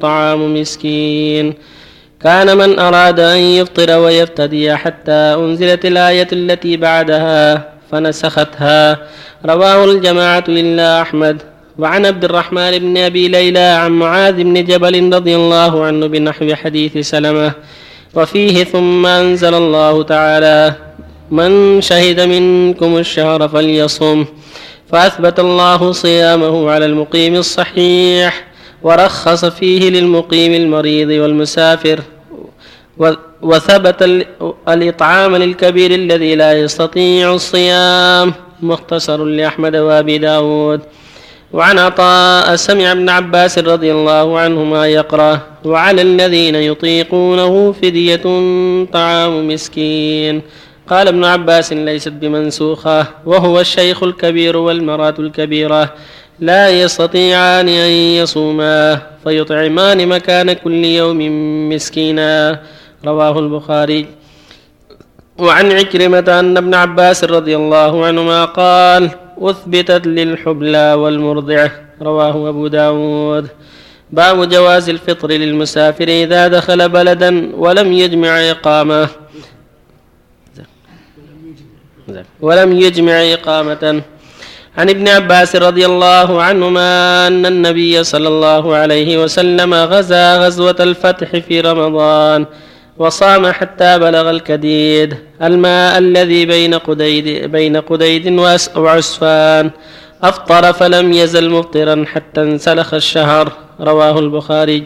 طعام 0.00 0.60
مسكين. 0.60 1.54
كان 2.20 2.56
من 2.56 2.78
أراد 2.78 3.20
أن 3.20 3.38
يفطر 3.38 3.98
ويفتدي 3.98 4.76
حتى 4.76 5.12
أنزلت 5.12 5.84
الآية 5.84 6.28
التي 6.32 6.76
بعدها 6.76 7.68
فنسختها. 7.92 8.98
رواه 9.46 9.84
الجماعة 9.84 10.44
إلا 10.48 11.02
أحمد. 11.02 11.42
وعن 11.78 12.06
عبد 12.06 12.24
الرحمن 12.24 12.78
بن 12.78 12.96
أبي 12.98 13.28
ليلى 13.28 13.58
عن 13.58 13.90
معاذ 13.90 14.42
بن 14.42 14.64
جبل 14.64 15.14
رضي 15.14 15.36
الله 15.36 15.84
عنه 15.84 16.06
بنحو 16.06 16.54
حديث 16.54 16.98
سلمة. 16.98 17.52
وفيه 18.14 18.64
ثم 18.64 19.06
أنزل 19.06 19.54
الله 19.54 20.02
تعالى 20.02 20.74
من 21.30 21.80
شهد 21.80 22.20
منكم 22.20 22.96
الشهر 22.96 23.48
فليصم 23.48 24.24
فأثبت 24.90 25.40
الله 25.40 25.92
صيامه 25.92 26.70
على 26.70 26.84
المقيم 26.86 27.34
الصحيح 27.34 28.44
ورخص 28.82 29.44
فيه 29.44 29.90
للمقيم 29.90 30.54
المريض 30.54 31.08
والمسافر 31.08 32.00
وثبت 33.42 34.26
الإطعام 34.68 35.36
للكبير 35.36 35.90
الذي 35.90 36.34
لا 36.34 36.52
يستطيع 36.52 37.34
الصيام 37.34 38.34
مختصر 38.62 39.24
لأحمد 39.24 39.76
وأبي 39.76 40.18
داود. 40.18 40.80
وعن 41.54 41.78
عطاء 41.78 42.56
سمع 42.56 42.92
ابن 42.92 43.08
عباس 43.08 43.58
رضي 43.58 43.92
الله 43.92 44.38
عنهما 44.38 44.86
يقرأ 44.86 45.40
وعلى 45.64 46.02
الذين 46.02 46.54
يطيقونه 46.54 47.72
فدية 47.72 48.26
طعام 48.92 49.48
مسكين. 49.48 50.42
قال 50.90 51.08
ابن 51.08 51.24
عباس 51.24 51.72
ليست 51.72 52.08
بمنسوخة 52.08 53.06
وهو 53.26 53.60
الشيخ 53.60 54.02
الكبير 54.02 54.56
والمرأة 54.56 55.14
الكبيرة 55.18 55.94
لا 56.40 56.68
يستطيعان 56.68 57.68
أن 57.68 57.92
يصوما 58.18 59.02
فيطعمان 59.24 60.08
مكان 60.08 60.52
كل 60.52 60.84
يوم 60.84 61.18
مسكينا. 61.68 62.60
رواه 63.06 63.38
البخاري. 63.38 64.06
وعن 65.38 65.72
عكرمة 65.72 66.24
أن 66.28 66.56
ابن 66.56 66.74
عباس 66.74 67.24
رضي 67.24 67.56
الله 67.56 68.06
عنهما 68.06 68.44
قال 68.44 69.10
أثبتت 69.38 70.06
للحبلى 70.06 70.94
والمرضعة 70.94 71.70
رواه 72.02 72.48
أبو 72.48 72.66
داود. 72.66 73.48
باب 74.10 74.48
جواز 74.48 74.88
الفطر 74.88 75.30
للمسافر 75.30 76.08
إذا 76.08 76.48
دخل 76.48 76.88
بلدا 76.88 77.50
ولم 77.56 77.92
يجمع 77.92 78.50
إقامة. 78.50 79.08
ولم 82.40 82.72
يجمع 82.72 83.12
إقامة. 83.12 84.02
عن 84.78 84.90
ابن 84.90 85.08
عباس 85.08 85.56
رضي 85.56 85.86
الله 85.86 86.42
عنهما 86.42 87.26
أن 87.26 87.46
النبي 87.46 88.04
صلى 88.04 88.28
الله 88.28 88.74
عليه 88.76 89.22
وسلم 89.22 89.74
غزا 89.74 90.38
غزوة 90.38 90.76
الفتح 90.80 91.36
في 91.36 91.60
رمضان. 91.60 92.46
وصام 92.98 93.46
حتى 93.46 93.98
بلغ 93.98 94.30
الكديد. 94.30 95.16
الماء 95.42 95.98
الذي 95.98 96.46
بين 96.46 96.74
قديد 96.74 97.50
بين 97.50 97.76
قديد 97.76 98.38
وعسفان. 98.76 99.70
أفطر 100.22 100.72
فلم 100.72 101.12
يزل 101.12 101.50
مفطرا 101.50 102.04
حتى 102.12 102.40
انسلخ 102.40 102.94
الشهر. 102.94 103.52
رواه 103.80 104.18
البخاري. 104.18 104.84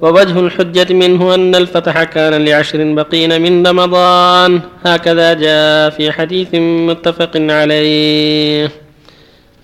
ووجه 0.00 0.40
الحجة 0.40 0.94
منه 0.94 1.34
أن 1.34 1.54
الفتح 1.54 2.02
كان 2.02 2.44
لعشر 2.44 2.92
بقين 2.94 3.42
من 3.42 3.66
رمضان. 3.66 4.60
هكذا 4.84 5.34
جاء 5.34 5.90
في 5.90 6.12
حديث 6.12 6.54
متفق 6.54 7.30
عليه. 7.34 8.70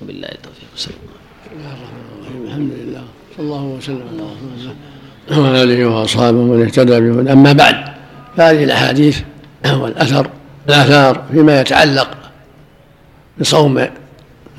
وبالله 0.03 0.29
التوفيق. 0.29 0.69
بسم 0.77 0.91
الحمد 2.45 2.73
لله. 2.81 3.05
صلى 3.37 3.47
الله 3.47 3.65
وسلم 3.65 4.03
على 4.13 4.23
رسول 4.23 4.51
الله 5.31 5.41
وعلى 5.41 5.63
اله 5.63 5.85
وأصحابه 5.87 6.39
من 6.43 6.63
اهتدى 6.65 7.01
بهدى 7.01 7.33
أما 7.33 7.53
بعد 7.53 7.85
فهذه 8.37 8.65
الأحاديث 8.65 9.21
والأثر 9.67 10.31
الاثار 10.69 11.23
فيما 11.33 11.61
يتعلق 11.61 12.11
بصوم 13.41 13.87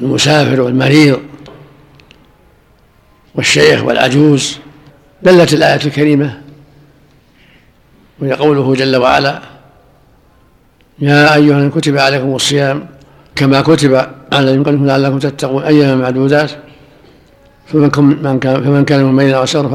المسافر 0.01 0.61
والمريض 0.61 1.19
والشيخ 3.35 3.83
والعجوز 3.83 4.57
دلت 5.23 5.53
الآية 5.53 5.85
الكريمة 5.85 6.41
وهي 8.19 8.33
قوله 8.33 8.73
جل 8.73 8.95
وعلا 8.95 9.41
يا 10.99 11.35
أيها 11.35 11.69
كتب 11.69 11.97
عليكم 11.97 12.35
الصيام 12.35 12.87
كما 13.35 13.61
كتب 13.61 13.95
على 14.33 14.51
الذين 14.51 14.87
لعلكم 14.87 15.19
تتقون 15.19 15.63
أيام 15.63 15.99
معدودات 15.99 16.51
فمن 17.65 17.89
كان 18.39 18.63
فمن 18.63 18.85
كان 18.85 19.03
مميزا 19.03 19.39
وسر 19.39 19.69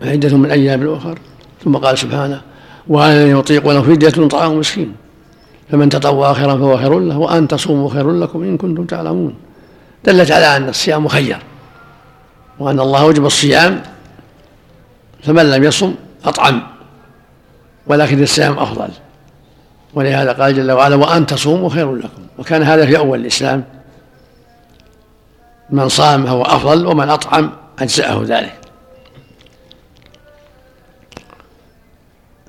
فعدة 0.00 0.36
من 0.36 0.50
أيام 0.50 0.94
أخر 0.94 1.18
ثم 1.64 1.76
قال 1.76 1.98
سبحانه 1.98 2.40
وعلى 2.88 3.30
يطيق 3.30 3.66
ولو 3.66 3.82
فدية 3.82 4.28
طعام 4.28 4.58
مسكين. 4.58 4.92
فمن 5.70 5.88
تطوع 5.88 6.32
خيرا 6.32 6.56
فهو 6.56 6.76
خير 6.76 6.98
له 6.98 7.18
وأن 7.18 7.48
تصوموا 7.48 7.90
خير 7.90 8.10
لكم 8.10 8.42
إن 8.42 8.56
كنتم 8.56 8.84
تعلمون. 8.84 9.34
دلت 10.04 10.30
على 10.30 10.56
أن 10.56 10.68
الصيام 10.68 11.04
مخير 11.04 11.38
وأن 12.58 12.80
الله 12.80 13.00
أوجب 13.00 13.26
الصيام 13.26 13.82
فمن 15.22 15.50
لم 15.50 15.64
يصم 15.64 15.94
أطعم 16.24 16.62
ولكن 17.86 18.22
الصيام 18.22 18.58
أفضل. 18.58 18.88
ولهذا 19.94 20.32
قال 20.32 20.54
جل 20.54 20.72
وعلا 20.72 20.96
وأن 20.96 21.26
تصوموا 21.26 21.68
خير 21.68 21.94
لكم. 21.94 22.22
وكان 22.38 22.62
هذا 22.62 22.86
في 22.86 22.98
أول 22.98 23.20
الإسلام. 23.20 23.64
من 25.70 25.88
صام 25.88 26.26
فهو 26.26 26.42
أفضل 26.42 26.86
ومن 26.86 27.10
أطعم 27.10 27.50
أجزأه 27.78 28.22
ذلك. 28.24 28.54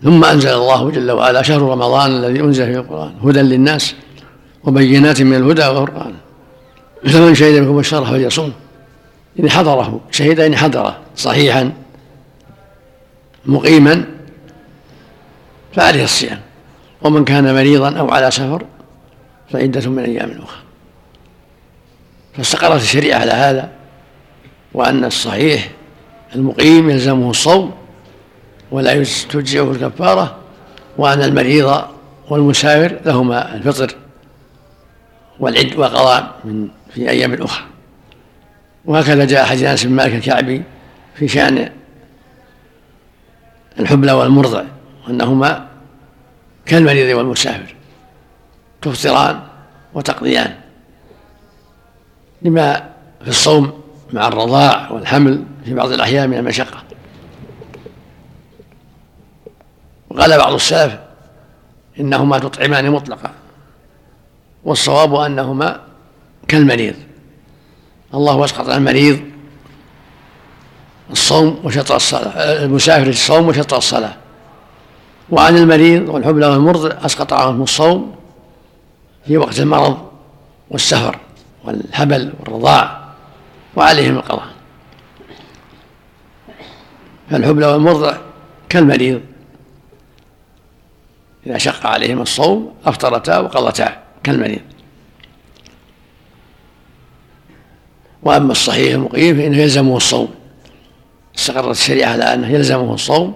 ثم 0.04 0.26
أنزل 0.26 0.50
الله 0.50 0.92
جل 0.92 1.12
وعلا 1.12 1.42
شهر 1.42 1.62
رمضان 1.62 2.12
الذي 2.12 2.40
أنزل 2.40 2.66
فيه 2.66 2.80
القرآن 2.80 3.14
هدى 3.24 3.42
للناس 3.42 3.96
وبينات 4.64 5.22
من 5.22 5.36
الهدى 5.36 5.68
والقرآن. 5.68 6.14
فمن 7.08 7.36
شهد 7.36 7.60
منكم 7.60 7.80
الشهر 7.80 8.06
فليصوم. 8.06 8.54
إن 9.40 9.50
حضره 9.50 10.00
شهد 10.12 10.40
إن 10.40 10.56
حضره 10.56 10.98
صحيحا 11.16 11.72
مقيما 13.46 14.06
فعليه 15.74 16.04
الصيام. 16.04 16.40
ومن 17.02 17.26
كان 17.26 17.56
مريضا 17.56 18.00
أو 18.00 18.12
على 18.12 18.32
سفر 18.32 18.66
فعدة 19.52 19.90
من 19.90 20.04
أيام 20.04 20.40
أخرى. 20.44 20.65
فاستقرت 22.38 22.82
الشريعة 22.82 23.20
على 23.20 23.32
هذا 23.32 23.70
وأن 24.74 25.06
الصحيح 25.06 25.70
المقيم 26.36 26.90
يلزمه 26.90 27.30
الصوم 27.30 27.74
ولا 28.72 29.04
تجزئه 29.30 29.72
الكفارة 29.72 30.38
وأن 30.98 31.22
المريض 31.22 31.82
والمسافر 32.30 33.00
لهما 33.06 33.56
الفطر 33.56 33.96
والعد 35.40 35.76
وقضاء 35.76 36.36
من 36.46 36.68
في 36.94 37.10
أيام 37.10 37.34
أخرى. 37.34 37.66
وهكذا 38.86 39.26
جاء 39.26 39.46
حديث 39.46 39.64
أنس 39.64 39.84
بن 39.84 39.92
مالك 39.92 40.16
الكعبي 40.16 40.64
في 41.16 41.28
شأن 41.28 41.70
الحبلى 43.80 44.12
والمرضع 44.12 44.64
وأنهما 45.08 45.68
كالمريض 46.66 47.18
والمسافر 47.18 47.76
تفطران 48.82 49.40
وتقضيان. 49.94 50.65
لما 52.46 52.90
في 53.24 53.28
الصوم 53.28 53.82
مع 54.14 54.28
الرضاع 54.28 54.92
والحمل 54.92 55.44
في 55.66 55.74
بعض 55.74 55.92
الأحيان 55.92 56.30
من 56.30 56.38
المشقة. 56.38 56.84
وقال 60.10 60.38
بعض 60.38 60.54
السلف 60.54 61.00
إنهما 62.00 62.40
تطعمان 62.40 62.92
مطلقا 62.92 63.32
والصواب 64.64 65.16
أنهما 65.16 65.82
كالمريض. 66.48 66.96
الله 68.14 68.46
أسقط 68.46 68.70
عن 68.70 68.78
المريض 68.78 69.20
الصوم 71.12 71.60
وشطر 71.64 71.96
الصلاة 71.96 72.64
المسافر 72.64 73.08
الصوم 73.08 73.48
وشطر 73.48 73.78
الصلاة. 73.78 74.16
وعن 75.30 75.58
المريض 75.58 76.10
والحبلى 76.10 76.46
والمرضع 76.46 77.06
أسقط 77.06 77.34
عنهم 77.34 77.64
الصوم 77.64 78.16
في 79.28 79.38
وقت 79.38 79.60
المرض 79.60 79.98
والسفر. 80.72 81.20
والحبل 81.66 82.34
والرضاع 82.40 83.10
وعليهم 83.76 84.16
القضاء. 84.16 84.48
فالحبلى 87.30 87.66
والمرضع 87.66 88.18
كالمريض. 88.70 89.22
إذا 91.48 91.58
شق 91.58 91.86
عليهما 91.86 92.22
الصوم 92.22 92.74
أفطرتا 92.86 93.38
وقضتا 93.40 94.04
كالمريض. 94.24 94.62
وأما 98.24 98.52
الصحيح 98.52 98.94
المقيم 98.94 99.38
فإنه 99.38 99.58
يلزمه 99.58 99.98
الصوم. 99.98 100.36
استقرت 101.38 101.70
الشريعة 101.70 102.12
على 102.12 102.24
أنه 102.24 102.48
يلزمه 102.48 102.94
الصوم 102.94 103.36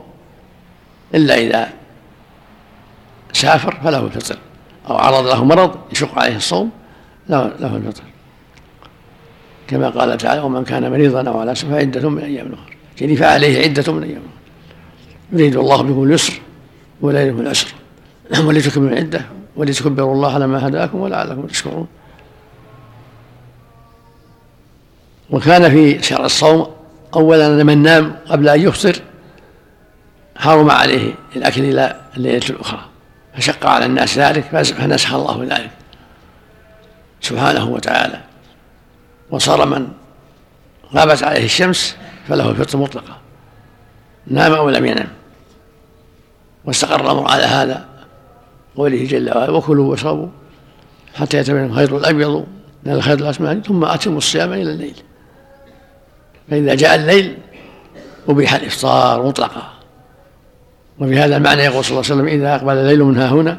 إلا 1.15 1.38
إذا 1.38 1.69
سافر 3.34 3.80
فله 3.84 3.99
الفطر. 3.99 4.38
أو 4.89 4.97
عرض 4.97 5.27
له 5.27 5.43
مرض 5.43 5.80
يشق 5.91 6.19
عليه 6.19 6.35
الصوم 6.35 6.72
له 7.30 7.76
الفطر. 7.76 8.03
كما 9.70 9.90
قال 9.90 10.18
تعالى 10.18 10.41
ومن 10.41 10.64
كان 10.64 10.91
مريضا 10.91 11.30
أو 11.30 11.40
على 11.40 11.56
سفر 11.56 11.76
عدة 11.76 12.10
من 12.10 12.24
أيام 12.24 12.54
أخرى 12.54 12.76
يعني 13.02 13.16
فعليه 13.16 13.64
عدة 13.64 13.94
من 13.94 14.04
أخرى 14.04 14.22
يريد 15.32 15.56
الله 15.56 15.82
بكم 15.82 16.04
اليسر 16.04 16.34
ولا 17.02 17.22
يريد 17.22 17.40
العسر. 17.40 17.68
ولتكملوا 18.46 18.90
العدة 18.90 19.26
ولتكبروا 19.56 20.14
الله 20.14 20.34
على 20.34 20.48
ما 20.48 20.68
هداكم 20.68 21.00
ولعلكم 21.00 21.48
تشكرون. 21.48 21.88
وكان 25.30 25.70
في 25.70 26.04
شهر 26.04 26.26
الصوم 26.26 26.68
أولا 27.16 27.64
من 27.64 27.78
نام 27.84 28.16
قبل 28.28 28.50
أن 28.50 28.62
يفطر 28.62 28.96
حرم 30.36 30.72
عليه 30.72 31.14
الأكل 31.36 31.64
إلى 31.64 32.02
الليلة 32.18 32.50
الأخرى. 32.50 32.82
فشق 33.38 33.66
على 33.66 33.86
الناس 33.86 34.18
ذلك 34.18 34.44
فنسخ 34.44 35.14
الله 35.14 35.44
ذلك. 35.44 35.72
سبحانه 37.22 37.70
وتعالى. 37.70 38.28
وصار 39.31 39.65
من 39.65 39.88
غابت 40.95 41.23
عليه 41.23 41.45
الشمس 41.45 41.95
فله 42.27 42.49
الفطر 42.49 42.77
مطلقة. 42.77 43.18
نام 44.27 44.53
أو 44.53 44.69
لم 44.69 44.85
ينم. 44.85 45.07
واستقر 46.65 47.01
الأمر 47.01 47.27
على 47.27 47.43
هذا 47.43 47.85
قوله 48.76 49.06
جل 49.06 49.30
وعلا 49.30 49.51
وكلوا 49.51 49.91
واشربوا 49.91 50.27
حتى 51.15 51.38
يتبين 51.38 51.65
الخيط 51.65 51.93
الأبيض 51.93 52.45
من 52.84 52.91
الخيط 52.91 53.22
الأسود 53.22 53.65
ثم 53.65 53.85
أتموا 53.85 54.18
الصيام 54.18 54.53
إلى 54.53 54.72
الليل. 54.72 54.95
فإذا 56.49 56.76
جاء 56.76 56.95
الليل 56.95 57.38
أبيح 58.30 58.53
الإفطار 58.53 59.27
مطلقا 59.27 59.73
وفي 60.99 61.19
هذا 61.19 61.38
المعنى 61.38 61.61
يقول 61.61 61.85
صلى 61.85 61.91
الله 61.91 62.11
عليه 62.11 62.22
وسلم 62.22 62.27
إذا 62.27 62.56
أقبل 62.56 62.73
الليل 62.73 63.03
من 63.03 63.18
ها 63.18 63.30
هنا 63.30 63.57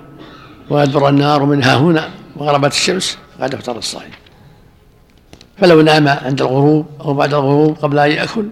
وأدبر 0.71 1.09
النار 1.09 1.45
من 1.45 1.63
ها 1.63 1.77
هنا 1.77 2.11
وغربت 2.37 2.73
الشمس 2.73 3.19
فقد 3.39 3.55
أفطر 3.55 3.79
الصائم. 3.79 4.11
فلو 5.61 5.81
نام 5.81 6.09
عند 6.09 6.43
الغروب 6.43 6.87
أو 7.01 7.15
بعد 7.15 7.35
الغروب 7.35 7.77
قبل 7.77 7.99
أن 7.99 8.11
يأكل 8.11 8.47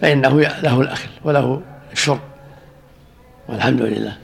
فإنه 0.00 0.40
له 0.40 0.80
الأكل 0.80 1.08
وله 1.24 1.60
الشرب. 1.92 2.18
والحمد 3.48 3.82
لله. 3.82 4.16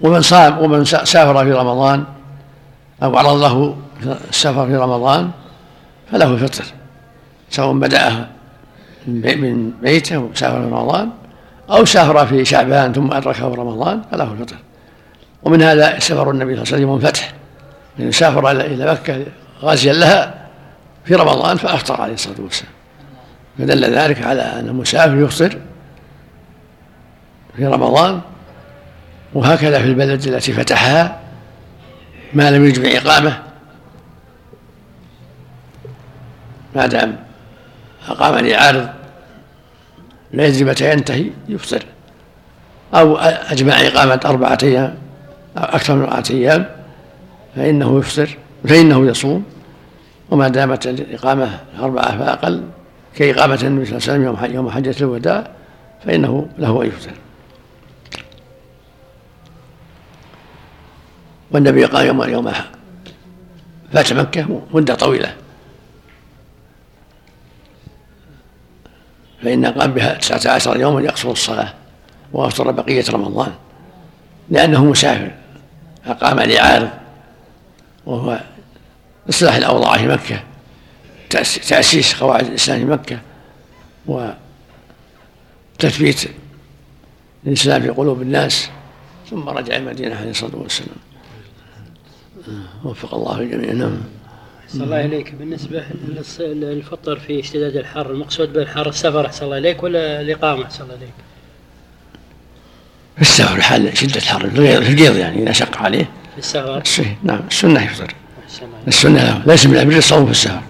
ومن 0.00 0.22
صام 0.22 0.58
ومن 0.58 0.84
سافر 0.84 1.44
في 1.44 1.52
رمضان 1.52 2.04
أو 3.02 3.16
عرض 3.16 3.42
له 3.42 3.76
السفر 4.28 4.66
في 4.66 4.76
رمضان 4.76 5.30
فله 6.12 6.34
الفطر 6.34 6.64
سواء 7.50 7.72
بدأ 7.72 8.28
من 9.06 9.70
بيته 9.82 10.18
وسافر 10.18 10.62
في 10.62 10.68
رمضان 10.68 11.10
أو 11.70 11.84
سافر 11.84 12.26
في 12.26 12.44
شعبان 12.44 12.92
ثم 12.92 13.12
أدركه 13.12 13.54
رمضان 13.54 14.02
فله 14.10 14.32
الفطر 14.32 14.56
ومن 15.42 15.62
هذا 15.62 15.98
سفر 15.98 16.30
النبي 16.30 16.54
صلى 16.54 16.62
الله 16.62 16.74
عليه 16.74 16.86
وسلم 16.86 17.06
الفتح 17.06 17.32
من 17.98 18.12
سافر 18.12 18.50
إلى 18.50 18.92
مكة 18.92 19.26
غازيا 19.62 19.92
لها 19.92 20.48
في 21.04 21.14
رمضان 21.14 21.56
فأفطر 21.56 22.00
عليه 22.00 22.14
الصلاة 22.14 22.40
والسلام. 22.40 22.72
فدل 23.58 23.84
ذلك 23.94 24.22
على 24.22 24.42
أن 24.42 24.68
المسافر 24.68 25.16
يفطر 25.16 25.58
في 27.56 27.66
رمضان 27.66 28.20
وهكذا 29.34 29.78
في 29.78 29.86
البلد 29.86 30.26
التي 30.26 30.52
فتحها 30.52 31.20
ما 32.34 32.50
لم 32.50 32.66
يجب 32.66 32.84
إقامة. 32.84 33.42
ما 36.76 36.86
دام 36.86 37.16
أقام 38.08 38.46
لعارض 38.46 38.88
لا 40.32 40.46
يدري 40.46 40.64
متى 40.64 40.92
ينتهي 40.92 41.30
يفطر. 41.48 41.82
أو 42.94 43.16
أجمع 43.16 43.80
إقامة 43.80 44.20
أربعة 44.24 44.58
أيام. 44.62 45.01
أكثر 45.56 45.94
من 45.94 46.02
أربعة 46.02 46.24
أيام 46.30 46.66
فإنه 47.56 47.98
يفطر 47.98 48.36
فإنه 48.68 49.06
يصوم 49.06 49.44
وما 50.30 50.48
دامت 50.48 50.86
الإقامة 50.86 51.60
أربعة 51.80 52.18
فأقل 52.18 52.64
كإقامة 53.14 53.58
النبي 53.62 53.84
صلى 53.84 53.96
الله 53.96 54.12
عليه 54.12 54.30
وسلم 54.30 54.54
يوم 54.54 54.70
حجة 54.70 54.94
الوداع 55.00 55.50
فإنه 56.04 56.48
له 56.58 56.82
أن 56.82 56.86
يفطر. 56.86 57.12
والنبي 61.50 61.84
قال 61.84 62.06
يوم 62.06 62.22
يوم 62.22 62.52
فات 63.92 64.12
مكة 64.12 64.60
مدة 64.74 64.94
طويلة. 64.94 65.34
فإن 69.42 69.66
قام 69.66 69.92
بها 69.92 70.14
تسعة 70.14 70.54
عشر 70.54 70.80
يوما 70.80 71.00
يقصر 71.00 71.30
الصلاة 71.30 71.74
وأفطر 72.32 72.70
بقية 72.70 73.04
رمضان 73.10 73.52
لأنه 74.50 74.84
مسافر. 74.84 75.41
أقام 76.06 76.40
لعارض 76.40 76.90
وهو 78.06 78.40
إصلاح 79.28 79.54
الأوضاع 79.54 79.96
في 79.98 80.06
مكة 80.06 80.42
تأسيس 81.68 82.14
قواعد 82.14 82.46
الإسلام 82.46 82.78
في 82.78 82.84
مكة 82.84 83.18
وتثبيت 85.78 86.30
الإسلام 87.46 87.82
في 87.82 87.88
قلوب 87.88 88.22
الناس 88.22 88.70
ثم 89.30 89.48
رجع 89.48 89.76
المدينة 89.76 90.16
عليه 90.16 90.30
الصلاة 90.30 90.56
والسلام. 90.56 90.96
وفق 92.84 93.14
الله 93.14 93.40
الجميع. 93.40 93.72
نعم. 93.72 94.00
أحسن 94.64 94.82
الله 94.82 95.04
إليك. 95.04 95.34
بالنسبة 95.34 95.84
للفطر 96.40 97.18
في 97.18 97.40
اشتداد 97.40 97.76
الحر 97.76 98.10
المقصود 98.10 98.52
بالحر 98.52 98.88
السفر 98.88 99.26
أحسن 99.26 99.44
الله 99.44 99.58
إليك 99.58 99.82
ولا 99.82 100.20
الإقامة؟ 100.20 100.64
أحسن 100.64 100.84
الله 100.84 100.94
إليك. 100.94 101.12
في 103.16 103.22
السفر 103.22 103.60
حال 103.60 103.98
شدة 103.98 104.16
الحر 104.16 104.50
في 104.50 104.78
القيض 104.78 105.16
يعني 105.16 105.42
إذا 105.42 105.52
شق 105.52 105.78
عليه. 105.78 106.04
في 106.32 106.38
السفر 106.38 106.82
نعم 107.22 107.40
السنة 107.50 107.84
يفطر. 107.84 108.14
السنة 108.88 109.22
له 109.22 109.42
ليس 109.46 109.66
من 109.66 109.74
الأمر 109.74 109.96
الصوم 109.96 110.24
في 110.24 110.30
السفر 110.30 110.62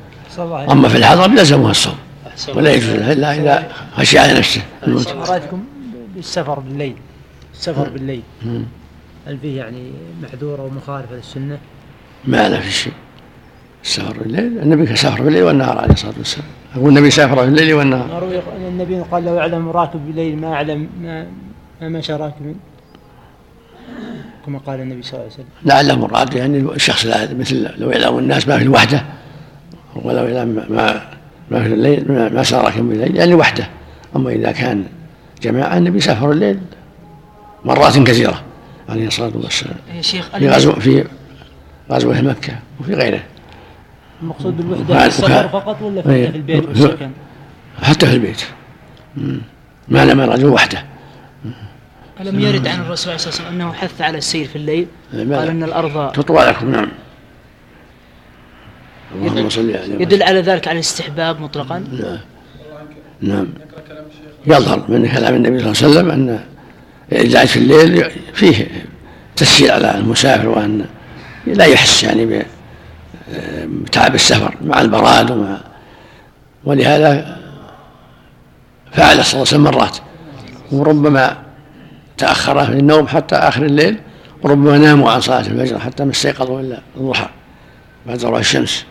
أما 0.72 0.88
في 0.88 0.96
الحضر 0.96 1.30
لزمه 1.30 1.70
الصوم. 1.70 1.96
ولا 2.54 2.72
يجوز 2.72 2.90
له 2.90 3.12
إلا 3.12 3.34
إذا 3.34 3.72
خشي 3.96 4.18
على 4.18 4.38
نفسه. 4.38 4.62
رأيتكم 4.86 5.64
بالسفر 6.14 6.58
بالليل؟ 6.58 6.94
السفر 7.54 7.88
بالليل. 7.88 8.22
هل 9.26 9.38
فيه 9.38 9.58
يعني 9.58 9.92
محذور 10.22 10.60
أو 10.60 10.68
مخالفة 10.68 11.14
للسنة؟ 11.14 11.58
ما 12.24 12.48
لا 12.48 12.60
في 12.60 12.72
شيء. 12.72 12.92
السفر 13.84 14.18
بالليل 14.18 14.58
النبي 14.58 14.86
كان 14.86 14.96
سافر 14.96 15.22
بالليل 15.22 15.42
والنهار 15.42 15.78
عليه 15.78 15.92
الصلاة 15.92 16.14
والسلام. 16.18 16.46
يقول 16.76 16.88
النبي 16.88 17.10
سافر 17.10 17.36
في 17.36 17.44
الليل 17.44 17.74
والنهار 17.74 18.42
النبي 18.68 19.00
قال 19.00 19.24
لو 19.24 19.34
يعلم 19.34 19.68
راكب 19.68 20.06
بالليل 20.06 20.40
ما 20.40 20.48
يعلم 20.48 20.88
ما 21.00 21.26
ما 21.82 21.88
مشى 21.88 22.12
راكب 22.12 22.56
كما 24.46 24.58
قال 24.58 24.80
النبي 24.80 25.02
صلى 25.02 25.12
الله 25.12 25.24
عليه 25.24 25.34
وسلم. 25.34 25.46
لعله 25.64 25.94
مراد 26.06 26.34
يعني 26.34 26.58
الشخص 26.58 27.06
مثل 27.06 27.70
لو 27.78 27.90
يعلم 27.90 28.18
الناس 28.18 28.48
ما 28.48 28.58
في 28.58 28.64
الوحدة 28.64 29.04
ولو 29.94 30.24
يعلم 30.24 30.66
ما 30.68 31.08
ما 31.50 31.62
في 31.62 31.74
الليل 31.74 32.12
ما 32.34 32.42
سار 32.42 32.64
راكب 32.64 32.88
بالليل 32.88 33.16
يعني 33.16 33.34
وحدة. 33.34 33.68
أما 34.16 34.30
إذا 34.30 34.52
كان 34.52 34.84
جماعة 35.42 35.76
النبي 35.76 36.00
سافر 36.00 36.30
الليل 36.30 36.60
مرات 37.64 37.98
كثيرة 37.98 38.42
عليه 38.88 39.06
الصلاة 39.06 39.32
والسلام. 39.34 39.76
يا 39.96 40.02
شيخ 40.02 40.36
في 40.38 40.48
غزو 40.48 40.72
في 40.72 41.04
غزوة 41.90 42.20
مكة 42.20 42.52
وفي 42.80 42.94
غيره. 42.94 43.22
المقصود 44.22 44.56
بالوحدة 44.56 44.98
في 44.98 45.06
السفر 45.06 45.48
فقط 45.48 45.82
ولا 45.82 46.02
في, 46.02 46.30
في 46.30 46.36
البيت؟ 46.36 46.68
والسكن؟ 46.68 47.10
حتى 47.82 48.06
في 48.06 48.12
البيت. 48.14 48.42
ما 49.88 50.04
لم 50.04 50.20
الرجل 50.20 50.46
وحدة. 50.46 50.91
ألم 52.20 52.40
يرد 52.40 52.66
عن 52.68 52.80
الرسول 52.80 53.20
صلى 53.20 53.30
الله 53.30 53.38
عليه 53.38 53.48
وسلم 53.48 53.60
أنه 53.60 53.72
حث 53.72 54.00
على 54.00 54.18
السير 54.18 54.46
في 54.46 54.56
الليل؟ 54.56 54.86
قال 55.12 55.48
أن 55.48 55.62
الأرض 55.62 56.12
تطوى 56.12 56.44
لكم 56.44 56.70
نعم. 56.70 56.88
اللهم 59.14 59.48
صل 59.48 59.76
على 59.76 60.02
يدل 60.02 60.22
على 60.22 60.40
ذلك 60.40 60.68
على 60.68 60.74
الاستحباب 60.74 61.40
مطلقا؟ 61.40 61.78
نعم 61.78 62.18
نعم. 63.20 63.46
يظهر 64.46 64.84
من 64.88 65.08
كلام 65.08 65.34
النبي 65.34 65.58
صلى 65.58 65.70
الله 65.72 65.78
عليه 65.78 65.90
وسلم 65.90 66.10
أن 66.10 66.40
الإعداد 67.12 67.46
في 67.46 67.56
الليل 67.56 68.10
فيه 68.34 68.68
تسهيل 69.36 69.70
على 69.70 69.98
المسافر 69.98 70.48
وأن 70.48 70.84
لا 71.46 71.64
يحس 71.64 72.04
يعني 72.04 72.46
تعب 73.92 74.14
السفر 74.14 74.54
مع 74.64 74.80
البراد 74.80 75.30
ومع 75.30 75.60
ولهذا 76.64 77.38
فعل 78.92 79.24
صلى 79.24 79.32
الله 79.32 79.32
عليه 79.32 79.40
وسلم 79.40 79.62
مرات. 79.62 79.96
وربما 80.72 81.51
تأخر 82.26 82.64
في 82.66 82.72
النوم 82.72 83.06
حتى 83.08 83.34
آخر 83.34 83.62
الليل 83.62 84.00
وربما 84.42 84.78
ناموا 84.78 85.10
عن 85.10 85.20
صلاة 85.20 85.40
الفجر 85.40 85.78
حتى 85.78 86.04
ما 86.04 86.10
استيقظوا 86.10 86.60
إلا 86.60 86.80
الضحى 86.96 87.28
بعد 88.06 88.18
زوال 88.18 88.40
الشمس. 88.40 88.84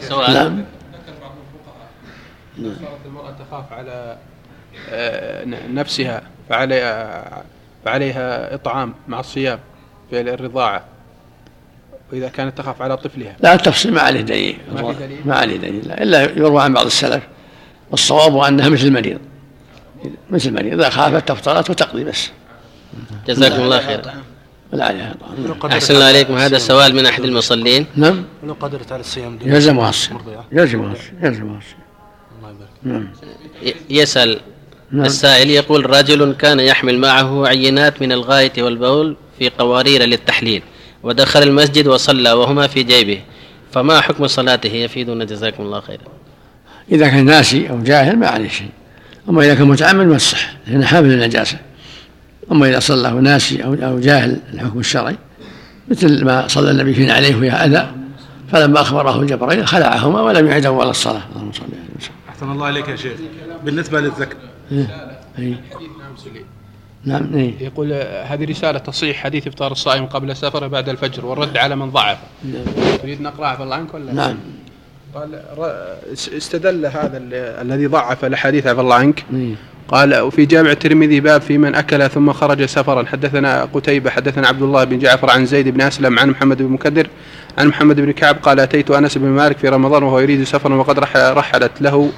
سواء. 0.00 0.30
نعم. 0.30 0.64
صارت 2.58 3.06
المرأة 3.06 3.34
تخاف 3.50 3.72
على 3.72 4.16
آه، 4.90 5.44
ن- 5.44 5.74
نفسها 5.74 6.22
فعليها 6.48 7.42
فعليها 7.84 8.54
إطعام 8.54 8.94
مع 9.08 9.20
الصيام 9.20 9.58
في 10.10 10.20
الرضاعة. 10.20 10.84
وإذا 12.12 12.28
كانت 12.28 12.58
تخاف 12.58 12.82
على 12.82 12.96
طفلها. 12.96 13.36
لا 13.40 13.54
التفصيل 13.54 13.92
ما 13.94 14.00
عليه 14.00 14.20
دليل. 14.20 14.58
ما 14.74 14.92
في 14.92 14.98
دليل؟ 15.06 15.18
ما 15.24 15.34
عليه 15.36 15.56
دليل. 15.56 15.88
لا. 15.88 16.02
إلا 16.02 16.22
يروى 16.22 16.62
عن 16.62 16.72
بعض 16.74 16.86
السلف 16.86 17.22
والصواب 17.90 18.36
أنها 18.38 18.68
مثل 18.68 18.86
المريض. 18.86 19.18
مثل 20.30 20.48
المريض 20.48 20.72
إذا 20.72 20.90
خافت 20.90 21.28
تفطرت 21.28 21.70
وتقضي 21.70 22.04
بس. 22.04 22.30
جزاكم 23.28 23.62
الله 23.62 23.80
خير. 23.80 24.00
ولا 24.72 24.84
عليها 24.84 25.14
طعام. 25.60 25.72
أحسن 25.72 25.94
الله 25.94 26.06
عليكم. 26.06 26.34
هذا 26.34 26.58
سؤال 26.58 26.94
من 26.94 27.06
أحد 27.06 27.24
المصلين. 27.24 27.86
نعم. 27.96 28.24
لو 28.46 28.56
قدرت 28.60 28.92
على 28.92 29.00
الصيام. 29.00 29.38
يلزمها 29.44 29.88
الصيام. 29.88 30.20
يلزمها 30.52 30.92
الصيام. 30.92 31.24
يلزمها 31.24 31.58
الصيام. 31.58 31.80
الله 32.38 32.50
يبارك. 32.50 32.70
نعم. 32.82 33.08
يسأل 33.90 34.40
نعم. 34.90 35.04
السائل 35.04 35.50
يقول 35.50 35.90
رجل 35.90 36.32
كان 36.32 36.60
يحمل 36.60 36.98
معه 36.98 37.46
عينات 37.46 38.02
من 38.02 38.12
الغائط 38.12 38.58
والبول 38.58 39.16
في 39.38 39.48
قوارير 39.48 40.02
للتحليل 40.02 40.62
ودخل 41.02 41.42
المسجد 41.42 41.86
وصلى 41.86 42.32
وهما 42.32 42.66
في 42.66 42.82
جيبه 42.82 43.20
فما 43.72 44.00
حكم 44.00 44.26
صلاته؟ 44.26 44.72
يفيدنا. 44.72 45.24
جزاكم 45.24 45.62
الله 45.62 45.80
خيرا. 45.80 46.02
إذا 46.92 47.08
كان 47.08 47.24
ناسي 47.24 47.70
أو 47.70 47.82
جاهل 47.82 48.18
ما 48.18 48.26
عليه 48.26 48.48
شيء. 48.48 48.70
أما 49.28 49.42
إذا 49.42 49.54
كان 49.54 49.68
متعمد 49.68 50.06
ما 50.06 50.16
تصح 50.16 50.52
لأنه 50.66 50.86
حامل 50.86 51.12
النجاسة. 51.12 51.58
أما 52.52 52.68
إذا 52.68 52.78
صلى 52.78 53.10
ناسي 53.10 53.64
أو 53.64 53.74
أو 53.74 53.98
جاهل 53.98 54.40
الحكم 54.54 54.78
الشرعي 54.78 55.16
مثل 55.88 56.24
ما 56.24 56.48
صلى 56.48 56.70
النبي 56.70 56.94
فينا 56.94 57.12
عليه 57.12 57.36
وهي 57.36 57.50
أذى 57.50 57.90
فلما 58.52 58.80
أخبره 58.80 59.24
جبريل 59.24 59.66
خلعهما 59.66 60.20
ولم 60.20 60.46
يعد 60.46 60.66
اول 60.66 60.88
الصلاة. 60.88 61.22
اللهم 61.32 61.52
صل 61.52 61.62
عليه 61.62 61.96
وسلم 61.98 62.14
أحسن 62.28 62.50
الله 62.50 62.66
عليك 62.66 62.88
يا 62.88 62.96
شيخ. 62.96 63.12
بالنسبة 63.64 64.00
للزكاة 64.00 64.36
إيه. 64.72 65.16
إيه. 65.38 65.60
نعم 67.04 67.34
إيه. 67.34 67.54
يقول 67.60 67.92
هذه 68.24 68.44
رسالة 68.44 68.78
تصحيح 68.78 69.16
حديث 69.16 69.46
إفطار 69.46 69.72
الصائم 69.72 70.06
قبل 70.06 70.30
السفر 70.30 70.68
بعد 70.68 70.88
الفجر 70.88 71.26
والرد 71.26 71.56
على 71.56 71.76
من 71.76 71.90
ضعف. 71.90 72.18
تريد 73.02 73.20
نقرأها 73.20 73.54
بالله 73.54 73.76
عنك 73.76 73.94
ولا 73.94 74.12
نعم. 74.12 74.36
قال 75.16 75.40
استدل 76.36 76.86
هذا 76.86 77.16
ال- 77.18 77.34
الذي 77.66 77.86
ضعف 77.86 78.24
الأحاديث 78.24 78.66
عفى 78.66 78.80
الله 78.80 78.94
عنك. 78.96 79.24
قال 79.88 80.20
وفي 80.20 80.46
جامع 80.46 80.70
الترمذي 80.70 81.20
باب 81.20 81.40
في 81.40 81.58
من 81.58 81.74
أكل 81.74 82.08
ثم 82.10 82.32
خرج 82.32 82.64
سفرا. 82.64 83.04
حدثنا 83.06 83.64
قتيبة 83.64 84.10
حدثنا 84.10 84.48
عبد 84.48 84.62
الله 84.62 84.84
بن 84.84 84.98
جعفر 84.98 85.30
عن 85.30 85.46
زيد 85.46 85.68
بن 85.68 85.80
أسلم 85.80 86.18
عن 86.18 86.30
محمد 86.30 86.62
بن 86.62 86.68
مكدر 86.72 87.06
عن 87.58 87.68
محمد 87.68 88.00
بن 88.00 88.12
كعب 88.12 88.36
قال 88.42 88.60
أتيت 88.60 88.90
أنس 88.90 89.18
بن 89.18 89.26
مالك 89.26 89.58
في 89.58 89.68
رمضان 89.68 90.02
وهو 90.02 90.18
يريد 90.18 90.44
سفرا 90.44 90.74
وقد 90.74 90.98
رح- 90.98 91.16
رحلت 91.16 91.72
له 91.80 92.10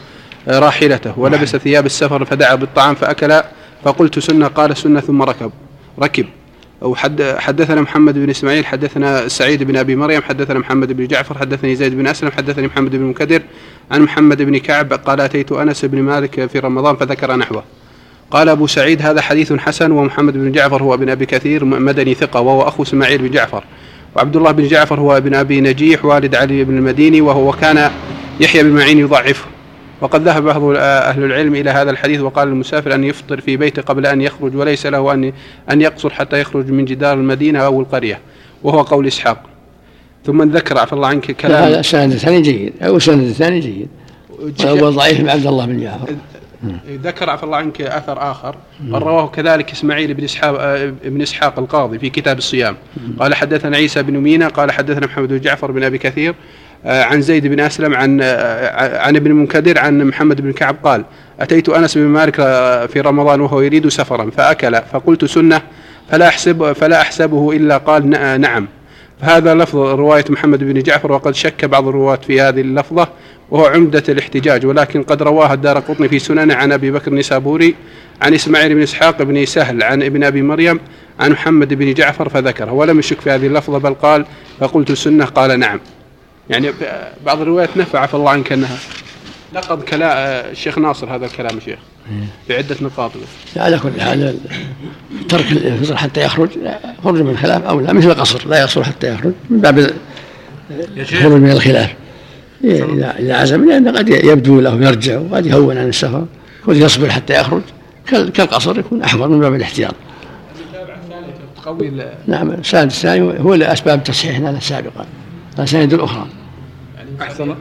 راحلته 0.48 1.18
ولبس 1.18 1.56
ثياب 1.56 1.86
السفر 1.86 2.24
فدعا 2.24 2.54
بالطعام 2.54 2.94
فأكل 2.94 3.40
فقلت 3.84 4.18
سنة 4.18 4.46
قال 4.46 4.76
سنة 4.76 5.00
ثم 5.00 5.22
ركب 5.22 5.52
ركب. 5.98 6.26
أو 6.82 6.94
حد 6.94 7.22
حدثنا 7.22 7.80
محمد 7.80 8.18
بن 8.18 8.30
إسماعيل 8.30 8.66
حدثنا 8.66 9.28
سعيد 9.28 9.62
بن 9.62 9.76
أبي 9.76 9.96
مريم 9.96 10.22
حدثنا 10.22 10.59
محمد 10.59 10.92
بن 10.92 11.06
جعفر 11.06 11.38
حدثني 11.38 11.74
زيد 11.74 11.94
بن 11.94 12.06
أسلم 12.06 12.30
حدثني 12.30 12.66
محمد 12.66 12.90
بن 12.90 13.02
مكدر. 13.02 13.42
عن 13.90 14.02
محمد 14.02 14.42
بن 14.42 14.59
كعب 14.59 14.92
قال 14.92 15.20
أتيت 15.20 15.52
أنس 15.52 15.84
بن 15.84 16.02
مالك 16.02 16.46
في 16.46 16.59
رمضان 16.59 16.96
فذكر 16.96 17.36
نحوه. 17.36 17.64
قال 18.30 18.48
أبو 18.48 18.66
سعيد 18.66 19.02
هذا 19.02 19.20
حديث 19.20 19.52
حسن 19.52 19.90
ومحمد 19.90 20.32
بن 20.32 20.52
جعفر 20.52 20.82
هو 20.82 20.94
ابن 20.94 21.10
أبي 21.10 21.26
كثير 21.26 21.64
مدني 21.64 22.14
ثقة 22.14 22.40
وهو 22.40 22.68
أخو 22.68 22.82
إسماعيل 22.82 23.18
بن 23.18 23.30
جعفر. 23.30 23.64
وعبد 24.16 24.36
الله 24.36 24.52
بن 24.52 24.66
جعفر 24.66 25.00
هو 25.00 25.16
ابن 25.16 25.34
أبي 25.34 25.60
نجيح 25.60 26.05
والد 26.05 26.34
علي 26.34 26.64
بن 26.64 26.78
المديني 26.78 27.20
وهو 27.20 27.52
كان 27.52 27.90
يحيى 28.40 28.62
بن 28.62 28.70
معين 28.70 28.98
يضعفه. 28.98 29.46
وقد 30.00 30.22
ذهب 30.22 30.42
بعض 30.42 30.62
أهل 30.76 31.24
العلم 31.24 31.54
إلى 31.54 31.70
هذا 31.70 31.90
الحديث 31.90 32.20
وقال 32.20 32.48
المسافر 32.48 32.94
أن 32.94 33.04
يفطر 33.04 33.40
في 33.40 33.56
بيته 33.56 33.82
قبل 33.82 34.06
أن 34.06 34.20
يخرج 34.20 34.56
وليس 34.56 34.86
له 34.86 35.12
أن 35.12 35.32
أن 35.70 35.80
يقصر 35.80 36.10
حتى 36.10 36.40
يخرج 36.40 36.70
من 36.70 36.84
جدار 36.84 37.14
المدينة 37.14 37.58
أو 37.58 37.80
القرية 37.80 38.20
وهو 38.62 38.82
قول 38.82 39.06
إسحاق. 39.06 39.42
ثم 40.26 40.42
ذكر 40.42 40.78
عفى 40.78 40.92
الله 40.92 41.08
عنك 41.08 41.24
هذا 41.24 41.38
كلام 41.38 41.80
السند 41.80 42.12
الثاني 42.12 42.42
جيد. 42.42 42.72
أو 42.82 42.96
السند 42.96 43.22
الثاني 43.28 43.60
جيد. 43.60 43.88
والاول 44.40 44.94
ضعيف 44.94 45.28
عبد 45.28 45.46
الله 45.46 45.66
بن 45.66 45.80
جعفر. 45.80 46.14
ذكر 46.88 47.30
عفى 47.30 47.44
الله 47.44 47.56
عنك 47.56 47.80
أثر 47.80 48.30
آخر. 48.30 48.56
قال 48.92 49.02
رواه 49.02 49.26
كذلك 49.26 49.72
إسماعيل 49.72 50.14
بن 50.14 50.24
إسحاق 50.24 50.60
آه، 50.60 50.92
بن 51.04 51.22
إسحاق 51.22 51.58
القاضي 51.58 51.98
في 51.98 52.10
كتاب 52.10 52.38
الصيام. 52.38 52.76
قال 53.18 53.34
حدثنا 53.34 53.76
عيسى 53.76 54.02
بن 54.02 54.18
مينا 54.18 54.48
قال 54.48 54.70
حدثنا 54.70 55.06
محمد 55.06 55.28
بن 55.28 55.40
جعفر 55.40 55.70
بن 55.70 55.84
أبي 55.84 55.98
كثير 55.98 56.34
عن 56.84 57.20
زيد 57.20 57.46
بن 57.46 57.60
أسلم 57.60 57.94
عن 57.94 58.20
آه، 58.22 58.98
عن 58.98 59.16
ابن 59.16 59.32
منكدر 59.32 59.78
عن 59.78 60.05
محمد 60.05 60.40
بن 60.40 60.52
كعب 60.52 60.76
قال 60.84 61.05
أتيت 61.40 61.68
أنس 61.68 61.98
بن 61.98 62.05
مالك 62.05 62.40
آه، 62.40 62.86
في 62.86 63.00
رمضان 63.00 63.40
وهو 63.40 63.60
يريد 63.60 63.88
سفرا 63.88 64.30
فأكل 64.30 64.80
فقلت 64.92 65.24
سنة 65.24 65.62
فلا 66.10 66.28
أحسب 66.28 66.72
فلا 66.72 67.00
أحسبه 67.00 67.52
إلا 67.52 67.76
قال 67.76 68.10
نعم. 68.40 68.66
فهذا 69.20 69.55
لفظ 69.55 69.76
رواية 69.76 70.24
محمد 70.28 70.64
بن 70.64 70.82
جعفر 70.82 71.12
وقد 71.12 71.34
شك 71.34 71.64
بعض 71.64 71.88
الرواة 71.88 72.18
في 72.26 72.40
هذه 72.40 72.60
اللفظة 72.60 73.09
وهو 73.50 73.66
عمدة 73.66 74.02
الاحتجاج 74.09 74.66
ولكن 74.66 75.02
قد 75.02 75.22
رواها 75.22 75.55
الدار 75.55 75.78
قطني 75.78 76.09
في 76.09 76.18
سننه 76.18 76.55
عن 76.55 76.72
أبي 76.72 76.90
بكر 76.90 77.10
النسابوري 77.10 77.74
عن 78.22 78.34
إسماعيل 78.34 78.74
بن 78.74 78.82
إسحاق 78.82 79.22
بن 79.22 79.46
سهل 79.46 79.82
عن 79.82 80.02
ابن 80.02 80.24
أبي 80.24 80.42
مريم 80.42 80.80
عن 81.20 81.30
محمد 81.30 81.74
بن 81.74 81.94
جعفر 81.94 82.28
فذكره. 82.28 82.72
ولم 82.72 82.98
يشك 82.98 83.20
في 83.20 83.30
هذه 83.30 83.46
اللفظة 83.46 83.78
بل 83.78 83.94
قال 83.94 84.24
فقلت 84.60 84.92
سنة 84.92 85.24
قال 85.24 85.60
نعم. 85.60 85.80
يعني 86.50 86.70
بعض 87.26 87.40
الروايات 87.40 87.76
نفع 87.76 87.98
عفى 88.00 88.14
الله 88.14 88.30
عنك 88.30 88.52
أنها 88.52 88.76
نقض 89.54 89.82
كلام 89.82 90.10
الشيخ 90.50 90.78
ناصر 90.78 91.14
هذا 91.16 91.26
الكلام 91.26 91.54
يا 91.54 91.60
شيخ 91.60 91.78
في 92.46 92.56
عدة 92.56 92.76
نقاط. 92.80 93.10
على 93.56 93.78
كل 93.78 94.00
حال 94.00 94.38
ترك 95.28 95.52
الفطر 95.52 95.96
حتى 95.96 96.22
يخرج 96.24 96.48
خرج 97.04 97.20
من 97.22 97.30
الخلاف 97.30 97.62
أو 97.64 97.80
لا 97.80 97.92
مثل 97.92 98.10
القصر 98.10 98.48
لا 98.48 98.60
يقصر 98.60 98.84
حتى 98.84 99.14
يخرج 99.14 99.32
من 99.50 99.58
باب 99.60 99.90
الخروج 100.96 101.40
من 101.40 101.50
الخلاف. 101.50 101.94
اذا 102.64 103.14
اذا 103.18 103.36
عزم 103.36 103.68
لأن 103.68 103.96
قد 103.96 104.08
يبدو 104.08 104.60
له 104.60 104.74
يرجع 104.74 105.18
وقد 105.18 105.46
يهون 105.46 105.78
عن 105.78 105.88
السفر 105.88 106.26
قد 106.66 106.76
يصبر 106.76 107.10
حتى 107.10 107.40
يخرج. 107.40 107.62
كال- 108.06 108.32
كالقصر 108.32 108.78
يكون 108.78 109.02
احوط 109.02 109.28
من 109.28 109.40
باب 109.40 109.54
الاحتياط. 109.54 109.94
تقوي 111.62 111.88
ال- 111.88 112.12
نعم 112.26 112.50
السند 112.50 112.90
الثاني 112.90 113.40
هو 113.40 113.54
لأسباب 113.54 114.04
تصحيحنا 114.04 114.50
السابقة 114.50 115.06
الأسانيد 115.58 115.94
الأخرى. 115.94 116.26
أحسن. 117.22 117.54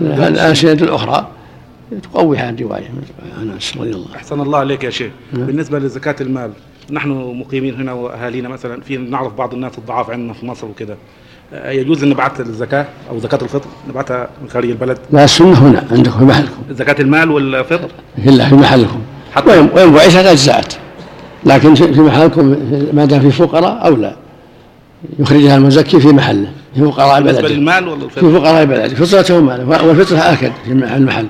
الاسانيد 0.00 0.82
الأخرى؟ 0.82 1.28
تقوي 2.02 2.36
هذه 2.38 2.50
الرواية. 2.50 2.90
عن 3.40 3.58
رضي 3.76 3.90
الله 3.90 4.06
عنه. 4.08 4.16
أحسن 4.16 4.40
الله 4.40 4.58
عليك 4.58 4.84
يا 4.84 4.90
شيخ. 4.90 5.12
نعم. 5.32 5.46
بالنسبة 5.46 5.78
لزكاة 5.78 6.16
المال 6.20 6.50
نحن 6.90 7.08
مقيمين 7.40 7.74
هنا 7.74 7.92
وأهالينا 7.92 8.48
مثلا 8.48 8.80
في 8.80 8.96
نعرف 8.96 9.34
بعض 9.34 9.54
الناس 9.54 9.78
الضعاف 9.78 10.10
عندنا 10.10 10.32
في 10.32 10.46
مصر 10.46 10.66
وكذا 10.66 10.96
آه، 11.54 11.70
يجوز 11.70 12.02
أن 12.02 12.08
نبعث 12.10 12.40
الزكاة 12.40 12.86
أو 13.10 13.18
زكاة 13.18 13.38
الفطر؟ 13.42 13.68
نبعثها 13.88 14.28
من 14.42 14.48
خارج 14.48 14.70
البلد؟ 14.70 14.98
لا 15.10 15.24
السنة 15.24 15.68
هنا 15.68 15.84
عندكم 15.90 16.18
في 16.18 16.24
محلكم. 16.24 16.62
زكاة 16.70 17.02
المال 17.02 17.30
والفطر؟ 17.30 17.88
إلا 18.18 18.48
في 18.48 18.54
محلكم. 18.54 19.00
وين 19.46 19.70
وين 19.74 19.92
بعثت 19.92 20.16
أجزأت 20.16 20.74
لكن 21.44 21.74
في 21.74 21.94
في 21.94 22.00
محلكم 22.00 22.46
ما 22.92 23.04
دام 23.04 23.20
في 23.20 23.30
فقراء 23.30 23.86
أو 23.86 23.96
لا 23.96 24.16
يخرجها 25.18 25.56
المزكي 25.56 26.00
في 26.00 26.08
محله. 26.08 26.52
في 26.74 26.80
فقراء 26.84 27.20
بالنسبة 27.22 27.42
بلده 27.42 27.54
للمال 27.54 27.88
ولا 27.88 28.08
في 28.08 28.20
فقراء 28.20 28.64
بلده 28.64 28.94
فطرته 28.94 29.38
وماله 29.38 29.86
والفطرة 29.86 30.18
آكد 30.18 30.52
في 30.64 30.72
المحل 30.72 31.26